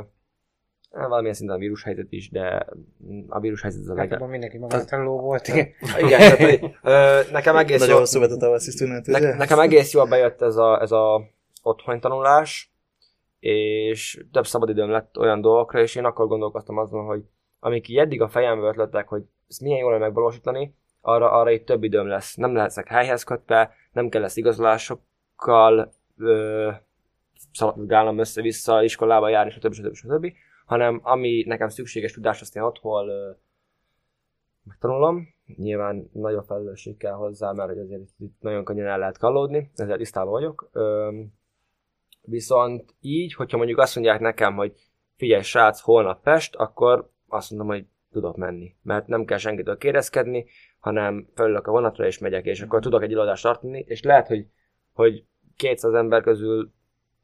valamilyen 0.90 1.34
szinten 1.34 1.56
a 1.56 1.58
vírushelyzet 1.58 2.12
is, 2.12 2.30
de 2.30 2.66
a 3.28 3.40
vírushelyzet 3.40 3.80
az 3.80 3.88
a 3.88 3.94
leg... 3.94 4.02
Általában 4.02 4.30
mindenki 4.30 4.58
magántanuló 4.58 5.20
volt, 5.20 5.48
igen. 5.48 5.68
Igen, 5.98 6.18
tehát, 6.18 6.38
hogy, 6.38 6.74
ö, 6.82 7.20
nekem 7.32 7.56
egész 7.56 7.78
nagyon 7.78 7.94
jó, 7.94 8.00
hosszú 8.00 8.18
volt 8.18 8.30
a 8.30 8.36
tavaszi 8.36 8.84
ne, 8.84 9.34
nekem 9.36 9.58
egész 9.58 9.92
jól 9.92 10.06
bejött 10.06 10.42
ez 10.42 10.56
a, 10.56 10.80
ez 10.80 10.92
a 10.92 11.22
otthoni 11.62 11.98
tanulás, 11.98 12.72
és 13.40 14.24
több 14.32 14.46
szabadidőm 14.46 14.90
lett 14.90 15.18
olyan 15.18 15.40
dolgokra, 15.40 15.80
és 15.80 15.94
én 15.94 16.04
akkor 16.04 16.26
gondolkoztam 16.26 16.78
azon, 16.78 17.04
hogy 17.04 17.22
amik 17.60 17.88
így 17.88 17.96
eddig 17.96 18.20
a 18.20 18.28
fejembe 18.28 18.68
ötletek, 18.68 19.08
hogy 19.08 19.22
ezt 19.48 19.60
milyen 19.60 19.78
jól 19.78 19.98
megvalósítani, 19.98 20.74
arra, 21.00 21.30
arra 21.30 21.50
itt 21.50 21.66
több 21.66 21.82
időm 21.82 22.06
lesz. 22.06 22.34
Nem 22.34 22.54
leszek 22.54 22.88
helyhez 22.88 23.24
kötve, 23.24 23.74
nem 23.92 24.08
kell 24.08 24.20
lesz 24.20 24.36
igazolásokkal 24.36 25.92
ö, 26.18 26.70
szaladgálnom 27.52 28.18
össze-vissza 28.18 28.82
iskolába 28.82 29.28
járni, 29.28 29.50
stb. 29.50 29.72
stb. 29.72 29.94
stb. 29.94 30.32
Hanem 30.70 31.00
ami 31.02 31.44
nekem 31.46 31.68
szükséges 31.68 32.12
tudás, 32.12 32.40
azt 32.40 32.56
én 32.56 32.62
otthon 32.62 33.10
megtanulom. 34.62 35.28
Nyilván 35.56 36.10
nagyobb 36.12 36.44
felelősség 36.44 36.96
kell 36.96 37.12
hozzá, 37.12 37.52
mert 37.52 37.70
azért 37.70 38.00
itt 38.18 38.40
nagyon 38.40 38.64
könnyen 38.64 38.86
el 38.86 38.98
lehet 38.98 39.18
kallódni, 39.18 39.70
ezzel 39.74 39.96
tisztában 39.96 40.30
vagyok. 40.30 40.70
Viszont 42.22 42.94
így, 43.00 43.34
hogyha 43.34 43.56
mondjuk 43.56 43.78
azt 43.78 43.94
mondják 43.94 44.20
nekem, 44.20 44.56
hogy 44.56 44.74
figyelj 45.16 45.42
srác, 45.42 45.80
holnap 45.80 46.22
Pest, 46.22 46.56
akkor 46.56 47.10
azt 47.28 47.50
mondom, 47.50 47.68
hogy 47.68 47.86
tudok 48.12 48.36
menni. 48.36 48.74
Mert 48.82 49.06
nem 49.06 49.24
kell 49.24 49.38
senkitől 49.38 49.76
kérdezkedni, 49.76 50.46
hanem 50.78 51.28
fölülök 51.34 51.66
a 51.66 51.70
vonatra 51.70 52.06
és 52.06 52.18
megyek, 52.18 52.44
és 52.44 52.60
akkor 52.60 52.80
tudok 52.80 53.02
egy 53.02 53.12
előadást 53.12 53.42
tartani, 53.42 53.84
és 53.88 54.02
lehet, 54.02 54.26
hogy, 54.26 54.46
hogy 54.92 55.24
200 55.56 55.94
ember 55.94 56.22
közül 56.22 56.72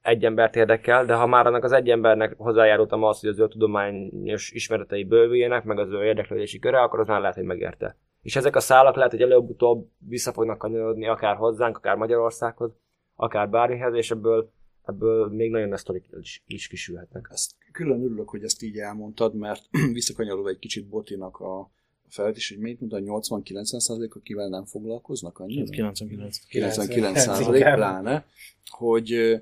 egy 0.07 0.25
embert 0.25 0.57
érdekel, 0.57 1.05
de 1.05 1.15
ha 1.15 1.27
már 1.27 1.47
annak 1.47 1.65
az 1.65 1.73
egy 1.73 1.91
embernek 1.91 2.35
hozzájárultam 2.37 3.03
az, 3.03 3.21
hogy 3.21 3.29
az 3.29 3.39
ő 3.39 3.49
tudományos 3.49 4.51
ismeretei 4.51 5.05
bővüljenek, 5.05 5.65
meg 5.65 5.79
az 5.79 5.91
ő 5.91 6.05
érdeklődési 6.05 6.59
köre, 6.59 6.81
akkor 6.81 7.01
az 7.01 7.07
már 7.07 7.21
lehet, 7.21 7.35
hogy 7.35 7.45
megérte. 7.45 7.97
És 8.23 8.37
ezek 8.37 8.57
a 8.57 8.61
szálak 8.61 8.97
lehet, 8.97 9.11
hogy 9.11 9.23
előbb-utóbb 9.23 9.89
vissza 9.99 10.33
fognak 10.33 10.59
kanyarodni 10.59 11.07
akár 11.07 11.37
hozzánk, 11.37 11.77
akár 11.77 11.97
Magyarországhoz, 11.97 12.71
akár 13.15 13.49
bármihez, 13.49 13.95
és 13.95 14.11
ebből, 14.11 14.53
ebből 14.85 15.29
még 15.29 15.51
nagyon 15.51 15.69
nagy 15.69 15.79
sztorik 15.79 16.05
is, 16.21 16.43
is 16.47 16.69
kisülhetnek. 16.69 17.29
Ezt 17.31 17.53
külön 17.73 18.05
örülök, 18.05 18.29
hogy 18.29 18.43
ezt 18.43 18.63
így 18.63 18.79
elmondtad, 18.79 19.35
mert 19.35 19.63
visszakanyarodva 19.93 20.49
egy 20.49 20.59
kicsit 20.59 20.89
Botinak 20.89 21.37
a 21.37 21.71
felvetés, 22.09 22.49
hogy 22.49 22.59
mit 22.59 22.81
mondta, 22.81 22.99
80-90 23.01 23.63
százalék, 23.63 24.15
akivel 24.15 24.49
nem 24.49 24.65
foglalkoznak 24.65 25.39
annyira? 25.39 25.65
99. 25.65 26.39
99 26.39 27.19
százalék 27.21 27.63
pláne, 27.63 28.27
hogy 28.71 29.41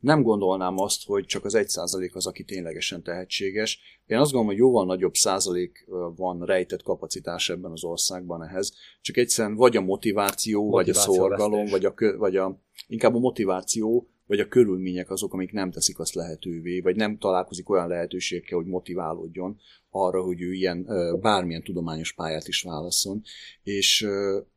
nem 0.00 0.22
gondolnám 0.22 0.78
azt, 0.78 1.04
hogy 1.04 1.24
csak 1.24 1.44
az 1.44 1.54
1 1.54 1.68
százalék 1.68 2.14
az, 2.14 2.26
aki 2.26 2.44
ténylegesen 2.44 3.02
tehetséges. 3.02 3.80
Én 4.06 4.18
azt 4.18 4.32
gondolom, 4.32 4.46
hogy 4.46 4.56
jóval 4.56 4.84
nagyobb 4.84 5.14
százalék 5.14 5.86
van 6.16 6.44
rejtett 6.44 6.82
kapacitás 6.82 7.48
ebben 7.48 7.70
az 7.70 7.84
országban 7.84 8.42
ehhez, 8.42 8.74
csak 9.00 9.16
egyszerűen 9.16 9.54
vagy 9.54 9.76
a 9.76 9.80
motiváció, 9.80 10.70
vagy 10.70 10.88
a 10.88 10.94
szorgalom, 10.94 11.66
vagy 11.66 11.84
a, 11.84 11.94
vagy 12.16 12.36
a 12.36 12.60
inkább 12.86 13.14
a 13.14 13.18
motiváció, 13.18 14.08
vagy 14.26 14.40
a 14.40 14.48
körülmények 14.48 15.10
azok, 15.10 15.32
amik 15.32 15.52
nem 15.52 15.70
teszik 15.70 15.98
azt 15.98 16.14
lehetővé, 16.14 16.80
vagy 16.80 16.96
nem 16.96 17.18
találkozik 17.18 17.70
olyan 17.70 17.88
lehetőségekkel, 17.88 18.58
hogy 18.58 18.66
motiválódjon 18.66 19.60
arra, 19.90 20.22
hogy 20.22 20.40
ő 20.40 20.52
ilyen 20.52 20.88
bármilyen 21.20 21.62
tudományos 21.62 22.12
pályát 22.12 22.48
is 22.48 22.62
válaszol. 22.62 23.20
És 23.62 24.06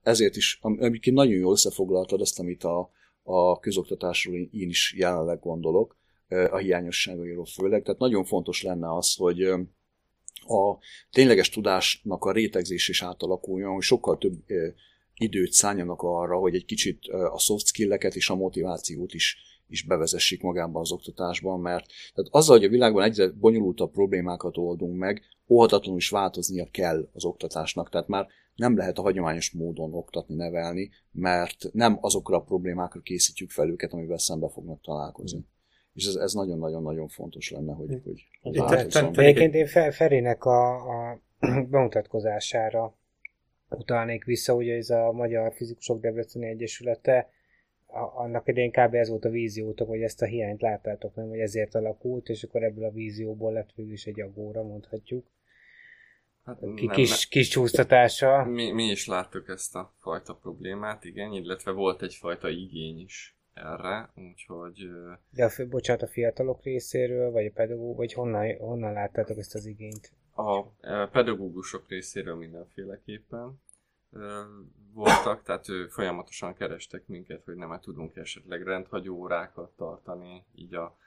ezért 0.01 0.35
is, 0.35 0.59
am- 0.61 0.79
amiket 0.81 1.13
nagyon 1.13 1.33
jól 1.33 1.51
összefoglaltad 1.51 2.21
azt, 2.21 2.39
amit 2.39 2.63
a, 2.63 2.89
a 3.29 3.59
közoktatásról 3.59 4.35
én 4.35 4.69
is 4.69 4.93
jelenleg 4.97 5.39
gondolok, 5.39 5.97
a 6.27 6.57
hiányosságairól 6.57 7.45
főleg. 7.45 7.83
Tehát 7.83 7.99
nagyon 7.99 8.25
fontos 8.25 8.63
lenne 8.63 8.95
az, 8.95 9.15
hogy 9.15 9.41
a 10.47 10.77
tényleges 11.11 11.49
tudásnak 11.49 12.23
a 12.23 12.31
rétegzés 12.31 12.87
is 12.87 13.03
átalakuljon, 13.03 13.73
hogy 13.73 13.81
sokkal 13.81 14.17
több 14.17 14.43
időt 15.15 15.51
szálljanak 15.51 16.01
arra, 16.01 16.37
hogy 16.37 16.55
egy 16.55 16.65
kicsit 16.65 17.07
a 17.07 17.39
soft 17.39 17.65
skilleket 17.65 18.15
és 18.15 18.29
a 18.29 18.35
motivációt 18.35 19.13
is, 19.13 19.37
is 19.67 19.83
bevezessék 19.83 20.41
magában 20.41 20.81
az 20.81 20.91
oktatásban, 20.91 21.59
mert 21.59 21.85
tehát 22.13 22.31
azzal, 22.31 22.57
hogy 22.57 22.65
a 22.65 22.69
világban 22.69 23.03
egyre 23.03 23.29
bonyolultabb 23.29 23.91
problémákat 23.91 24.57
oldunk 24.57 24.97
meg, 24.97 25.21
óhatatlanul 25.47 25.99
is 25.99 26.09
változnia 26.09 26.67
kell 26.71 27.09
az 27.13 27.25
oktatásnak. 27.25 27.89
Tehát 27.89 28.07
már 28.07 28.27
nem 28.57 28.77
lehet 28.77 28.97
a 28.97 29.01
hagyományos 29.01 29.51
módon 29.51 29.93
oktatni, 29.93 30.35
nevelni, 30.35 30.89
mert 31.11 31.69
nem 31.71 31.97
azokra 32.01 32.37
a 32.37 32.41
problémákra 32.41 32.99
készítjük 32.99 33.49
fel 33.49 33.69
őket, 33.69 33.93
amivel 33.93 34.17
szembe 34.17 34.49
fognak 34.49 34.81
találkozni. 34.81 35.45
És 35.93 36.05
ez, 36.05 36.15
ez 36.15 36.33
nagyon-nagyon-nagyon 36.33 37.07
fontos 37.07 37.51
lenne, 37.51 37.73
hogy, 37.73 38.01
hogy 38.03 38.27
Egyébként 39.17 39.53
én 39.53 39.67
Fe- 39.67 39.95
Ferének 39.95 40.45
a, 40.45 40.73
a 40.73 41.19
bemutatkozására 41.71 42.95
utalnék 43.69 44.23
vissza, 44.23 44.53
ugye 44.53 44.75
ez 44.75 44.89
a 44.89 45.11
Magyar 45.11 45.53
Fizikusok 45.53 46.01
Debreceni 46.01 46.45
Egyesülete, 46.45 47.29
annak 48.15 48.47
idején 48.47 48.71
kb. 48.71 48.93
ez 48.93 49.09
volt 49.09 49.25
a 49.25 49.29
víziótok, 49.29 49.87
hogy 49.87 50.01
ezt 50.01 50.21
a 50.21 50.25
hiányt 50.25 50.61
láttátok, 50.61 51.15
nem, 51.15 51.27
hogy 51.27 51.39
ezért 51.39 51.75
alakult, 51.75 52.29
és 52.29 52.43
akkor 52.43 52.63
ebből 52.63 52.85
a 52.85 52.91
vízióból 52.91 53.53
lett 53.53 53.69
végül 53.75 53.93
is 53.93 54.05
egy 54.05 54.21
agóra, 54.21 54.63
mondhatjuk. 54.63 55.25
Hát 56.47 56.59
nem, 56.61 56.75
kis, 56.75 57.27
kis 57.27 57.47
csúsztatása. 57.47 58.43
Mi, 58.45 58.71
mi 58.71 58.83
is 58.83 59.07
láttuk 59.07 59.47
ezt 59.49 59.75
a 59.75 59.93
fajta 59.99 60.35
problémát, 60.35 61.03
igen, 61.03 61.31
illetve 61.31 61.71
volt 61.71 62.01
egyfajta 62.01 62.49
igény 62.49 62.99
is 62.99 63.37
erre, 63.53 64.11
úgyhogy 64.15 64.89
De 65.29 65.45
a, 65.45 65.49
fő- 65.49 65.67
bocsánat, 65.67 66.01
a 66.01 66.07
fiatalok 66.07 66.63
részéről, 66.63 67.31
vagy 67.31 67.45
a 67.45 67.51
pedagóg, 67.53 67.95
vagy 67.95 68.13
honnan, 68.13 68.57
honnan 68.57 68.93
láttátok 68.93 69.37
ezt 69.37 69.55
az 69.55 69.65
igényt? 69.65 70.11
a 70.33 70.63
pedagógusok 71.11 71.87
részéről 71.87 72.35
mindenféleképpen 72.35 73.61
voltak, 74.93 75.43
tehát 75.43 75.69
ő 75.69 75.87
folyamatosan 75.87 76.53
kerestek 76.53 77.07
minket, 77.07 77.43
hogy 77.43 77.55
nem 77.55 77.79
tudunk 77.81 78.15
esetleg 78.15 78.63
rendhagyó 78.63 79.15
órákat 79.15 79.71
tartani, 79.77 80.45
így 80.55 80.75
a, 80.75 80.97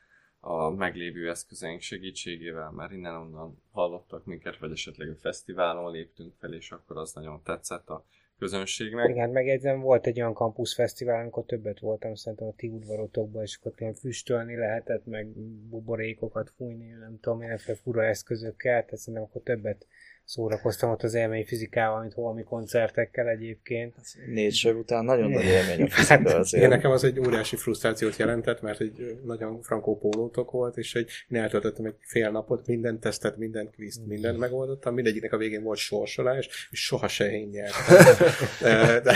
a 0.41 0.70
meglévő 0.70 1.28
eszközeink 1.28 1.80
segítségével, 1.80 2.70
mert 2.70 2.93
innen-onnan 2.93 3.62
hallottak 3.72 4.24
minket, 4.24 4.59
vagy 4.59 4.70
esetleg 4.70 5.09
a 5.09 5.14
fesztiválon 5.14 5.93
léptünk 5.93 6.34
fel, 6.38 6.55
és 6.55 6.70
akkor 6.70 6.97
az 6.97 7.12
nagyon 7.12 7.43
tetszett 7.43 7.88
a 7.88 8.05
közönségnek. 8.38 9.09
Igen, 9.09 9.20
hát 9.20 9.32
megjegyzem, 9.32 9.80
volt 9.80 10.07
egy 10.07 10.20
olyan 10.20 10.34
campus 10.34 10.74
fesztivál, 10.74 11.20
amikor 11.20 11.45
többet 11.45 11.80
voltam 11.80 12.14
szerintem 12.14 12.49
a 12.49 12.55
ti 12.57 12.68
udvarotokban, 12.68 13.43
és 13.43 13.59
akkor 13.61 13.72
ilyen 13.78 13.95
füstölni 13.95 14.57
lehetett, 14.57 15.07
meg 15.07 15.26
buborékokat 15.68 16.51
fújni, 16.57 16.88
nem 16.88 17.18
tudom, 17.20 17.43
ilyenféle 17.43 17.78
fura 17.78 18.05
eszközökkel, 18.05 18.84
tehát 18.84 18.97
szerintem 18.97 19.22
akkor 19.22 19.43
többet 19.43 19.86
szórakoztam 20.31 20.91
ott 20.91 21.03
az 21.03 21.14
élmény 21.14 21.45
fizikával, 21.45 22.01
mint 22.01 22.12
holmi 22.12 22.43
koncertekkel 22.43 23.28
egyébként. 23.28 23.95
Négy 24.26 24.55
sor 24.55 24.74
után 24.74 25.05
nagyon 25.05 25.31
nagy 25.31 25.45
élmény 25.45 25.83
a 25.83 25.89
fizika 25.95 26.37
azért. 26.37 26.53
Igen, 26.53 26.68
nekem 26.68 26.91
az 26.91 27.05
egy 27.05 27.18
óriási 27.18 27.57
frusztrációt 27.57 28.16
jelentett, 28.16 28.61
mert 28.61 28.81
egy 28.81 29.18
nagyon 29.24 29.62
frankó 29.62 29.99
pólótok 29.99 30.51
volt, 30.51 30.76
és 30.76 30.95
egy, 30.95 31.11
én 31.28 31.41
eltöltöttem 31.41 31.85
egy 31.85 31.95
fél 32.01 32.31
napot, 32.31 32.66
minden 32.66 33.01
tesztet, 33.01 33.37
minden 33.37 33.70
kvízt, 33.70 34.07
mindent 34.07 34.39
megoldottam, 34.39 34.95
mindegyiknek 34.95 35.33
a 35.33 35.37
végén 35.37 35.62
volt 35.62 35.78
sorsolás, 35.78 36.68
és 36.70 36.85
soha 36.85 37.09
se 37.09 37.31
én 37.31 37.49
nyertem. 37.49 38.26
de, 38.61 39.01
de, 39.01 39.14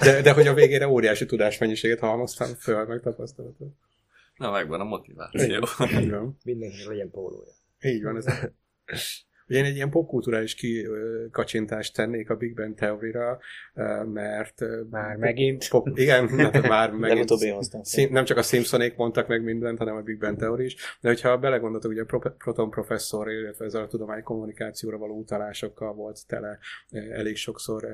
de, 0.00 0.22
de, 0.22 0.32
hogy 0.32 0.46
a 0.46 0.54
végére 0.54 0.88
óriási 0.88 1.26
tudásmennyiséget 1.26 1.98
halmoztam 1.98 2.48
föl, 2.58 2.84
meg 2.86 3.00
tapasztalatot. 3.00 3.72
Na, 4.36 4.50
megvan 4.50 4.80
a 4.80 4.84
motiváció. 4.84 5.64
Így 6.00 6.10
van. 6.10 6.38
Mindenkinek 6.44 6.86
legyen 6.86 7.10
pólója. 7.10 7.52
Így 7.80 8.02
van. 8.02 8.16
Ez 8.16 8.24
Ugye 9.50 9.58
én 9.58 9.64
egy 9.64 9.74
ilyen 9.74 9.90
popkulturális 9.90 10.54
kikacsintást 10.54 11.94
tennék 11.94 12.30
a 12.30 12.36
Big 12.36 12.54
Bang 12.54 12.74
teória, 12.74 13.38
mert... 14.12 14.62
Már 14.90 15.16
megint? 15.16 15.68
Pop, 15.68 15.88
igen, 15.94 16.28
hát 16.28 16.68
már 16.68 16.90
megint. 16.90 17.30
Szim, 17.82 18.12
nem 18.12 18.24
csak 18.24 18.36
a 18.36 18.42
Simpsonék 18.42 18.96
mondtak 18.96 19.28
meg 19.28 19.42
mindent, 19.42 19.78
hanem 19.78 19.96
a 19.96 20.00
Big 20.00 20.18
Bang 20.18 20.38
teória 20.38 20.64
is. 20.64 20.76
De 21.00 21.08
hogyha 21.08 21.38
belegondoltok, 21.38 21.90
ugye 21.90 22.02
a 22.08 22.32
Proton 22.38 22.70
professzor, 22.70 23.30
illetve 23.30 23.64
ezzel 23.64 23.82
a 23.82 23.86
tudomány 23.86 24.22
kommunikációra 24.22 24.98
való 24.98 25.18
utalásokkal 25.18 25.94
volt 25.94 26.26
tele 26.26 26.58
elég 26.90 27.36
sokszor 27.36 27.88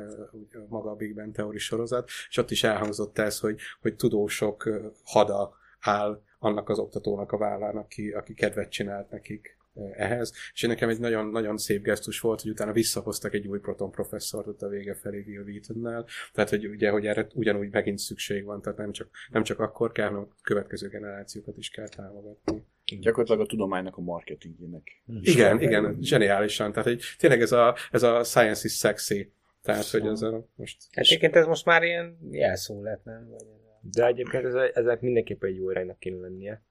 maga 0.68 0.90
a 0.90 0.94
Big 0.94 1.14
Bang 1.14 1.34
teória 1.34 1.58
sorozat, 1.58 2.10
és 2.28 2.36
ott 2.36 2.50
is 2.50 2.64
elhangzott 2.64 3.18
ez, 3.18 3.38
hogy, 3.38 3.58
hogy 3.80 3.96
tudósok 3.96 4.70
hada 5.04 5.54
áll 5.80 6.22
annak 6.38 6.68
az 6.68 6.78
oktatónak 6.78 7.32
a 7.32 7.38
vállán, 7.38 7.76
aki, 7.76 8.10
aki 8.10 8.34
kedvet 8.34 8.70
csinált 8.70 9.10
nekik 9.10 9.56
ehhez, 9.96 10.32
és 10.52 10.62
nekem 10.62 10.88
egy 10.88 11.00
nagyon, 11.00 11.26
nagyon 11.26 11.56
szép 11.56 11.82
gesztus 11.82 12.20
volt, 12.20 12.40
hogy 12.40 12.50
utána 12.50 12.72
visszahoztak 12.72 13.34
egy 13.34 13.46
új 13.46 13.58
proton 13.58 13.90
professzort 13.90 14.46
ott 14.46 14.62
a 14.62 14.68
vége 14.68 14.94
felé 14.94 15.24
Will 15.26 15.42
Wheatonnál, 15.42 16.06
tehát 16.32 16.50
hogy 16.50 16.66
ugye, 16.66 16.90
hogy 16.90 17.06
erre 17.06 17.26
ugyanúgy 17.34 17.72
megint 17.72 17.98
szükség 17.98 18.44
van, 18.44 18.62
tehát 18.62 18.78
nem 18.78 18.92
csak, 18.92 19.08
nem 19.30 19.42
csak 19.42 19.58
akkor 19.58 19.92
kell, 19.92 20.06
hanem 20.06 20.22
a 20.22 20.34
következő 20.42 20.88
generációkat 20.88 21.56
is 21.56 21.70
kell 21.70 21.88
támogatni. 21.88 22.64
Gyakorlatilag 23.00 23.40
a 23.40 23.46
tudománynak 23.46 23.96
a 23.96 24.00
marketingjének. 24.00 25.02
Igen, 25.20 25.60
igen, 25.60 25.96
zseniálisan. 26.00 26.72
Tehát 26.72 26.88
hogy 26.88 27.02
tényleg 27.18 27.40
ez 27.40 27.52
a, 27.52 27.76
ez 27.90 28.02
a 28.02 28.24
science 28.24 28.62
is 28.64 28.76
sexy. 28.76 29.32
Tehát, 29.62 29.82
szóval. 29.82 30.08
hogy 30.08 30.16
ez 30.16 30.22
a 30.22 30.46
most... 30.54 30.76
Hát 30.90 31.04
egyébként 31.04 31.36
ez 31.36 31.46
most 31.46 31.64
már 31.64 31.82
ilyen 31.82 32.18
jelszó 32.30 32.82
lett, 32.82 33.04
nem? 33.04 33.28
Vagy. 33.28 33.46
De 33.80 34.06
egyébként 34.06 34.44
ez, 34.44 34.54
ezek 34.54 35.00
mindenképpen 35.00 35.50
egy 35.50 35.56
jó 35.56 35.70
iránynak 35.70 35.98
kéne 35.98 36.20
lennie. 36.20 36.62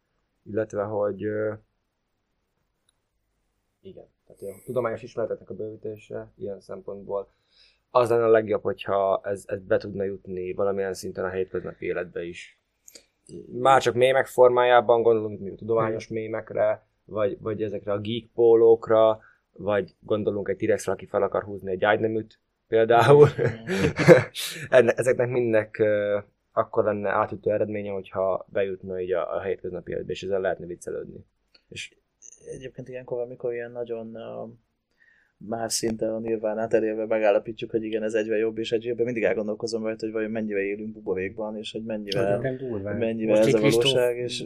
Illetve, 0.44 0.84
hogy 0.84 1.26
igen. 3.86 4.06
Tehát 4.28 4.56
a 4.56 4.62
tudományos 4.66 5.04
ismereteknek 5.04 5.50
a 5.50 5.54
bővítése 5.54 6.32
ilyen 6.38 6.60
szempontból 6.60 7.28
az 7.90 8.10
lenne 8.10 8.24
a 8.24 8.30
legjobb, 8.30 8.62
hogyha 8.62 9.22
ez, 9.24 9.44
ez 9.48 9.64
be 9.64 9.78
tudna 9.78 10.04
jutni 10.04 10.54
valamilyen 10.54 10.94
szinten 10.94 11.26
a 11.26 11.30
hétköznapi 11.30 11.86
életbe 11.86 12.24
is. 12.24 12.60
Már 13.52 13.82
csak 13.82 13.94
mémek 13.94 14.26
formájában 14.26 15.02
gondolunk, 15.02 15.40
mint 15.40 15.58
tudományos 15.58 16.08
mémekre, 16.08 16.86
vagy, 17.06 17.38
vagy 17.40 17.64
ezekre 17.64 17.92
a 17.92 18.00
geek 18.00 18.30
pólókra, 18.34 19.20
vagy 19.52 19.96
gondolunk 20.00 20.50
egy 20.50 20.80
t 20.82 20.88
aki 20.88 21.06
fel 21.06 21.22
akar 21.22 21.44
húzni 21.44 21.72
egy 21.72 21.84
ágyneműt, 21.84 22.40
például. 22.68 23.28
Ezeknek 24.70 25.30
mindnek 25.30 25.84
akkor 26.52 26.84
lenne 26.84 27.10
átütő 27.10 27.52
eredménye, 27.52 27.92
hogyha 27.92 28.46
bejutna 28.50 29.00
így 29.00 29.12
a, 29.12 29.36
a 29.36 29.42
hétköznapi 29.42 29.92
életbe, 29.92 30.12
és 30.12 30.24
ezzel 30.24 30.42
lehetne 30.42 30.66
viccelődni. 30.66 31.26
És 31.70 31.96
egyébként 32.54 32.88
ilyenkor, 32.88 33.22
amikor 33.22 33.54
ilyen 33.54 33.72
nagyon 33.72 34.08
uh, 34.08 34.50
más 35.38 35.74
szinten 35.74 36.10
a 36.10 36.20
nirvánát 36.20 36.74
elérve 36.74 37.06
megállapítjuk, 37.06 37.72
hogy 37.72 37.84
igen, 37.84 38.04
ez 38.04 38.14
egyre 38.14 38.38
jobb, 38.38 38.58
és 38.58 38.72
egyre 38.72 39.04
mindig 39.04 39.24
elgondolkozom 39.24 39.84
rajta, 39.84 40.06
hogy 40.06 40.14
vajon 40.14 40.32
mennyivel 40.32 40.62
élünk 40.62 40.94
buborékban, 40.94 41.58
és 41.58 41.72
hogy 41.72 41.84
mennyivel, 41.84 42.58
mennyivel 42.82 43.38
ez 43.38 43.54
a 43.54 43.60
valóság. 43.60 44.18
És... 44.18 44.46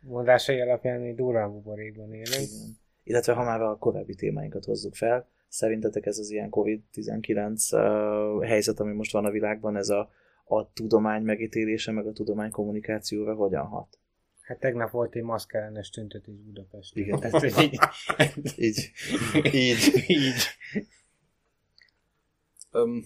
Mondásai 0.00 0.60
alapján 0.60 1.00
mi 1.00 1.14
durván 1.14 1.52
buborékban 1.52 2.12
élünk. 2.12 2.28
Igen. 2.28 2.82
Illetve 3.02 3.32
ha 3.32 3.44
már 3.44 3.60
a 3.60 3.76
korábbi 3.76 4.14
témáinkat 4.14 4.64
hozzuk 4.64 4.94
fel, 4.94 5.28
szerintetek 5.48 6.06
ez 6.06 6.18
az 6.18 6.30
ilyen 6.30 6.48
COVID-19 6.50 8.38
uh, 8.38 8.44
helyzet, 8.46 8.80
ami 8.80 8.92
most 8.92 9.12
van 9.12 9.24
a 9.24 9.30
világban, 9.30 9.76
ez 9.76 9.88
a, 9.88 10.10
a 10.44 10.72
tudomány 10.72 11.22
megítélése, 11.22 11.92
meg 11.92 12.06
a 12.06 12.12
tudomány 12.12 12.50
kommunikációra 12.50 13.34
hogyan 13.34 13.66
hat? 13.66 13.98
Hát 14.44 14.58
tegnap 14.58 14.90
volt 14.90 15.14
egy 15.14 15.22
maszkellenes 15.22 15.90
tüntetés 15.90 16.34
Budapesten. 16.44 17.02
Igen. 17.02 17.20
Tehát, 17.20 17.62
így, 17.62 17.78
így. 18.56 18.92
Így. 19.52 20.04
így. 20.06 20.34
Um, 22.72 23.04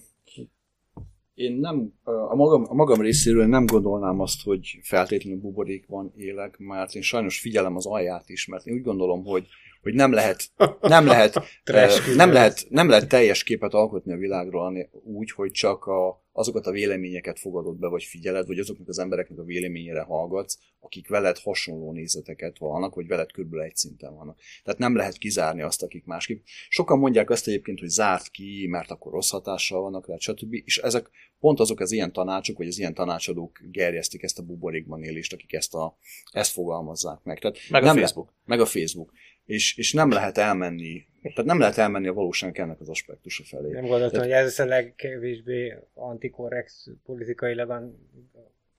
én 1.35 1.53
nem, 1.53 1.93
a 2.05 2.35
magam, 2.35 2.65
a 2.69 2.75
magam 2.75 3.01
részéről 3.01 3.47
nem 3.47 3.67
gondolnám 3.67 4.21
azt, 4.21 4.43
hogy 4.43 4.79
feltétlenül 4.83 5.41
buborékban 5.41 6.13
élek, 6.17 6.59
mert 6.59 6.95
én 6.95 7.03
sajnos 7.03 7.41
figyelem 7.41 7.77
az 7.77 7.87
alját 7.87 8.29
is, 8.29 8.47
mert 8.47 8.67
én 8.67 8.75
úgy 8.75 8.83
gondolom, 8.83 9.25
hogy 9.25 9.47
hogy 9.83 9.95
nem 9.95 10.13
lehet, 10.13 10.51
nem 10.81 11.07
lehet, 11.07 11.43
nem 12.17 12.33
lehet, 12.33 12.67
nem 12.69 12.89
lehet 12.89 13.09
teljes 13.09 13.45
képet 13.45 13.75
alkotni 13.75 14.13
a 14.13 14.17
világról 14.17 14.89
úgy, 15.05 15.31
hogy 15.31 15.51
csak 15.51 15.85
a, 15.85 16.27
azokat 16.33 16.67
a 16.67 16.71
véleményeket 16.71 17.39
fogadod 17.39 17.79
be, 17.79 17.89
vagy 17.89 18.05
figyeled, 18.05 18.47
vagy 18.47 18.59
azoknak 18.59 18.89
az 18.89 18.99
embereknek 18.99 19.39
a 19.39 19.45
véleményére 19.45 20.01
hallgatsz, 20.01 20.59
akik 20.81 21.09
veled 21.09 21.39
hasonló 21.39 21.93
nézeteket 21.93 22.59
vannak, 22.59 22.95
vagy 22.95 23.07
veled 23.07 23.33
körülbelül 23.33 23.65
egy 23.65 23.77
szinten 23.77 24.15
vannak. 24.15 24.39
Tehát 24.65 24.79
nem 24.79 24.97
lehet 24.97 25.17
kizárni 25.17 25.63
azt, 25.63 25.83
akik 25.83 26.05
másképp. 26.05 26.45
Sokan 26.69 26.99
mondják 26.99 27.31
azt 27.31 27.47
egyébként, 27.47 27.79
hogy 27.79 27.89
zárt 27.89 28.29
ki, 28.29 28.67
mert 28.71 28.91
akkor 28.91 29.13
rossz 29.13 29.31
hatással 29.31 29.81
vannak 29.81 30.09
rá, 30.09 30.17
stb. 30.19 30.55
És 30.65 30.79
ezek 30.79 31.11
pont 31.41 31.61
azok 31.61 31.81
az 31.81 31.93
ilyen 31.93 32.13
tanácsok, 32.13 32.57
vagy 32.57 32.67
az 32.67 32.79
ilyen 32.79 32.95
tanácsadók 32.95 33.61
gerjesztik 33.71 34.23
ezt 34.23 34.39
a 34.39 34.43
buborékban 34.43 35.03
élést, 35.03 35.33
akik 35.33 35.53
ezt, 35.53 35.75
a, 35.75 35.99
ezt 36.31 36.53
fogalmazzák 36.53 37.23
meg. 37.23 37.39
Tehát 37.39 37.59
meg 37.71 37.85
a 37.85 37.95
Facebook. 37.95 38.27
Le, 38.27 38.35
meg 38.45 38.61
a 38.61 38.67
Facebook 38.67 39.13
és, 39.49 39.77
és 39.77 39.93
nem 39.93 40.11
lehet 40.11 40.39
elmenni, 40.39 41.07
tehát 41.23 41.45
nem 41.45 41.59
lehet 41.59 41.79
elmenni 41.79 42.07
a 42.07 42.13
valóságnak 42.13 42.59
ennek 42.59 42.81
az 42.81 42.89
aspektusa 42.89 43.45
felé. 43.45 43.71
Nem 43.71 43.87
gondoltam, 43.87 44.11
tehát, 44.11 44.25
hogy 44.25 44.47
ez 44.47 44.59
a 44.59 44.65
legkevésbé 44.65 45.75
antikorrex 45.95 46.87
politikailag 47.05 47.69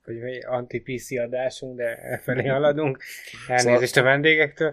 vagy 0.04 0.44
anti-PC 0.46 1.10
adásunk, 1.10 1.76
de 1.76 2.20
felé 2.24 2.46
haladunk. 2.46 3.02
Elnézést 3.48 3.96
a 3.96 4.02
vendégektől, 4.02 4.72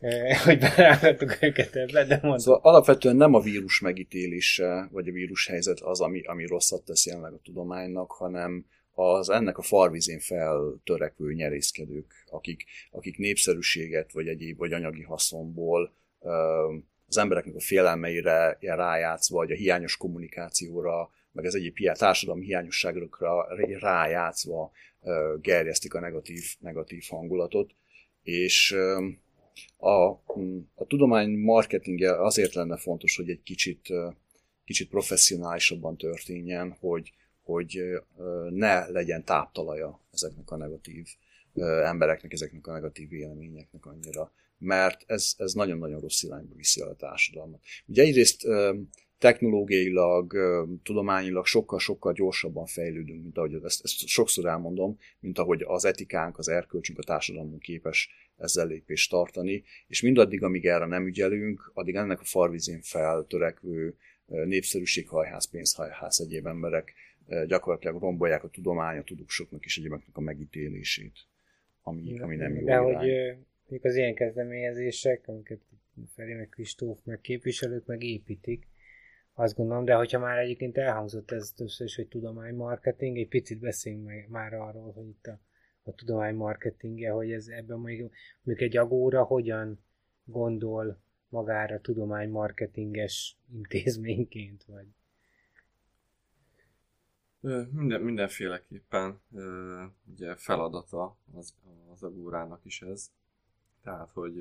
eh, 0.00 0.38
hogy 0.44 0.58
berállítottuk 0.58 1.42
őket 1.42 1.76
ebbe, 1.76 2.04
de 2.04 2.18
mondom. 2.22 2.38
Szóval 2.38 2.60
alapvetően 2.62 3.16
nem 3.16 3.34
a 3.34 3.40
vírus 3.40 3.80
megítélése, 3.80 4.88
vagy 4.90 5.08
a 5.08 5.12
vírus 5.12 5.46
helyzet 5.46 5.80
az, 5.80 6.00
ami, 6.00 6.22
ami 6.22 6.46
rosszat 6.46 6.84
tesz 6.84 7.06
jelenleg 7.06 7.32
a 7.32 7.40
tudománynak, 7.42 8.12
hanem, 8.12 8.66
az 8.94 9.30
ennek 9.30 9.58
a 9.58 9.62
farvizén 9.62 10.18
feltörekvő 10.18 11.32
nyerészkedők, 11.32 12.24
akik, 12.30 12.64
akik 12.90 13.18
népszerűséget 13.18 14.12
vagy 14.12 14.28
egyéb 14.28 14.58
vagy 14.58 14.72
anyagi 14.72 15.02
haszonból 15.02 15.92
az 17.06 17.16
embereknek 17.16 17.54
a 17.54 17.60
félelmeire 17.60 18.56
rájátszva, 18.60 19.36
vagy 19.36 19.50
a 19.50 19.54
hiányos 19.54 19.96
kommunikációra, 19.96 21.10
meg 21.32 21.44
az 21.44 21.54
egyéb 21.54 21.78
társadalmi 21.92 22.44
hiányosságokra 22.44 23.46
rájátszva 23.78 24.70
gerjesztik 25.40 25.94
a 25.94 26.00
negatív, 26.00 26.44
negatív 26.58 27.04
hangulatot, 27.08 27.74
és 28.22 28.76
a, 29.76 30.08
a 30.74 30.86
tudomány 30.86 31.30
marketingje 31.30 32.22
azért 32.22 32.54
lenne 32.54 32.76
fontos, 32.76 33.16
hogy 33.16 33.30
egy 33.30 33.42
kicsit, 33.42 33.88
kicsit 34.64 34.88
professzionálisabban 34.88 35.96
történjen, 35.96 36.76
hogy, 36.80 37.12
hogy 37.44 37.82
ne 38.50 38.88
legyen 38.88 39.24
táptalaja 39.24 40.00
ezeknek 40.12 40.50
a 40.50 40.56
negatív 40.56 41.06
embereknek, 41.84 42.32
ezeknek 42.32 42.66
a 42.66 42.72
negatív 42.72 43.08
véleményeknek 43.08 43.86
annyira, 43.86 44.32
mert 44.58 45.04
ez, 45.06 45.34
ez 45.36 45.52
nagyon-nagyon 45.52 46.00
rossz 46.00 46.22
irányba 46.22 46.54
viszi 46.54 46.80
el 46.80 46.88
a 46.88 46.94
társadalmat. 46.94 47.60
Ugye 47.86 48.02
egyrészt 48.02 48.46
technológiailag, 49.18 50.34
tudományilag 50.82 51.46
sokkal-sokkal 51.46 52.12
gyorsabban 52.12 52.66
fejlődünk, 52.66 53.22
mint 53.22 53.38
ahogy 53.38 53.54
ezt, 53.64 53.84
ezt 53.84 54.06
sokszor 54.06 54.46
elmondom, 54.46 54.98
mint 55.20 55.38
ahogy 55.38 55.62
az 55.66 55.84
etikánk, 55.84 56.38
az 56.38 56.48
erkölcsünk, 56.48 56.98
a 56.98 57.02
társadalmunk 57.02 57.60
képes 57.60 58.08
ezzel 58.36 58.66
lépést 58.66 59.10
tartani, 59.10 59.64
és 59.86 60.02
mindaddig, 60.02 60.42
amíg 60.42 60.66
erre 60.66 60.86
nem 60.86 61.06
ügyelünk, 61.06 61.70
addig 61.74 61.94
ennek 61.94 62.20
a 62.20 62.24
farvizén 62.24 62.80
feltörekvő 62.82 63.96
népszerűséghajház, 64.26 65.50
pénzhajház 65.50 66.20
egyéb 66.20 66.46
emberek 66.46 66.94
gyakorlatilag 67.46 68.00
rombolják 68.00 68.44
a 68.44 68.48
tudomány, 68.48 68.98
a 68.98 69.02
tudósoknak 69.02 69.64
és 69.64 69.78
egyébeknek 69.78 70.16
a 70.16 70.20
megítélését, 70.20 71.26
ami, 71.82 72.18
ami 72.18 72.36
nem 72.36 72.54
jó 72.54 72.64
De 72.64 72.72
irány. 72.72 72.94
hogy 72.94 73.36
még 73.68 73.86
az 73.86 73.96
ilyen 73.96 74.14
kezdeményezések, 74.14 75.28
amiket 75.28 75.60
Feri, 76.14 76.32
meg 76.32 76.48
Kristóf, 76.48 76.98
meg 77.04 77.20
képviselők 77.20 77.86
meg 77.86 78.02
építik, 78.02 78.66
azt 79.34 79.56
gondolom, 79.56 79.84
de 79.84 79.94
hogyha 79.94 80.18
már 80.18 80.38
egyébként 80.38 80.78
elhangzott 80.78 81.30
ez 81.30 81.52
többször 81.56 81.86
is, 81.86 81.96
hogy 81.96 82.08
tudománymarketing, 82.08 83.18
egy 83.18 83.28
picit 83.28 83.58
beszéljünk 83.58 84.06
meg 84.06 84.26
már 84.28 84.54
arról, 84.54 84.92
hogy 84.92 85.08
itt 85.08 85.26
a, 85.26 85.40
a 85.82 85.94
tudománymarketingje, 85.94 87.10
hogy 87.10 87.32
ez 87.32 87.46
ebben 87.46 87.78
még, 87.78 88.10
még 88.42 88.62
egy 88.62 88.76
agóra 88.76 89.22
hogyan 89.22 89.84
gondol 90.24 91.00
magára 91.28 91.80
tudománymarketinges 91.80 93.38
intézményként, 93.52 94.64
vagy? 94.64 94.86
Minden, 97.70 98.00
mindenféleképpen 98.00 99.20
ugye 100.12 100.34
feladata 100.34 101.16
az, 101.34 101.54
az 101.92 102.02
agórának 102.02 102.60
is 102.64 102.82
ez. 102.82 103.10
Tehát, 103.82 104.10
hogy 104.12 104.34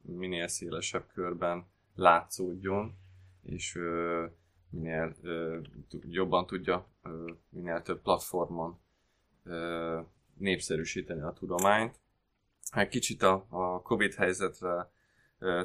minél 0.00 0.48
szélesebb 0.48 1.06
körben 1.12 1.66
látszódjon, 1.94 2.94
és 3.42 3.78
minél 4.70 5.16
jobban 6.08 6.46
tudja 6.46 6.86
minél 7.48 7.82
több 7.82 8.02
platformon 8.02 8.78
népszerűsíteni 10.38 11.20
a 11.20 11.32
tudományt. 11.32 12.00
Egy 12.70 12.88
kicsit 12.88 13.22
a, 13.22 13.46
a 13.48 13.82
Covid 13.82 14.14
helyzetre 14.14 14.92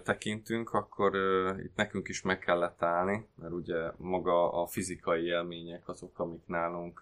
tekintünk, 0.04 0.74
akkor 0.74 1.16
itt 1.64 1.76
nekünk 1.76 2.08
is 2.08 2.22
meg 2.22 2.40
kellett 2.40 2.82
állni, 2.84 3.28
mert 3.36 3.54
ugye 3.54 3.92
maga 3.98 4.52
a 4.62 4.68
fizikai 4.68 5.24
élmények 5.24 5.88
azok, 5.88 6.20
amik 6.20 6.46
nálunk 6.46 7.02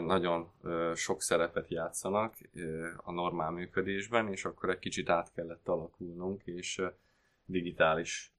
nagyon 0.00 0.52
sok 0.94 1.22
szerepet 1.22 1.70
játszanak 1.70 2.34
a 2.96 3.12
normál 3.12 3.50
működésben, 3.50 4.28
és 4.28 4.44
akkor 4.44 4.70
egy 4.70 4.78
kicsit 4.78 5.08
át 5.08 5.32
kellett 5.32 5.68
alakulnunk, 5.68 6.42
és 6.44 6.82
digitális 7.44 8.32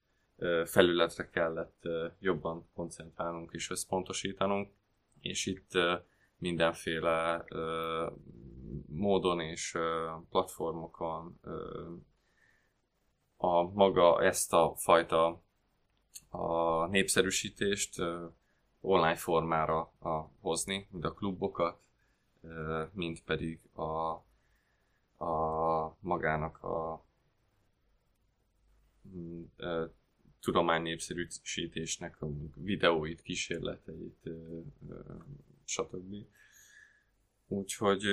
felületre 0.65 1.29
kellett 1.29 1.87
jobban 2.19 2.69
koncentrálnunk 2.73 3.51
és 3.53 3.69
összpontosítanunk, 3.69 4.69
és 5.21 5.45
itt 5.45 5.71
mindenféle 6.37 7.45
módon 8.85 9.39
és 9.39 9.77
platformokon 10.29 11.39
a 13.41 13.63
maga 13.73 14.23
ezt 14.23 14.53
a 14.53 14.73
fajta 14.75 15.41
a 16.29 16.85
népszerűsítést 16.87 18.01
online 18.81 19.15
formára 19.15 19.93
a, 19.99 20.09
hozni, 20.39 20.87
mind 20.91 21.05
a 21.05 21.13
klubokat, 21.13 21.79
mind 22.91 23.21
pedig 23.21 23.59
a, 23.73 24.09
a 25.25 25.97
magának 25.99 26.63
a 26.63 27.05
mm, 29.15 29.43
tudomány 30.39 30.81
népszerűsítésnek 30.81 32.21
a 32.21 32.27
videóit, 32.55 33.21
kísérleteit, 33.21 34.29
stb. 35.65 36.15
Úgyhogy 37.47 38.05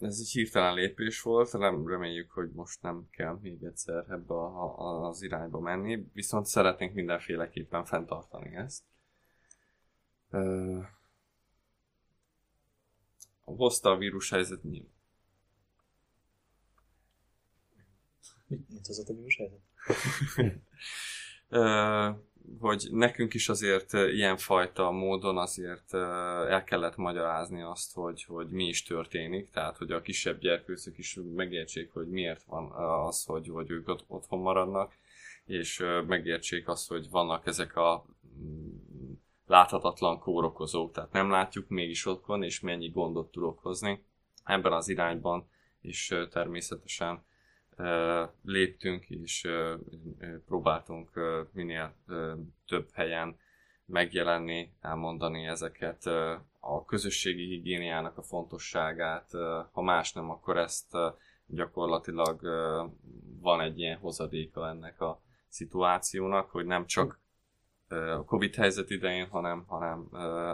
ez 0.00 0.18
egy 0.20 0.28
hirtelen 0.28 0.74
lépés 0.74 1.22
volt, 1.22 1.52
nem 1.52 1.88
reméljük, 1.88 2.30
hogy 2.30 2.50
most 2.52 2.82
nem 2.82 3.08
kell 3.10 3.38
még 3.40 3.62
egyszer 3.62 4.04
ebbe 4.08 4.34
a, 4.34 4.78
a, 4.78 5.08
az 5.08 5.22
irányba 5.22 5.60
menni, 5.60 6.10
viszont 6.12 6.46
szeretnénk 6.46 6.94
mindenféleképpen 6.94 7.84
fenntartani 7.84 8.56
ezt. 8.56 8.82
Uh, 10.30 10.84
hozta 13.44 13.90
a 13.90 13.96
vírus 13.96 14.30
helyzet 14.30 14.62
mi? 14.62 14.88
Mit, 18.46 18.68
mit 18.68 18.86
hozott 18.86 19.08
a 19.08 19.14
vírus 19.14 19.36
helyzet? 19.36 19.60
Hogy 22.60 22.88
nekünk 22.90 23.34
is 23.34 23.48
azért 23.48 23.92
ilyenfajta 23.92 24.90
módon 24.90 25.38
azért 25.38 25.94
el 26.48 26.64
kellett 26.64 26.96
magyarázni 26.96 27.62
azt, 27.62 27.94
hogy, 27.94 28.24
hogy 28.24 28.48
mi 28.48 28.64
is 28.64 28.82
történik, 28.82 29.50
tehát 29.50 29.76
hogy 29.76 29.90
a 29.90 30.00
kisebb 30.00 30.38
gyerkőcök 30.38 30.98
is 30.98 31.18
megértsék, 31.34 31.92
hogy 31.92 32.08
miért 32.08 32.42
van 32.46 32.70
az, 33.06 33.24
hogy, 33.24 33.48
hogy 33.48 33.70
ők 33.70 33.88
ott, 33.88 34.04
otthon 34.06 34.38
maradnak, 34.38 34.92
és 35.46 35.84
megértsék 36.06 36.68
azt, 36.68 36.88
hogy 36.88 37.10
vannak 37.10 37.46
ezek 37.46 37.76
a 37.76 38.04
mm, 38.42 39.12
láthatatlan 39.46 40.18
kórokozók, 40.18 40.92
tehát 40.92 41.12
nem 41.12 41.30
látjuk, 41.30 41.68
mégis 41.68 42.06
ott 42.06 42.26
van, 42.26 42.42
és 42.42 42.60
mennyi 42.60 42.88
gondot 42.88 43.30
tud 43.30 43.42
okozni 43.42 44.04
ebben 44.44 44.72
az 44.72 44.88
irányban, 44.88 45.48
és 45.80 46.14
természetesen 46.30 47.26
léptünk, 48.42 49.10
és 49.10 49.48
próbáltunk 50.46 51.10
minél 51.52 51.94
több 52.66 52.88
helyen 52.92 53.36
megjelenni, 53.84 54.72
elmondani 54.80 55.46
ezeket, 55.46 56.06
a 56.60 56.84
közösségi 56.84 57.44
higiéniának 57.44 58.18
a 58.18 58.22
fontosságát, 58.22 59.30
ha 59.72 59.82
más 59.82 60.12
nem, 60.12 60.30
akkor 60.30 60.56
ezt 60.56 60.96
gyakorlatilag 61.46 62.40
van 63.40 63.60
egy 63.60 63.78
ilyen 63.78 63.98
hozadéka 63.98 64.68
ennek 64.68 65.00
a 65.00 65.22
szituációnak, 65.48 66.50
hogy 66.50 66.66
nem 66.66 66.86
csak 66.86 67.20
a 67.88 68.24
Covid 68.24 68.54
helyzet 68.54 68.90
idején, 68.90 69.28
hanem, 69.28 69.64
hanem 69.66 70.08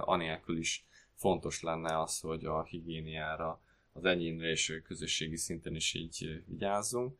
anélkül 0.04 0.58
is 0.58 0.86
fontos 1.14 1.62
lenne 1.62 2.00
az, 2.00 2.20
hogy 2.20 2.44
a 2.44 2.62
higiéniára 2.62 3.60
az 3.96 4.04
enyémre 4.04 4.50
és 4.50 4.80
közösségi 4.84 5.36
szinten 5.36 5.74
is 5.74 5.94
így 5.94 6.42
vigyázzunk. 6.46 7.18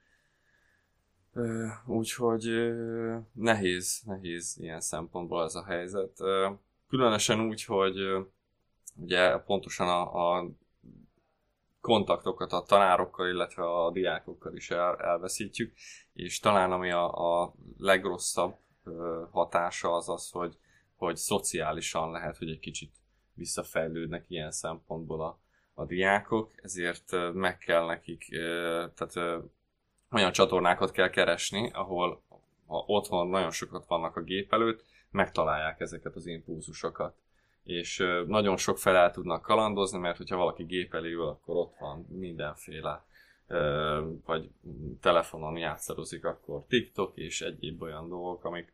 Úgyhogy 1.87 2.73
nehéz, 3.33 4.03
nehéz 4.07 4.57
ilyen 4.59 4.81
szempontból 4.81 5.45
ez 5.45 5.55
a 5.55 5.65
helyzet. 5.65 6.17
Különösen 6.89 7.41
úgy, 7.41 7.65
hogy 7.65 7.97
ugye 8.97 9.39
pontosan 9.39 9.89
a, 9.89 10.37
a 10.37 10.51
kontaktokat 11.81 12.53
a 12.53 12.63
tanárokkal, 12.63 13.29
illetve 13.29 13.63
a 13.63 13.91
diákokkal 13.91 14.57
is 14.57 14.71
el, 14.71 14.97
elveszítjük, 14.97 15.75
és 16.13 16.39
talán 16.39 16.73
ami 16.73 16.91
a, 16.91 17.43
a 17.43 17.55
legrosszabb 17.79 18.57
hatása 19.31 19.93
az 19.93 20.09
az, 20.09 20.31
hogy, 20.31 20.57
hogy 20.97 21.17
szociálisan 21.17 22.11
lehet, 22.11 22.37
hogy 22.37 22.51
egy 22.51 22.59
kicsit 22.59 22.95
visszafejlődnek 23.35 24.31
ilyen 24.31 24.51
szempontból 24.51 25.23
a, 25.23 25.39
a 25.75 25.85
diákok, 25.85 26.53
ezért 26.63 27.33
meg 27.33 27.59
kell 27.59 27.87
nekik, 27.87 28.27
tehát 28.95 29.45
olyan 30.11 30.33
csatornákat 30.33 30.91
kell 30.91 31.11
keresni, 31.11 31.71
ahol 31.73 32.23
ha 32.67 32.85
otthon 32.87 33.29
nagyon 33.29 33.51
sokat 33.51 33.87
vannak 33.87 34.17
a 34.17 34.23
gép 34.23 34.53
előtt, 34.53 34.85
megtalálják 35.11 35.81
ezeket 35.81 36.15
az 36.15 36.27
impulzusokat. 36.27 37.17
És 37.65 38.05
nagyon 38.27 38.57
sok 38.57 38.79
fel 38.79 38.97
el 38.97 39.11
tudnak 39.11 39.43
kalandozni, 39.43 39.99
mert 39.99 40.17
hogyha 40.17 40.37
valaki 40.37 40.65
gép 40.65 40.95
elé 40.95 41.13
ül, 41.13 41.27
akkor 41.27 41.57
ott 41.57 41.77
van 41.79 42.07
mindenféle 42.11 43.05
vagy 44.25 44.51
telefonon 45.01 45.57
játszadozik, 45.57 46.25
akkor 46.25 46.65
TikTok 46.69 47.17
és 47.17 47.41
egyéb 47.41 47.83
olyan 47.83 48.09
dolgok, 48.09 48.45
amik, 48.45 48.73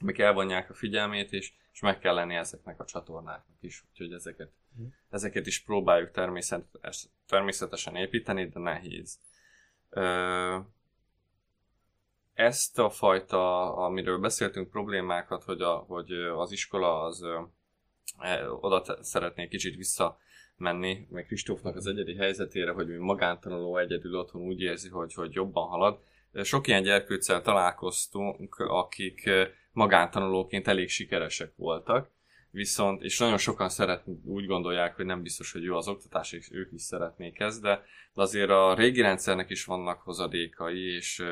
amik 0.00 0.18
elvonják 0.18 0.70
a 0.70 0.74
figyelmét, 0.74 1.32
és, 1.32 1.52
és 1.72 1.80
meg 1.80 1.98
kell 1.98 2.14
lenni 2.14 2.34
ezeknek 2.34 2.80
a 2.80 2.84
csatornáknak 2.84 3.56
is. 3.60 3.84
Úgyhogy 3.90 4.12
ezeket 4.12 4.50
Mm. 4.78 4.86
Ezeket 5.10 5.46
is 5.46 5.62
próbáljuk 5.62 6.10
természetes, 6.10 7.08
természetesen 7.26 7.96
építeni, 7.96 8.48
de 8.48 8.60
nehéz. 8.60 9.18
Ezt 12.34 12.78
a 12.78 12.90
fajta, 12.90 13.74
amiről 13.74 14.18
beszéltünk, 14.18 14.70
problémákat, 14.70 15.44
hogy, 15.44 15.60
a, 15.60 15.74
hogy 15.76 16.12
az 16.12 16.52
iskola 16.52 17.02
az 17.02 17.24
e, 18.18 18.50
oda 18.50 19.02
szeretnék 19.02 19.48
kicsit 19.48 19.76
vissza 19.76 20.18
menni, 20.56 21.06
meg 21.10 21.24
Kristófnak 21.24 21.76
az 21.76 21.86
egyedi 21.86 22.16
helyzetére, 22.16 22.72
hogy 22.72 22.88
magántanuló 22.88 23.76
egyedül 23.76 24.18
otthon 24.18 24.42
úgy 24.42 24.60
érzi, 24.60 24.88
hogy, 24.88 25.14
hogy 25.14 25.32
jobban 25.32 25.68
halad. 25.68 26.00
Sok 26.42 26.66
ilyen 26.66 26.82
gyerkőccel 26.82 27.42
találkoztunk, 27.42 28.54
akik 28.58 29.30
magántanulóként 29.72 30.68
elég 30.68 30.88
sikeresek 30.88 31.52
voltak, 31.56 32.10
viszont, 32.50 33.02
és 33.02 33.18
nagyon 33.18 33.38
sokan 33.38 33.68
szeret, 33.68 34.04
úgy 34.24 34.46
gondolják, 34.46 34.96
hogy 34.96 35.04
nem 35.04 35.22
biztos, 35.22 35.52
hogy 35.52 35.62
jó 35.62 35.76
az 35.76 35.88
oktatás, 35.88 36.32
és 36.32 36.48
ők 36.52 36.72
is 36.72 36.82
szeretnék 36.82 37.40
ezt, 37.40 37.60
de, 37.60 37.82
azért 38.14 38.50
a 38.50 38.74
régi 38.74 39.00
rendszernek 39.00 39.50
is 39.50 39.64
vannak 39.64 40.02
hozadékai, 40.02 40.94
és, 40.94 41.24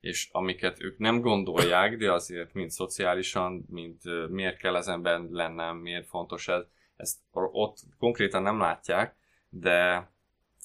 és 0.00 0.28
amiket 0.32 0.82
ők 0.82 0.98
nem 0.98 1.20
gondolják, 1.20 1.96
de 1.96 2.12
azért 2.12 2.54
mind 2.54 2.70
szociálisan, 2.70 3.66
mind 3.68 4.28
miért 4.30 4.58
kell 4.58 4.76
ezenben 4.76 5.28
lennem, 5.30 5.76
miért 5.76 6.06
fontos 6.06 6.48
ez, 6.48 6.62
ezt 6.96 7.18
ott 7.32 7.78
konkrétan 7.98 8.42
nem 8.42 8.58
látják, 8.58 9.16
de, 9.48 10.10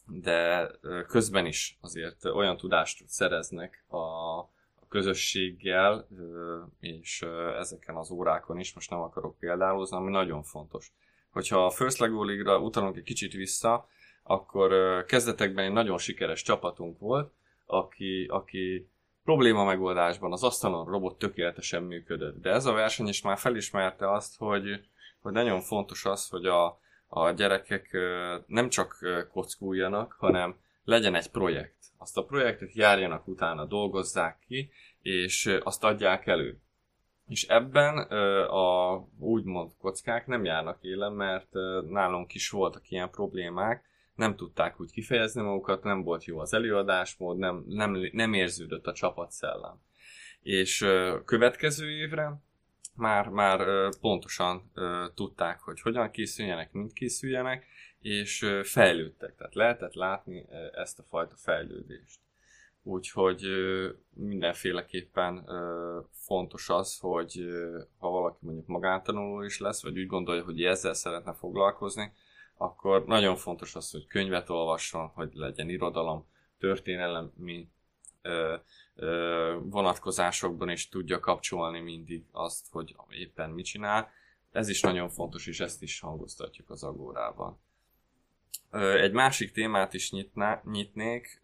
de 0.06 0.68
közben 1.08 1.46
is 1.46 1.78
azért 1.82 2.26
olyan 2.26 2.58
tudást 2.58 3.04
szereznek 3.08 3.86
a, 3.88 4.00
közösséggel, 4.92 6.08
és 6.80 7.26
ezeken 7.60 7.96
az 7.96 8.12
órákon 8.12 8.60
is, 8.60 8.74
most 8.74 8.90
nem 8.90 9.00
akarok 9.00 9.38
példálozni, 9.40 9.98
ami 9.98 10.12
nagyon 10.12 10.44
fontos. 10.44 10.92
Hogyha 11.30 11.66
a 11.66 11.70
First 11.70 11.98
Lego 11.98 12.24
League-ra 12.24 12.60
utalunk 12.60 12.98
egy 12.98 13.04
kicsit 13.04 13.34
vissza, 13.34 13.88
akkor 14.24 14.72
kezdetekben 15.06 15.66
egy 15.66 15.72
nagyon 15.72 15.98
sikeres 15.98 16.42
csapatunk 16.42 17.00
volt, 17.00 17.32
aki, 17.66 18.26
aki 18.30 18.88
probléma 19.24 19.64
megoldásban 19.64 20.32
az 20.32 20.44
asztalon 20.44 20.86
robot 20.86 21.18
tökéletesen 21.18 21.84
működött. 21.84 22.42
De 22.42 22.50
ez 22.50 22.66
a 22.66 22.74
verseny 22.74 23.08
is 23.08 23.22
már 23.22 23.38
felismerte 23.38 24.12
azt, 24.12 24.38
hogy, 24.38 24.86
hogy 25.22 25.32
nagyon 25.32 25.62
fontos 25.62 26.06
az, 26.06 26.30
hogy 26.30 26.46
a, 26.46 26.80
a 27.08 27.32
gyerekek 27.32 27.98
nem 28.48 28.70
csak 28.70 28.98
kockuljanak, 29.32 30.16
hanem 30.20 30.56
legyen 30.84 31.16
egy 31.16 31.30
projekt. 31.30 31.78
Azt 31.98 32.18
a 32.18 32.24
projektet 32.24 32.74
járjanak 32.74 33.28
utána, 33.28 33.66
dolgozzák 33.66 34.40
ki, 34.48 34.72
és 35.02 35.58
azt 35.64 35.84
adják 35.84 36.28
elő. 36.28 36.60
És 37.28 37.44
ebben 37.44 37.98
a 38.48 38.98
úgymond 39.20 39.72
kockák 39.80 40.28
nem 40.28 40.46
járnak 40.46 40.78
élen, 40.82 41.14
mert 41.14 41.54
nálunk 41.90 42.34
is 42.34 42.50
voltak 42.50 42.90
ilyen 42.90 43.10
problémák, 43.10 43.90
nem 44.16 44.36
tudták 44.36 44.80
úgy 44.80 44.92
kifejezni 44.92 45.42
magukat, 45.42 45.84
nem 45.84 46.04
volt 46.04 46.26
jó 46.26 46.40
az 46.40 46.54
előadásmód, 46.54 47.38
nem, 47.38 47.64
nem, 47.68 48.10
nem 48.12 48.34
érződött 48.34 48.88
a 48.88 48.94
csapatszellem. 48.94 49.82
És 50.42 50.86
következő 51.26 51.90
évre 51.90 52.42
már, 52.96 53.28
már 53.28 53.90
pontosan 54.02 54.72
tudták, 55.16 55.60
hogy 55.60 55.82
hogyan 55.82 56.12
készüljenek, 56.12 56.72
mint 56.72 56.94
készüljenek, 56.94 57.66
és 58.02 58.46
fejlődtek. 58.64 59.36
Tehát 59.36 59.56
lehetett 59.56 59.94
látni 59.94 60.46
ezt 60.74 61.00
a 61.00 61.04
fajta 61.04 61.36
fejlődést. 61.36 62.20
Úgyhogy 62.84 63.46
mindenféleképpen 64.14 65.50
fontos 66.12 66.70
az, 66.70 67.00
hogy 67.00 67.46
ha 67.98 68.10
valaki 68.10 68.38
mondjuk 68.40 68.68
magántanuló 68.68 69.42
is 69.42 69.60
lesz, 69.60 69.84
vagy 69.84 70.00
úgy 70.00 70.08
gondolja, 70.08 70.44
hogy 70.44 70.64
ezzel 70.64 70.94
szeretne 70.94 71.34
foglalkozni, 71.34 72.14
akkor 72.58 73.06
nagyon 73.06 73.36
fontos 73.36 73.76
az, 73.76 73.92
hogy 73.92 74.08
könyvet 74.08 74.50
olvasson, 74.50 75.08
hogy 75.08 75.30
legyen 75.34 75.70
irodalom, 75.70 76.26
történelemi 76.60 77.70
vonatkozásokban 79.60 80.70
is 80.70 80.90
tudja 80.90 81.20
kapcsolni 81.20 81.80
mindig 81.80 82.26
azt, 82.32 82.66
hogy 82.72 82.96
éppen 83.10 83.50
mit 83.50 83.66
csinál. 83.66 84.10
Ez 84.52 84.70
is 84.70 84.82
nagyon 84.82 85.10
fontos, 85.10 85.48
és 85.48 85.60
ezt 85.60 85.82
is 85.82 86.00
hangoztatjuk 86.00 86.70
az 86.70 86.84
agórában. 86.84 87.60
Egy 88.72 89.12
másik 89.12 89.52
témát 89.52 89.94
is 89.94 90.12
nyitná, 90.12 90.62
nyitnék, 90.72 91.42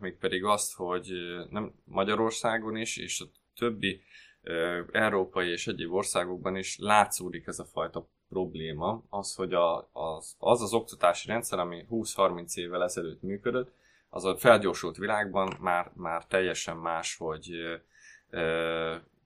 mégpedig 0.00 0.44
azt, 0.44 0.74
hogy 0.74 1.12
nem 1.50 1.72
Magyarországon 1.84 2.76
is, 2.76 2.96
és 2.96 3.20
a 3.20 3.24
többi 3.56 4.02
európai 4.92 5.50
és 5.50 5.66
egyéb 5.66 5.92
országokban 5.92 6.56
is 6.56 6.78
látszódik 6.78 7.46
ez 7.46 7.58
a 7.58 7.64
fajta 7.64 8.08
probléma, 8.28 9.02
az, 9.08 9.34
hogy 9.34 9.54
a, 9.54 9.88
az, 9.92 10.34
az 10.38 10.62
az 10.62 10.72
oktatási 10.72 11.28
rendszer, 11.28 11.58
ami 11.58 11.86
20-30 11.90 12.54
évvel 12.54 12.82
ezelőtt 12.82 13.22
működött, 13.22 13.72
az 14.08 14.24
a 14.24 14.36
felgyorsult 14.36 14.96
világban 14.96 15.56
már, 15.60 15.90
már 15.94 16.26
teljesen 16.26 16.76
más, 16.76 17.16
hogy 17.16 17.50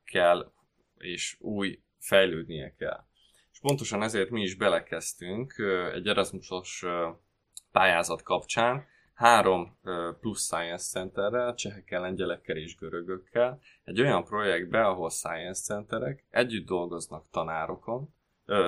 kell, 0.04 0.52
és 0.98 1.36
új 1.40 1.80
fejlődnie 1.98 2.74
kell. 2.78 3.04
És 3.52 3.60
pontosan 3.60 4.02
ezért 4.02 4.30
mi 4.30 4.42
is 4.42 4.54
belekezdtünk 4.54 5.54
egy 5.92 6.06
Erasmusos 6.06 6.84
pályázat 7.72 8.22
kapcsán, 8.22 8.86
három 9.14 9.78
plusz 10.20 10.44
Science 10.44 10.84
Centerrel, 10.84 11.54
csehekkel, 11.54 12.00
lengyelekkel 12.00 12.56
és 12.56 12.76
görögökkel, 12.76 13.60
egy 13.84 14.00
olyan 14.00 14.24
projektbe, 14.24 14.86
ahol 14.86 15.10
Science 15.10 15.62
Centerek 15.62 16.24
együtt 16.30 16.66
dolgoznak 16.66 17.30
tanárokon, 17.30 18.14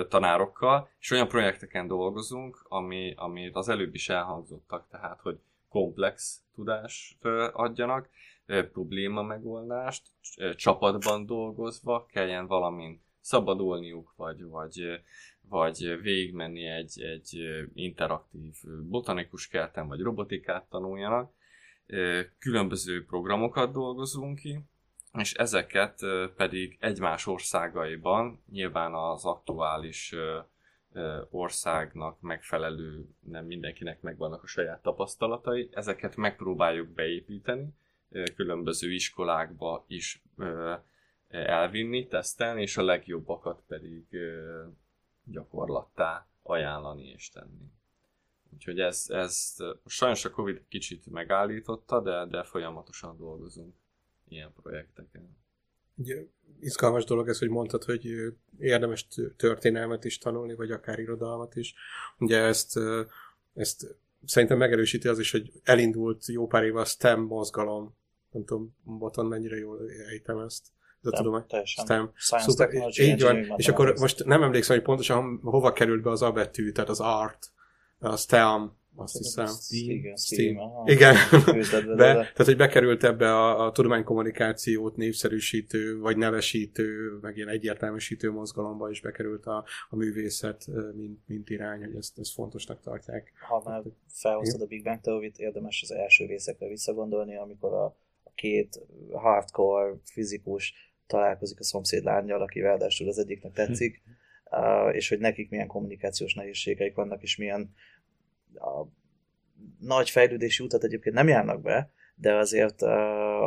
tanárokkal, 0.09 0.89
és 0.99 1.11
olyan 1.11 1.29
projekteken 1.29 1.87
dolgozunk, 1.87 2.65
ami, 2.69 3.15
ami 3.17 3.51
az 3.53 3.69
előbb 3.69 3.95
is 3.95 4.09
elhangzottak, 4.09 4.87
tehát, 4.91 5.21
hogy 5.21 5.39
komplex 5.69 6.43
tudást 6.55 7.25
adjanak, 7.53 8.09
probléma 8.73 9.23
megoldást, 9.23 10.03
csapatban 10.57 11.27
dolgozva 11.27 12.07
kelljen 12.07 12.47
valamin 12.47 13.03
szabadulniuk, 13.23 14.13
vagy, 14.17 14.45
vagy, 14.45 15.01
vagy 15.49 16.01
végigmenni 16.03 16.67
egy, 16.67 17.01
egy 17.01 17.39
interaktív 17.75 18.55
botanikus 18.89 19.49
kerten, 19.49 19.89
vagy 19.89 20.01
robotikát 20.01 20.65
tanuljanak. 20.65 21.33
Különböző 22.39 23.05
programokat 23.05 23.73
dolgozunk 23.73 24.39
ki, 24.39 24.61
és 25.19 25.35
ezeket 25.35 26.01
pedig 26.37 26.77
egymás 26.81 27.27
országaiban, 27.27 28.43
nyilván 28.51 28.95
az 28.95 29.25
aktuális 29.25 30.15
országnak 31.31 32.21
megfelelő, 32.21 33.09
nem 33.21 33.45
mindenkinek 33.45 34.01
megvannak 34.01 34.43
a 34.43 34.47
saját 34.47 34.83
tapasztalatai, 34.83 35.69
ezeket 35.73 36.17
megpróbáljuk 36.17 36.89
beépíteni, 36.89 37.69
különböző 38.37 38.93
iskolákba 38.93 39.85
is 39.89 40.23
elvinni, 41.33 42.07
tesztelni, 42.07 42.63
és 42.63 42.77
a 42.77 42.83
legjobbakat 42.83 43.63
pedig 43.67 44.05
gyakorlattá 45.25 46.27
ajánlani 46.43 47.09
és 47.09 47.29
tenni. 47.29 47.71
Úgyhogy 48.55 48.81
ez, 48.81 49.07
ez 49.09 49.57
sajnos 49.87 50.25
a 50.25 50.31
Covid 50.31 50.63
kicsit 50.69 51.07
megállította, 51.07 52.01
de, 52.01 52.27
de 52.27 52.43
folyamatosan 52.43 53.17
dolgozunk 53.17 53.75
ilyen 54.29 54.53
projekteken. 54.63 55.37
Ugye, 55.95 56.25
izgalmas 56.61 57.05
dolog 57.05 57.29
ez, 57.29 57.39
hogy 57.39 57.49
mondtad, 57.49 57.85
hogy 57.85 58.33
érdemes 58.59 59.09
történelmet 59.37 60.05
is 60.05 60.19
tanulni, 60.19 60.55
vagy 60.55 60.71
akár 60.71 60.99
irodalmat 60.99 61.57
is. 61.57 61.75
Ugye 62.19 62.39
ezt, 62.39 62.79
ezt 63.55 63.97
szerintem 64.25 64.59
megerősíti 64.59 65.09
az 65.09 65.19
is, 65.19 65.31
hogy 65.31 65.53
elindult 65.63 66.27
jó 66.27 66.47
pár 66.47 66.65
éve 66.65 66.81
a 66.81 66.85
STEM 66.85 67.21
mozgalom. 67.21 67.95
Nem 68.31 68.45
tudom, 68.45 68.77
Boton 68.85 69.27
mennyire 69.27 69.57
jól 69.57 69.91
ejtem 70.09 70.39
ezt. 70.39 70.67
De 71.03 71.09
STEM, 71.11 71.25
tudom, 71.25 71.45
teljesen. 71.47 71.85
STEM. 71.85 72.11
Science, 72.15 72.51
Szuper, 72.51 72.67
technology, 72.67 73.03
így 73.03 73.23
van. 73.23 73.55
És 73.57 73.69
akkor 73.69 73.95
most 74.01 74.25
nem 74.25 74.43
emlékszem, 74.43 74.77
hogy 74.77 74.85
pontosan 74.85 75.41
hova 75.43 75.73
került 75.73 76.03
be 76.03 76.11
az 76.11 76.23
A 76.23 76.33
betű, 76.33 76.73
tehát 76.73 76.91
az 76.91 77.01
art, 77.01 77.53
a 77.99 78.17
STEM, 78.17 78.81
azt 78.97 79.17
hiszem. 79.17 79.49
Igen, 79.69 80.17
Steam. 80.17 80.57
Steam. 80.57 80.87
Igen. 80.87 81.15
Be, 81.97 82.13
tehát, 82.13 82.45
hogy 82.45 82.57
bekerült 82.57 83.05
ebbe 83.05 83.35
a, 83.35 83.67
a 83.67 83.73
tudománykommunikációt 83.73 84.97
népszerűsítő, 84.97 85.99
vagy 85.99 86.17
nevesítő, 86.17 87.19
meg 87.21 87.37
ilyen 87.37 87.49
egyértelműsítő 87.49 88.31
mozgalomba 88.31 88.91
is 88.91 89.01
bekerült 89.01 89.47
a, 89.47 89.65
a 89.89 89.97
művészet, 89.97 90.67
mint, 90.95 91.19
mint 91.27 91.51
irány, 91.51 91.81
hogy 91.81 91.95
ezt, 91.95 92.19
ezt 92.19 92.33
fontosnak 92.33 92.81
tartják. 92.81 93.33
ha 93.49 93.63
már 93.65 93.83
felhoztad 94.09 94.61
a 94.61 94.67
Big 94.67 94.83
Bang 94.83 95.01
Theory-t, 95.01 95.39
érdemes 95.39 95.81
az 95.83 95.91
első 95.91 96.27
részekre 96.27 96.67
visszagondolni, 96.67 97.37
amikor 97.37 97.73
a, 97.73 97.85
a 98.23 98.31
két 98.35 98.81
hardcore 99.13 99.95
fizikus 100.05 100.92
találkozik 101.13 101.61
a 101.61 101.65
szomszéd 101.65 102.05
lányjal, 102.05 102.43
aki 102.43 102.61
ráadásul 102.61 103.09
az 103.09 103.19
egyiknek 103.19 103.53
tetszik, 103.53 104.03
és 104.99 105.09
hogy 105.09 105.19
nekik 105.19 105.51
milyen 105.51 105.67
kommunikációs 105.67 106.35
nehézségeik 106.35 106.95
vannak, 106.95 107.23
és 107.23 107.37
milyen 107.37 107.75
a 108.55 108.87
nagy 109.79 110.11
fejlődési 110.11 110.65
utat 110.65 110.85
egyébként 110.85 111.15
nem 111.15 111.29
járnak 111.29 111.63
be, 111.63 111.91
de 112.15 112.35
azért 112.35 112.83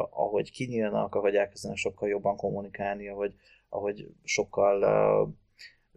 ahogy 0.09 0.51
kinyílnak, 0.51 1.16
ahogy 1.16 1.36
elkezdenek 1.36 1.78
sokkal 1.78 2.09
jobban 2.09 2.36
kommunikálni, 2.36 3.09
ahogy, 3.09 3.36
ahogy 3.70 4.07
sokkal 4.24 4.84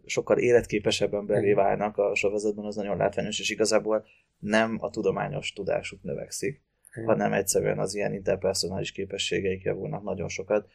sokkal 0.05 0.37
életképesebb 0.37 1.13
emberré 1.13 1.53
válnak 1.53 1.97
a 1.97 2.15
sorozatban, 2.15 2.65
az 2.65 2.75
nagyon 2.75 2.97
látványos, 2.97 3.39
és 3.39 3.49
igazából 3.49 4.05
nem 4.39 4.77
a 4.79 4.89
tudományos 4.89 5.53
tudásuk 5.53 6.03
növekszik, 6.03 6.61
hanem 7.05 7.33
egyszerűen 7.33 7.79
az 7.79 7.95
ilyen 7.95 8.13
interpersonális 8.13 8.91
képességeik 8.91 9.63
javulnak 9.63 10.03
nagyon 10.03 10.27
sokat, 10.27 10.67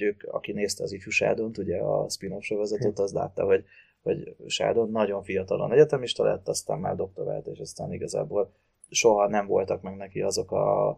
ők, 0.00 0.22
aki 0.26 0.52
nézte 0.52 0.82
az 0.82 0.92
ifjú 0.92 1.10
Sheldont, 1.10 1.58
ugye 1.58 1.76
a 1.76 2.08
spin-off 2.08 2.42
sorozatot, 2.42 2.98
az 2.98 3.12
látta, 3.12 3.44
hogy, 3.44 3.64
hogy 4.02 4.34
Sheldon 4.46 4.90
nagyon 4.90 5.22
fiatalon 5.22 5.72
egyetemista 5.72 6.24
lett, 6.24 6.48
aztán 6.48 6.78
már 6.78 6.96
doktorált, 6.96 7.46
és 7.46 7.58
aztán 7.58 7.92
igazából 7.92 8.52
soha 8.90 9.28
nem 9.28 9.46
voltak 9.46 9.82
meg 9.82 9.96
neki 9.96 10.20
azok 10.20 10.52
a, 10.52 10.88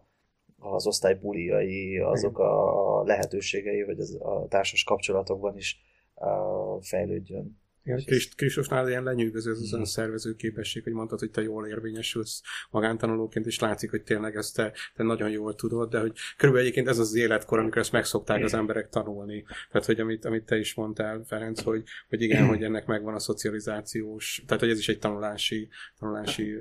az 0.59 0.87
osztály 0.87 1.15
buliai, 1.15 1.99
azok 1.99 2.39
a 2.39 3.03
lehetőségei, 3.03 3.81
hogy 3.81 3.99
az, 3.99 4.17
a 4.21 4.47
társas 4.47 4.83
kapcsolatokban 4.83 5.57
is 5.57 5.79
uh, 6.15 6.81
fejlődjön. 6.81 7.61
Igen, 7.83 8.03
Krist- 8.05 8.35
Kristófnál 8.35 8.87
ilyen 8.87 9.03
lenyűgöző 9.03 9.51
ez 9.51 9.59
az 9.59 9.73
önszervező 9.73 10.35
képesség, 10.35 10.83
hogy 10.83 10.93
mondtad, 10.93 11.19
hogy 11.19 11.31
te 11.31 11.41
jól 11.41 11.67
érvényesülsz 11.67 12.41
magántanulóként, 12.71 13.45
és 13.45 13.59
látszik, 13.59 13.89
hogy 13.89 14.03
tényleg 14.03 14.35
ezt 14.35 14.55
te, 14.55 14.73
te 14.95 15.03
nagyon 15.03 15.29
jól 15.29 15.55
tudod, 15.55 15.89
de 15.89 15.99
hogy 15.99 16.13
körülbelül 16.37 16.67
egyébként 16.67 16.87
ez 16.89 16.99
az 16.99 17.15
életkor, 17.15 17.59
amikor 17.59 17.77
ezt 17.77 17.91
megszokták 17.91 18.43
az 18.43 18.53
emberek 18.53 18.89
tanulni. 18.89 19.43
Tehát, 19.71 19.85
hogy 19.85 19.99
amit, 19.99 20.25
amit 20.25 20.45
te 20.45 20.57
is 20.57 20.73
mondtál, 20.73 21.23
Ferenc, 21.23 21.61
hogy, 21.61 21.83
hogy 22.09 22.21
igen, 22.21 22.47
hogy 22.47 22.63
ennek 22.63 22.85
megvan 22.85 23.13
a 23.13 23.19
szocializációs, 23.19 24.43
tehát, 24.47 24.61
hogy 24.61 24.71
ez 24.71 24.79
is 24.79 24.89
egy 24.89 24.99
tanulási, 24.99 25.69
tanulási 25.99 26.55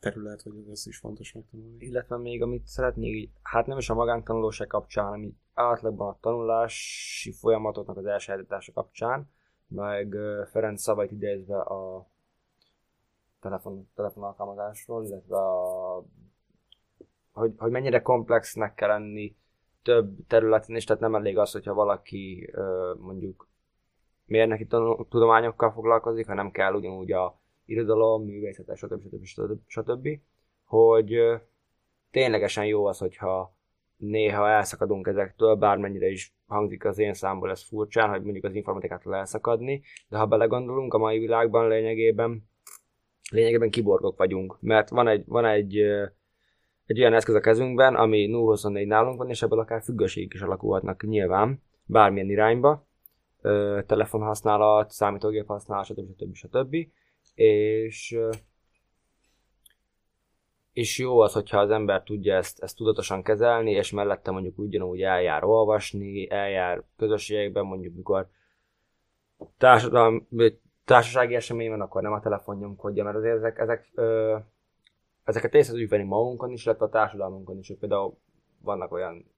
terület, 0.00 0.42
hogy 0.42 0.52
ez 0.70 0.86
is 0.86 0.96
fontos 0.96 1.32
megtanulni. 1.32 1.76
Illetve 1.78 2.16
még 2.16 2.42
amit 2.42 2.66
szeretnék, 2.66 3.30
hát 3.42 3.66
nem 3.66 3.78
is 3.78 3.90
a 3.90 3.94
magántanulóság 3.94 4.66
kapcsán, 4.66 5.04
hanem 5.04 5.32
átlagban 5.54 6.08
a 6.08 6.18
tanulási 6.20 7.32
folyamatoknak 7.32 7.96
az 7.96 8.04
elsajátítása 8.04 8.72
kapcsán, 8.72 9.30
meg 9.68 10.16
Ferenc 10.50 10.82
szavait 10.82 11.10
idézve 11.10 11.60
a 11.60 12.06
telefon, 13.40 13.88
telefon 13.94 14.22
alkalmazásról, 14.22 15.04
illetve 15.04 15.36
a, 15.36 16.04
hogy, 17.32 17.52
hogy 17.56 17.70
mennyire 17.70 18.02
komplexnek 18.02 18.74
kell 18.74 18.88
lenni 18.88 19.36
több 19.82 20.26
területen 20.26 20.76
is, 20.76 20.84
tehát 20.84 21.02
nem 21.02 21.14
elég 21.14 21.38
az, 21.38 21.52
hogyha 21.52 21.74
valaki 21.74 22.52
mondjuk 22.98 23.48
mérnöki 24.24 24.66
tudományokkal 25.08 25.72
foglalkozik, 25.72 26.26
hanem 26.26 26.50
kell 26.50 26.74
ugyanúgy 26.74 27.12
a 27.12 27.40
irodalom, 27.64 28.24
művészet, 28.24 28.76
stb. 28.76 29.00
stb. 29.00 29.24
stb. 29.24 29.58
stb. 29.66 30.08
hogy 30.64 31.14
ö, 31.14 31.36
ténylegesen 32.10 32.64
jó 32.64 32.86
az, 32.86 32.98
hogyha 32.98 33.56
néha 33.98 34.48
elszakadunk 34.48 35.06
ezektől, 35.06 35.54
bármennyire 35.54 36.08
is 36.08 36.34
hangzik 36.46 36.84
az 36.84 36.98
én 36.98 37.14
számból 37.14 37.50
ez 37.50 37.62
furcsán, 37.62 38.10
hogy 38.10 38.22
mondjuk 38.22 38.44
az 38.44 38.54
informatikától 38.54 39.14
elszakadni, 39.14 39.82
de 40.08 40.18
ha 40.18 40.26
belegondolunk 40.26 40.94
a 40.94 40.98
mai 40.98 41.18
világban 41.18 41.68
lényegében, 41.68 42.48
lényegében 43.30 43.70
kiborgok 43.70 44.18
vagyunk, 44.18 44.56
mert 44.60 44.88
van 44.88 45.08
egy, 45.08 45.24
van 45.26 45.44
egy, 45.44 45.76
egy 46.86 47.00
olyan 47.00 47.14
eszköz 47.14 47.34
a 47.34 47.40
kezünkben, 47.40 47.94
ami 47.94 48.30
024 48.30 48.86
nálunk 48.86 49.18
van, 49.18 49.28
és 49.28 49.42
ebből 49.42 49.58
akár 49.58 49.82
függőségek 49.82 50.34
is 50.34 50.40
alakulhatnak 50.40 51.02
nyilván, 51.02 51.62
bármilyen 51.84 52.30
irányba, 52.30 52.86
telefonhasználat, 53.86 54.90
számítógép 54.90 55.46
használat, 55.46 55.86
stb. 55.86 56.16
stb. 56.16 56.34
stb. 56.34 56.76
És 57.34 58.18
és 60.78 60.98
jó 60.98 61.18
az, 61.20 61.32
hogyha 61.32 61.58
az 61.58 61.70
ember 61.70 62.02
tudja 62.02 62.34
ezt, 62.36 62.62
ezt 62.62 62.76
tudatosan 62.76 63.22
kezelni, 63.22 63.70
és 63.70 63.90
mellette 63.90 64.30
mondjuk 64.30 64.58
ugyanúgy 64.58 65.02
eljár 65.02 65.44
olvasni, 65.44 66.30
eljár 66.30 66.82
közösségekben, 66.96 67.64
mondjuk 67.64 67.94
mikor 67.94 68.28
társadalmi, 69.56 70.26
társasági 70.84 71.34
esemény 71.34 71.70
van, 71.70 71.80
akkor 71.80 72.02
nem 72.02 72.12
a 72.12 72.20
telefon 72.20 72.56
nyomkodja, 72.56 73.04
mert 73.04 73.16
azért 73.16 73.36
ezek, 73.36 73.58
ezek 73.58 73.88
ö, 73.94 74.36
ezeket 75.24 75.54
észre 75.54 75.72
tudjuk 75.72 75.90
venni 75.90 76.04
magunkon 76.04 76.50
is, 76.50 76.64
illetve 76.64 76.84
a 76.84 76.88
társadalmunkon 76.88 77.58
is, 77.58 77.68
hogy 77.68 77.78
például 77.78 78.18
vannak 78.60 78.92
olyan 78.92 79.30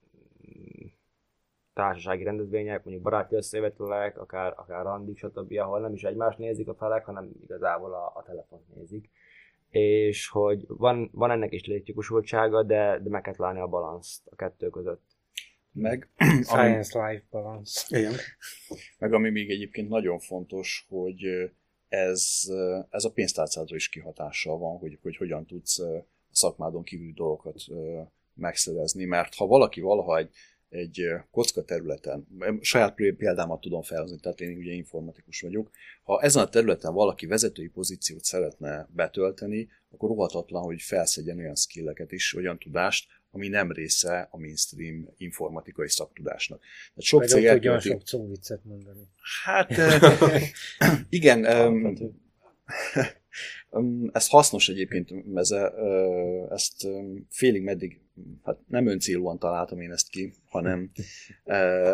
társasági 1.74 2.24
rendezvények, 2.24 2.84
mondjuk 2.84 3.04
baráti 3.04 3.34
összevetelek, 3.34 4.18
akár, 4.18 4.54
akár 4.56 4.84
randik, 4.84 5.18
stb., 5.18 5.52
ahol 5.58 5.80
nem 5.80 5.92
is 5.92 6.02
egymást 6.02 6.38
nézik 6.38 6.68
a 6.68 6.74
felek, 6.74 7.04
hanem 7.04 7.30
igazából 7.42 7.94
a, 7.94 8.12
a 8.14 8.22
telefont 8.22 8.74
nézik 8.74 9.10
és 9.70 10.28
hogy 10.28 10.64
van, 10.68 11.10
van 11.12 11.30
ennek 11.30 11.52
is 11.52 11.64
létjogosultsága, 11.64 12.62
de, 12.62 12.98
de 13.02 13.08
meg 13.08 13.22
kell 13.22 13.34
találni 13.34 13.60
a 13.60 13.66
balanszt 13.66 14.22
a 14.30 14.36
kettő 14.36 14.68
között. 14.68 15.02
Meg, 15.72 16.08
Science 16.42 17.08
Life 17.08 17.24
Balance. 17.30 17.98
Igen. 17.98 18.14
Meg 18.98 19.12
ami 19.12 19.30
még 19.30 19.50
egyébként 19.50 19.88
nagyon 19.88 20.18
fontos, 20.18 20.86
hogy 20.88 21.50
ez, 21.88 22.42
ez 22.90 23.04
a 23.04 23.12
pénztárcádra 23.12 23.76
is 23.76 23.88
kihatással 23.88 24.58
van, 24.58 24.78
hogy, 24.78 24.98
hogy 25.02 25.16
hogyan 25.16 25.46
tudsz 25.46 25.78
a 25.78 26.06
szakmádon 26.30 26.82
kívüli 26.82 27.12
dolgokat 27.12 27.62
megszerezni, 28.34 29.04
mert 29.04 29.34
ha 29.34 29.46
valaki 29.46 29.80
valaha 29.80 30.18
egy, 30.18 30.30
egy 30.70 31.08
kocka 31.30 31.64
területen, 31.64 32.26
saját 32.60 32.94
példámat 32.94 33.60
tudom 33.60 33.82
felhozni, 33.82 34.20
tehát 34.20 34.40
én 34.40 34.56
ugye 34.56 34.72
informatikus 34.72 35.40
vagyok, 35.40 35.70
ha 36.02 36.20
ezen 36.20 36.42
a 36.42 36.48
területen 36.48 36.92
valaki 36.92 37.26
vezetői 37.26 37.68
pozíciót 37.68 38.24
szeretne 38.24 38.88
betölteni, 38.94 39.68
akkor 39.90 40.08
rohatatlan, 40.08 40.62
hogy 40.62 40.82
felszedjen 40.82 41.38
olyan 41.38 41.54
skilleket 41.54 42.12
is, 42.12 42.34
olyan 42.34 42.58
tudást, 42.58 43.08
ami 43.30 43.48
nem 43.48 43.72
része 43.72 44.28
a 44.30 44.38
mainstream 44.38 45.08
informatikai 45.16 45.88
szaktudásnak. 45.88 46.60
Tehát 46.60 47.02
sok 47.02 47.24
cég 47.24 47.44
elküldi... 47.44 47.88
sok 47.88 48.06
szóviccet 48.06 48.64
mondani. 48.64 49.08
Hát 49.44 49.70
igen, 51.08 51.44
ez 54.12 54.28
hasznos 54.28 54.68
egyébként, 54.68 55.12
ez, 55.34 55.50
ezt 56.50 56.86
félig 57.28 57.62
meddig, 57.62 58.00
hát 58.44 58.58
nem 58.66 58.86
öncélúan 58.86 59.38
találtam 59.38 59.80
én 59.80 59.92
ezt 59.92 60.08
ki, 60.08 60.32
hanem 60.48 60.90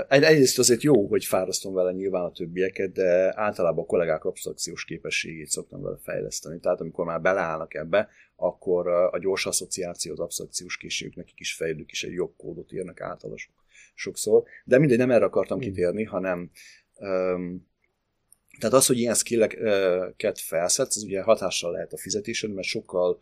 egy, 0.09 0.23
egyrészt 0.23 0.59
azért 0.59 0.83
jó, 0.83 1.07
hogy 1.07 1.25
fárasztom 1.25 1.75
vele 1.75 1.93
nyilván 1.93 2.25
a 2.25 2.31
többieket, 2.31 2.93
de 2.93 3.33
általában 3.41 3.85
a 3.85 3.87
kollégák 3.87 4.25
absztrakciós 4.25 4.85
képességét 4.85 5.49
szoktam 5.49 5.83
vele 5.83 5.97
fejleszteni. 6.03 6.61
Tehát 6.61 6.81
amikor 6.81 7.05
már 7.05 7.21
beleállnak 7.21 7.75
ebbe, 7.75 8.09
akkor 8.37 8.87
a 8.89 9.19
gyors 9.19 9.47
asszociáció, 9.47 10.13
az 10.13 10.21
absztrakciós 10.21 10.77
készségük 10.77 11.15
nekik 11.15 11.41
is 11.41 11.55
fejlődik, 11.55 11.91
és 11.91 12.05
egy 12.05 12.13
jobb 12.13 12.35
kódot 12.37 12.73
írnak 12.73 13.01
általában 13.01 13.39
sokszor. 13.95 14.43
De 14.65 14.79
mindegy, 14.79 14.99
nem 14.99 15.11
erre 15.11 15.25
akartam 15.25 15.59
kitérni, 15.59 16.05
hanem 16.05 16.51
um, 16.99 17.67
tehát 18.59 18.77
az, 18.77 18.87
hogy 18.87 18.99
ilyen 18.99 19.15
skilleket 19.15 20.39
felszedsz, 20.39 20.97
az 20.97 21.03
ugye 21.03 21.23
hatással 21.23 21.73
lehet 21.73 21.93
a 21.93 21.99
fizetésed, 21.99 22.53
mert 22.53 22.67
sokkal 22.67 23.19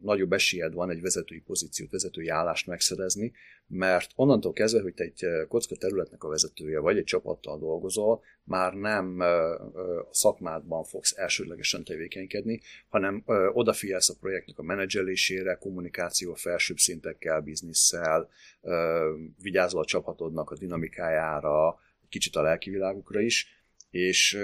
nagyobb 0.00 0.32
esélyed 0.32 0.72
van 0.72 0.90
egy 0.90 1.00
vezetői 1.00 1.40
pozíciót, 1.40 1.90
vezetői 1.90 2.28
állást 2.28 2.66
megszerezni, 2.66 3.32
mert 3.66 4.10
onnantól 4.14 4.52
kezdve, 4.52 4.80
hogy 4.80 4.94
te 4.94 5.04
egy 5.04 5.26
kocka 5.48 5.76
területnek 5.76 6.24
a 6.24 6.28
vezetője 6.28 6.78
vagy, 6.78 6.96
egy 6.96 7.04
csapattal 7.04 7.58
dolgozol, 7.58 8.22
már 8.44 8.72
nem 8.72 9.20
a 9.20 10.14
szakmádban 10.14 10.84
fogsz 10.84 11.16
elsődlegesen 11.16 11.84
tevékenykedni, 11.84 12.60
hanem 12.88 13.22
ö, 13.26 13.48
odafigyelsz 13.52 14.08
a 14.08 14.14
projektnek 14.20 14.58
a 14.58 14.62
menedzselésére, 14.62 15.54
kommunikáció 15.54 16.32
a 16.32 16.36
felsőbb 16.36 16.76
szintekkel, 16.76 17.40
bizniszsel, 17.40 18.28
ö, 18.62 19.12
vigyázol 19.42 19.80
a 19.80 19.84
csapatodnak 19.84 20.50
a 20.50 20.56
dinamikájára, 20.56 21.80
kicsit 22.08 22.36
a 22.36 22.42
lelki 22.42 22.70
világukra 22.70 23.20
is, 23.20 23.55
és 23.96 24.38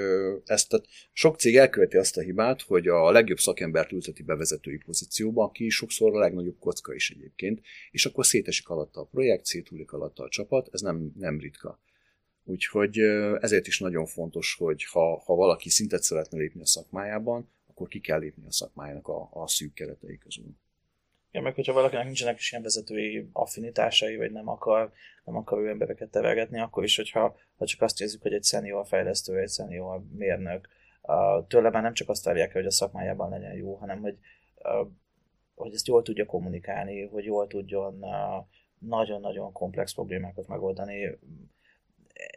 ezt 0.45 0.69
tehát 0.69 0.87
sok 1.13 1.39
cég 1.39 1.57
elköveti 1.57 1.97
azt 1.97 2.17
a 2.17 2.21
hibát, 2.21 2.63
hogy 2.63 2.89
a 2.89 3.11
legjobb 3.11 3.39
szakembert 3.39 3.93
ülteti 3.93 4.23
be 4.23 4.35
vezetői 4.35 4.77
pozícióba, 4.77 5.45
aki 5.45 5.69
sokszor 5.69 6.15
a 6.15 6.19
legnagyobb 6.19 6.59
kocka 6.59 6.95
is 6.95 7.11
egyébként, 7.11 7.61
és 7.91 8.07
akkor 8.07 8.27
szétesik 8.27 8.69
alatta 8.69 9.01
a 9.01 9.05
projekt, 9.05 9.45
széthullik 9.45 9.93
alatta 9.93 10.23
a 10.23 10.29
csapat, 10.29 10.69
ez 10.73 10.81
nem, 10.81 11.13
nem 11.19 11.39
ritka. 11.39 11.81
Úgyhogy 12.45 12.99
ezért 13.41 13.67
is 13.67 13.79
nagyon 13.79 14.07
fontos, 14.07 14.55
hogy 14.59 14.85
ha, 14.85 15.23
ha 15.25 15.35
valaki 15.35 15.71
szintet 15.71 16.03
szeretne 16.03 16.39
lépni 16.39 16.61
a 16.61 16.67
szakmájában, 16.67 17.51
akkor 17.67 17.89
ki 17.89 18.01
kell 18.01 18.19
lépni 18.19 18.47
a 18.47 18.53
szakmájának 18.53 19.09
a, 19.09 19.29
a 19.33 19.49
szűk 19.49 19.75
keretei 19.75 20.19
közül. 20.19 20.57
Ja, 21.33 21.41
meg 21.41 21.55
hogyha 21.55 21.73
valakinek 21.73 22.05
nincsenek 22.05 22.39
is 22.39 22.51
ilyen 22.51 22.63
vezetői 22.63 23.29
affinitásai, 23.33 24.17
vagy 24.17 24.33
nem 24.33 24.49
akar, 24.49 24.93
nem 25.25 25.37
akar 25.37 25.59
ő 25.59 25.69
embereket 25.69 26.11
tevergetni, 26.11 26.61
akkor 26.61 26.85
is, 26.85 26.97
hogyha 26.97 27.37
ha 27.57 27.67
csak 27.67 27.83
azt 27.83 27.99
nézzük, 27.99 28.23
hogy 28.23 28.33
egy 28.33 28.43
szenior 28.43 28.87
fejlesztő, 28.87 29.39
egy 29.39 29.49
szenior 29.49 30.03
mérnök, 30.13 30.69
tőle 31.49 31.71
már 31.71 31.83
nem 31.83 31.93
csak 31.93 32.09
azt 32.09 32.25
várják 32.25 32.53
hogy 32.53 32.67
a 32.67 32.71
szakmájában 32.71 33.31
legyen 33.31 33.55
jó, 33.55 33.75
hanem 33.75 34.01
hogy, 34.01 34.19
hogy 35.55 35.75
ezt 35.75 35.87
jól 35.87 36.03
tudja 36.03 36.27
kommunikálni, 36.27 37.07
hogy 37.07 37.25
jól 37.25 37.47
tudjon 37.47 38.05
nagyon-nagyon 38.79 39.53
komplex 39.53 39.95
problémákat 39.95 40.49
megoldani, 40.49 41.19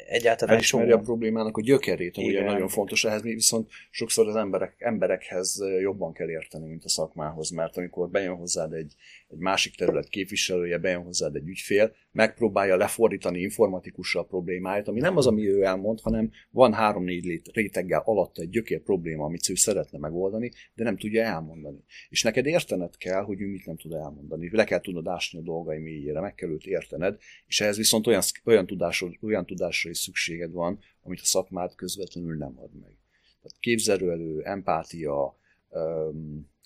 egyáltalán 0.08 0.56
Elismeri 0.56 0.92
a 0.92 1.00
problémának 1.00 1.58
a 1.58 1.62
gyökerét, 1.62 2.18
ami 2.18 2.34
nagyon 2.34 2.68
fontos 2.68 3.04
ehhez, 3.04 3.22
viszont 3.22 3.70
sokszor 3.90 4.28
az 4.28 4.36
emberek, 4.36 4.76
emberekhez 4.78 5.60
jobban 5.82 6.14
kell 6.14 6.30
érteni, 6.30 6.68
mint 6.68 6.86
a 6.86 6.90
szakmához, 6.90 7.50
mert 7.50 7.78
amikor 7.78 8.10
bejön 8.10 8.36
hozzád 8.36 8.74
egy, 8.74 8.94
egy 9.36 9.42
másik 9.42 9.76
terület 9.76 10.08
képviselője, 10.08 10.78
bejön 10.78 11.04
hozzád 11.04 11.36
egy 11.36 11.48
ügyfél, 11.48 11.96
megpróbálja 12.12 12.76
lefordítani 12.76 13.40
informatikusra 13.40 14.20
a 14.20 14.24
problémáját, 14.24 14.88
ami 14.88 15.00
nem 15.00 15.18
az, 15.18 15.28
ami 15.28 15.48
ő 15.48 15.64
elmond, 15.64 16.00
hanem 16.02 16.32
van 16.52 16.74
három-négy 16.74 17.42
réteggel 17.54 18.02
alatt 18.06 18.38
egy 18.38 18.50
gyökér 18.50 18.82
probléma, 18.82 19.26
amit 19.26 19.50
ő 19.50 19.56
szeretne 19.56 19.98
megoldani, 19.98 20.52
de 20.74 20.84
nem 20.84 20.98
tudja 20.98 21.24
elmondani. 21.24 21.84
És 22.10 22.24
neked 22.24 22.46
értened 22.46 22.98
kell, 22.98 23.22
hogy 23.22 23.42
ő 23.42 23.48
mit 23.48 23.66
nem 23.66 23.78
tud 23.78 23.94
elmondani. 23.94 24.50
Le 24.52 24.64
kell 24.64 24.80
tudnod 24.80 25.08
ásni 25.08 25.40
a 25.40 25.42
dolgai 25.42 25.80
mélyére, 25.80 26.20
meg 26.20 26.36
kell 26.36 26.50
őt 26.50 26.66
értened, 26.66 27.18
és 27.48 27.62
ehhez 27.62 27.78
viszont 27.78 28.08
olyan, 28.08 28.22
olyan, 28.44 28.66
tudásod, 28.66 29.14
olyan 29.22 29.46
tudásra 29.46 29.90
is 29.90 29.98
szükséged 29.98 30.52
van, 30.52 30.80
amit 31.02 31.20
a 31.20 31.26
szakmát 31.26 31.76
közvetlenül 31.76 32.38
nem 32.38 32.60
ad 32.60 32.74
meg. 32.74 32.98
Tehát 33.42 33.60
képzelőelő, 33.60 34.42
empátia, 34.44 35.38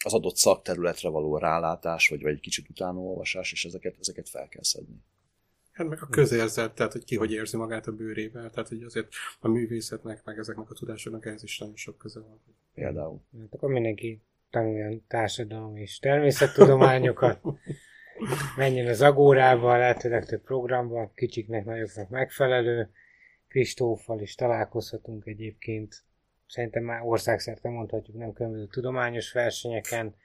az 0.05 0.13
adott 0.13 0.35
szakterületre 0.35 1.09
való 1.09 1.37
rálátás, 1.37 2.07
vagy, 2.07 2.21
vagy 2.21 2.33
egy 2.33 2.39
kicsit 2.39 2.69
utánolvasás, 2.69 3.51
és 3.51 3.65
ezeket, 3.65 3.95
ezeket 3.99 4.29
fel 4.29 4.47
kell 4.47 4.63
szedni. 4.63 5.03
Hát 5.71 5.87
meg 5.87 6.01
a 6.01 6.07
közérzet, 6.07 6.75
tehát 6.75 6.91
hogy 6.91 7.03
ki 7.03 7.15
hogy 7.15 7.31
érzi 7.31 7.57
magát 7.57 7.87
a 7.87 7.91
bőrével, 7.91 8.49
tehát 8.49 8.67
hogy 8.67 8.83
azért 8.83 9.07
a 9.39 9.47
művészetnek, 9.47 10.21
meg 10.25 10.37
ezeknek 10.37 10.69
a 10.69 10.73
tudásoknak 10.73 11.25
ehhez 11.25 11.43
is 11.43 11.57
nagyon 11.57 11.75
sok 11.75 11.97
köze 11.97 12.19
van. 12.19 12.41
Például. 12.73 13.21
Hát 13.39 13.53
akkor 13.53 13.69
mindenki 13.69 14.21
tanuljon 14.49 15.03
társadalom 15.07 15.75
és 15.75 15.99
természettudományokat, 15.99 17.41
menjen 18.57 18.87
az 18.87 19.01
agórába, 19.01 19.77
lehetőleg 19.77 20.25
több 20.25 20.41
programba, 20.41 21.11
kicsiknek, 21.15 21.65
nagyoknak 21.65 22.09
megfelelő. 22.09 22.91
Kristóffal 23.47 24.19
is 24.19 24.35
találkozhatunk 24.35 25.25
egyébként. 25.25 26.03
Szerintem 26.49 26.83
már 26.83 27.01
országszerte 27.03 27.69
mondhatjuk, 27.69 28.17
nem 28.17 28.33
különböző 28.33 28.67
tudományos 28.67 29.31
versenyeken, 29.31 30.15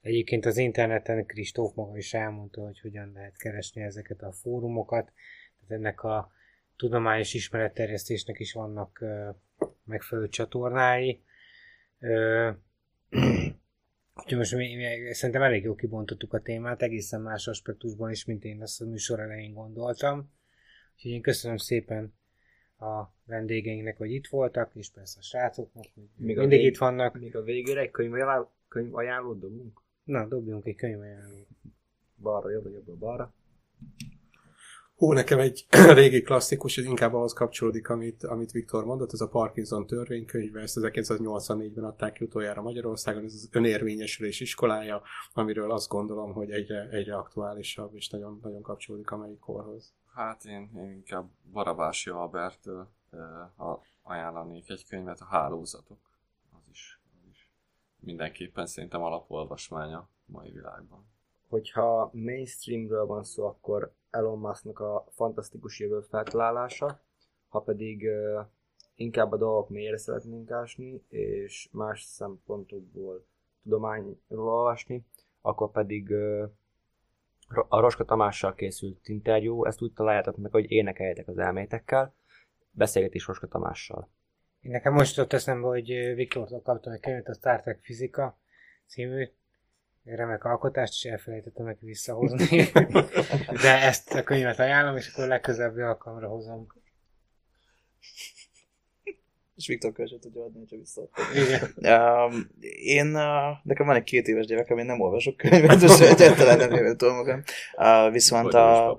Egyébként 0.00 0.46
az 0.46 0.56
interneten 0.56 1.26
Kristóf 1.26 1.74
maga 1.74 1.96
is 1.96 2.14
elmondta, 2.14 2.60
hogy 2.60 2.80
hogyan 2.80 3.12
lehet 3.14 3.36
keresni 3.36 3.82
ezeket 3.82 4.22
a 4.22 4.32
fórumokat. 4.32 5.12
Tehát 5.58 5.82
ennek 5.82 6.02
a 6.02 6.32
tudományos 6.76 7.34
ismeretterjesztésnek 7.34 8.38
is 8.38 8.52
vannak 8.52 9.04
megfelelő 9.84 10.28
csatornái. 10.28 11.22
Uh, 12.00 12.54
Úgyhogy 14.14 14.38
most 14.38 14.54
mi, 14.54 14.74
mi, 14.74 15.14
szerintem 15.14 15.42
elég 15.42 15.62
jó 15.62 15.74
kibontottuk 15.74 16.32
a 16.32 16.40
témát, 16.40 16.82
egészen 16.82 17.20
más 17.20 17.46
aspektusban 17.46 18.10
is, 18.10 18.24
mint 18.24 18.44
én 18.44 18.62
ezt 18.62 18.80
a 18.80 18.84
műsor 18.84 19.20
elején 19.20 19.52
gondoltam. 19.52 20.32
Úgyhogy 20.94 21.10
én 21.10 21.22
köszönöm 21.22 21.56
szépen 21.56 22.14
a 22.80 23.12
vendégeinknek, 23.24 23.96
hogy 23.96 24.10
itt 24.10 24.26
voltak, 24.26 24.70
és 24.74 24.90
persze 24.90 25.18
a 25.18 25.22
srácoknak, 25.22 25.84
hogy 25.94 26.02
még 26.16 26.36
mindig 26.36 26.58
vég, 26.58 26.66
itt 26.66 26.78
vannak. 26.78 27.18
Még 27.18 27.36
a 27.36 27.42
végére 27.42 27.80
egy 27.80 27.90
könyv, 27.90 28.12
ajánló, 28.12 28.50
könyv 28.68 28.94
ajánlót 28.94 29.38
dobunk? 29.38 29.80
Na, 30.04 30.26
dobjunk 30.26 30.66
egy 30.66 30.76
könyvajánlót. 30.76 31.46
Balra, 32.16 32.50
jobbra, 32.50 32.70
jobbra, 32.70 32.94
balra. 32.94 33.34
Hú, 35.00 35.12
nekem 35.12 35.38
egy 35.38 35.66
régi 35.94 36.22
klasszikus, 36.22 36.78
ez 36.78 36.84
inkább 36.84 37.14
ahhoz 37.14 37.32
kapcsolódik, 37.32 37.88
amit, 37.88 38.24
amit 38.24 38.50
Viktor 38.50 38.84
mondott, 38.84 39.12
ez 39.12 39.20
a 39.20 39.28
Parkinson 39.28 39.86
törvénykönyve, 39.86 40.60
ezt 40.60 40.78
1984-ben 40.80 41.84
adták 41.84 42.12
ki 42.12 42.24
utoljára 42.24 42.62
Magyarországon, 42.62 43.24
ez 43.24 43.32
az 43.34 43.48
önérvényesülés 43.52 44.40
iskolája, 44.40 45.02
amiről 45.32 45.70
azt 45.70 45.88
gondolom, 45.88 46.32
hogy 46.32 46.50
egyre, 46.50 46.88
egyre 46.90 47.14
aktuálisabb, 47.14 47.94
és 47.94 48.08
nagyon, 48.08 48.38
nagyon 48.42 48.62
kapcsolódik 48.62 49.10
a 49.10 49.16
melyik 49.16 49.38
korhoz. 49.38 49.94
Hát 50.14 50.44
én, 50.44 50.70
én 50.76 50.90
inkább 50.90 51.28
Barabási 51.52 52.10
Albertől 52.10 52.88
uh, 53.10 53.78
ajánlanék 54.02 54.70
egy 54.70 54.86
könyvet, 54.86 55.20
a 55.20 55.24
Hálózatok. 55.24 55.98
Az 56.52 56.68
is, 56.70 57.00
az 57.22 57.28
is 57.30 57.50
mindenképpen 58.00 58.66
szerintem 58.66 59.02
alapolvasmánya 59.02 60.08
mai 60.24 60.50
világban. 60.50 61.04
Hogyha 61.48 62.10
mainstreamről 62.12 63.06
van 63.06 63.22
szó, 63.22 63.46
akkor 63.46 63.92
Elon 64.10 64.38
Musknak 64.38 64.78
a 64.78 65.04
fantasztikus 65.10 65.80
jövő 65.80 66.00
feltalálása, 66.00 67.00
ha 67.48 67.60
pedig 67.60 68.02
uh, 68.02 68.46
inkább 68.94 69.32
a 69.32 69.36
dolgok 69.36 69.68
mélyre 69.68 69.98
szeretnénk 69.98 70.50
ásni, 70.50 71.04
és 71.08 71.68
más 71.72 72.02
szempontokból 72.02 73.24
tudományról 73.62 74.18
olvasni, 74.28 75.06
akkor 75.40 75.70
pedig 75.70 76.10
uh, 76.10 76.50
a 77.68 77.80
Roska 77.80 78.04
Tamással 78.04 78.54
készült 78.54 79.08
interjú, 79.08 79.64
ezt 79.64 79.82
úgy 79.82 79.92
találjátok 79.92 80.36
meg, 80.36 80.50
hogy 80.50 80.70
énekeljetek 80.70 81.28
az 81.28 81.38
elmétekkel, 81.38 82.14
beszélgetés 82.70 83.26
Roska 83.26 83.46
Tamással. 83.46 84.10
Én 84.60 84.70
nekem 84.70 84.92
most 84.92 85.18
ott 85.18 85.32
eszembe, 85.32 85.66
hogy 85.66 86.14
Viktortól 86.14 86.62
kaptam 86.62 86.92
egy 86.92 87.00
könyvet, 87.00 87.28
a 87.28 87.34
Star 87.34 87.60
Trek 87.60 87.78
fizika 87.82 88.38
című, 88.86 89.28
remek 90.04 90.44
alkotást, 90.44 90.92
és 90.92 91.10
elfelejtettem 91.10 91.64
neki 91.66 91.84
visszahozni. 91.84 92.62
De 93.62 93.82
ezt 93.82 94.14
a 94.14 94.22
könyvet 94.22 94.58
ajánlom, 94.58 94.96
és 94.96 95.12
akkor 95.12 95.26
legközelebbi 95.26 95.80
alkalomra 95.80 96.28
hozom. 96.28 96.66
És 99.60 99.66
Viktor 99.66 99.92
könyvet 99.92 100.20
tudja 100.20 100.42
adni, 100.42 100.58
hogyha 100.58 100.76
visszaadta. 100.76 101.22
Um, 102.26 102.50
én, 102.82 103.06
uh, 103.06 103.56
nekem 103.62 103.86
van 103.86 103.96
egy 103.96 104.02
két 104.02 104.28
éves 104.28 104.46
gyerekem, 104.46 104.78
én 104.78 104.86
nem 104.86 105.00
olvasok 105.00 105.36
könyvet, 105.36 105.82
és 105.88 106.00
egyáltalán 106.00 106.58
nem 106.58 106.96
tudom 106.96 107.14
magam. 107.14 107.42
Uh, 107.76 108.12
viszont 108.12 108.54
a... 108.54 108.98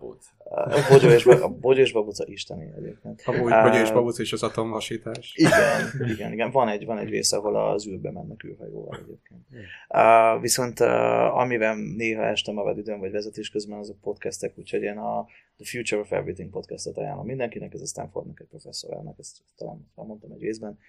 A 0.53 0.87
Bogyó 0.89 1.09
és, 1.09 1.25
a 1.25 1.49
Bogyó 1.49 1.81
és 1.81 1.91
Babuca 1.91 2.25
isteni 2.27 2.71
egyébként. 2.77 3.21
A 3.25 3.31
Bogyó 3.31 3.81
és 3.81 3.91
Babuca 3.91 4.21
és 4.21 4.33
az 4.33 4.43
atomhasítás. 4.43 5.33
Igen, 5.35 5.91
igen, 6.13 6.31
igen. 6.31 6.51
Van 6.51 6.67
egy, 6.67 6.85
van 6.85 6.97
egy 6.97 7.09
rész, 7.09 7.31
ahol 7.31 7.55
az 7.55 7.87
űrbe 7.87 8.11
mennek 8.11 8.43
űrhajóval 8.43 8.99
egyébként. 9.03 9.45
Uh, 9.89 10.41
viszont 10.41 10.79
uh, 10.79 11.37
amivel 11.37 11.75
néha 11.75 12.23
estem 12.23 12.57
a 12.57 12.71
időm 12.71 12.99
vagy 12.99 13.11
vezetés 13.11 13.49
közben, 13.49 13.79
azok 13.79 14.01
podcastek, 14.01 14.57
úgyhogy 14.57 14.81
én 14.81 14.97
a 14.97 15.25
The 15.57 15.65
Future 15.65 16.01
of 16.01 16.11
Everything 16.11 16.49
podcastet 16.49 16.97
ajánlom 16.97 17.25
mindenkinek, 17.25 17.73
ez 17.73 17.81
a 17.81 17.85
Stanfordnak 17.85 18.39
egy 18.39 18.47
professzorálnak, 18.47 19.19
ezt 19.19 19.37
talán 19.57 19.91
mondtam 19.95 20.31
egy 20.31 20.41
részben. 20.41 20.79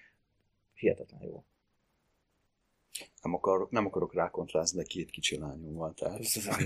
Hihetetlen 0.73 1.23
jó 1.23 1.43
nem, 3.21 3.33
akar, 3.33 3.67
nem 3.69 3.85
akarok 3.85 4.13
rákontrázni, 4.13 4.77
de 4.77 4.83
két 4.83 5.09
kicsi 5.09 5.37
lányom 5.37 5.73
van, 5.73 5.93
tehát 5.95 6.21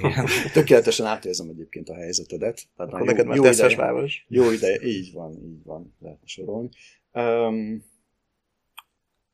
tökéletesen 0.53 1.05
átérzem 1.05 1.49
egyébként 1.49 1.89
a 1.89 1.95
helyzetedet. 1.95 2.61
Tehát 2.75 2.93
Akkor 2.93 3.05
neked 3.05 3.25
már 3.25 3.37
teszes 3.37 3.75
város. 3.75 4.25
Jó 4.27 4.51
ideje, 4.51 4.81
így 4.81 5.13
van, 5.13 5.31
így 5.43 5.63
van, 5.63 5.95
lehet 5.99 6.19
sorolni. 6.23 6.69
Um, 7.11 7.83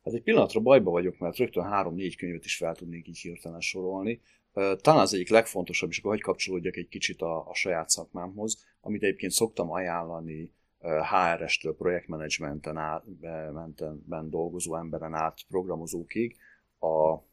hát 0.03 0.13
egy 0.13 0.23
pillanatra 0.23 0.59
bajba 0.59 0.91
vagyok, 0.91 1.17
mert 1.17 1.37
rögtön 1.37 1.63
három-négy 1.63 2.17
könyvet 2.17 2.45
is 2.45 2.55
fel 2.55 2.75
tudnék 2.75 3.07
így 3.07 3.17
hirtelen 3.17 3.61
sorolni. 3.61 4.21
Uh, 4.53 4.75
talán 4.75 5.01
az 5.01 5.13
egyik 5.13 5.29
legfontosabb, 5.29 5.89
és 5.89 5.97
akkor 5.97 6.11
hogy 6.11 6.21
kapcsolódjak 6.21 6.75
egy 6.75 6.87
kicsit 6.87 7.21
a, 7.21 7.49
a 7.49 7.53
saját 7.53 7.89
szakmámhoz, 7.89 8.65
amit 8.81 9.03
egyébként 9.03 9.31
szoktam 9.31 9.71
ajánlani 9.71 10.51
HR-estől 10.83 11.75
projektmenedzsmenten 11.75 12.77
dolgozó 14.29 14.75
emberen 14.75 15.13
át 15.13 15.39
programozókig, 15.47 16.37
a 16.83 17.25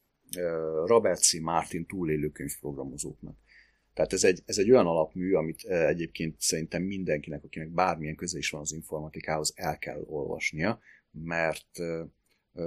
Robert 0.86 1.22
C. 1.22 1.40
Martin 1.40 1.86
túlélő 1.86 2.28
könyvprogramozóknak. 2.28 3.36
Tehát 3.94 4.12
ez 4.12 4.24
egy, 4.24 4.42
ez 4.46 4.58
egy 4.58 4.70
olyan 4.70 4.86
alapmű, 4.86 5.34
amit 5.34 5.64
egyébként 5.64 6.34
szerintem 6.38 6.82
mindenkinek, 6.82 7.44
akinek 7.44 7.68
bármilyen 7.68 8.14
köze 8.14 8.38
is 8.38 8.50
van 8.50 8.60
az 8.60 8.72
informatikához, 8.72 9.52
el 9.56 9.78
kell 9.78 10.02
olvasnia, 10.06 10.78
mert 11.10 11.66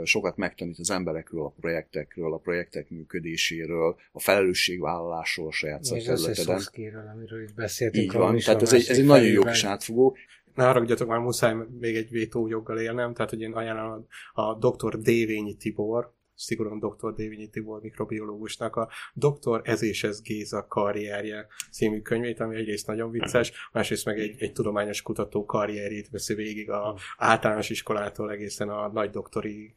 sokat 0.03 0.37
megtanít 0.37 0.79
az 0.79 0.89
emberekről, 0.89 1.45
a 1.45 1.49
projektekről, 1.49 2.33
a 2.33 2.37
projektek 2.37 2.89
működéséről, 2.89 3.95
a 4.11 4.19
felelősségvállalásról 4.19 5.47
a 5.47 5.51
saját 5.51 5.83
szakterületeden. 5.83 7.07
amiről 7.07 7.41
itt 7.41 7.53
beszéltünk. 7.53 8.03
Így 8.03 8.11
van, 8.11 8.37
tehát 8.37 8.61
ez 8.61 8.73
egy, 8.73 8.85
ez 8.89 8.97
egy 8.97 9.05
nagyon 9.05 9.27
jó 9.27 9.43
kis 9.43 9.63
átfogó. 9.63 10.17
Ne 10.55 10.63
haragudjatok, 10.63 11.07
már 11.07 11.19
muszáj 11.19 11.55
még 11.79 11.95
egy 11.95 12.09
vétójoggal 12.09 12.79
élnem, 12.79 13.13
tehát 13.13 13.29
hogy 13.29 13.41
én 13.41 13.51
ajánlom 13.51 14.07
a, 14.33 14.41
a 14.41 14.57
dr. 14.57 14.99
Dévényi 14.99 15.55
Tibor, 15.55 16.13
szigorúan 16.43 16.79
dr. 16.79 17.13
Dévényi 17.13 17.49
Tibor 17.49 17.81
mikrobiológusnak 17.81 18.75
a 18.75 18.89
Dr. 19.13 19.61
Ez 19.63 19.81
és 19.81 20.03
ez 20.03 20.21
Géza 20.21 20.67
karrierje 20.67 21.47
című 21.71 22.01
könyvét, 22.01 22.39
ami 22.39 22.55
egyrészt 22.55 22.87
nagyon 22.87 23.11
vicces, 23.11 23.69
másrészt 23.71 24.05
meg 24.05 24.19
egy, 24.19 24.35
egy 24.41 24.53
tudományos 24.53 25.01
kutató 25.01 25.45
karrierjét 25.45 26.09
veszi 26.09 26.33
végig 26.33 26.69
a 26.69 26.97
általános 27.17 27.69
iskolától 27.69 28.31
egészen 28.31 28.69
a 28.69 28.87
nagy 28.87 29.09
doktori 29.09 29.75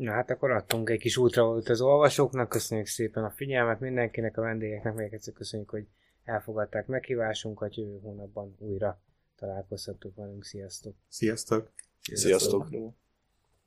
Na 0.00 0.12
hát 0.12 0.30
akkor 0.30 0.50
adtunk 0.50 0.90
egy 0.90 0.98
kis 0.98 1.16
útravalót 1.16 1.68
az 1.68 1.80
olvasóknak, 1.80 2.48
köszönjük 2.48 2.86
szépen 2.86 3.24
a 3.24 3.30
figyelmet 3.30 3.80
mindenkinek, 3.80 4.36
a 4.36 4.40
vendégeknek, 4.40 4.94
még 4.94 5.12
egyszer 5.12 5.34
köszönjük, 5.34 5.70
hogy 5.70 5.86
elfogadták 6.24 6.86
meghívásunkat, 6.86 7.76
jövő 7.76 7.98
hónapban 8.02 8.54
újra 8.58 9.02
találkozhatunk 9.36 10.16
velünk, 10.16 10.44
sziasztok! 10.44 10.94
Sziasztok! 11.08 11.72
Sziasztok! 12.00 12.66
Sziasztok. 12.68 12.94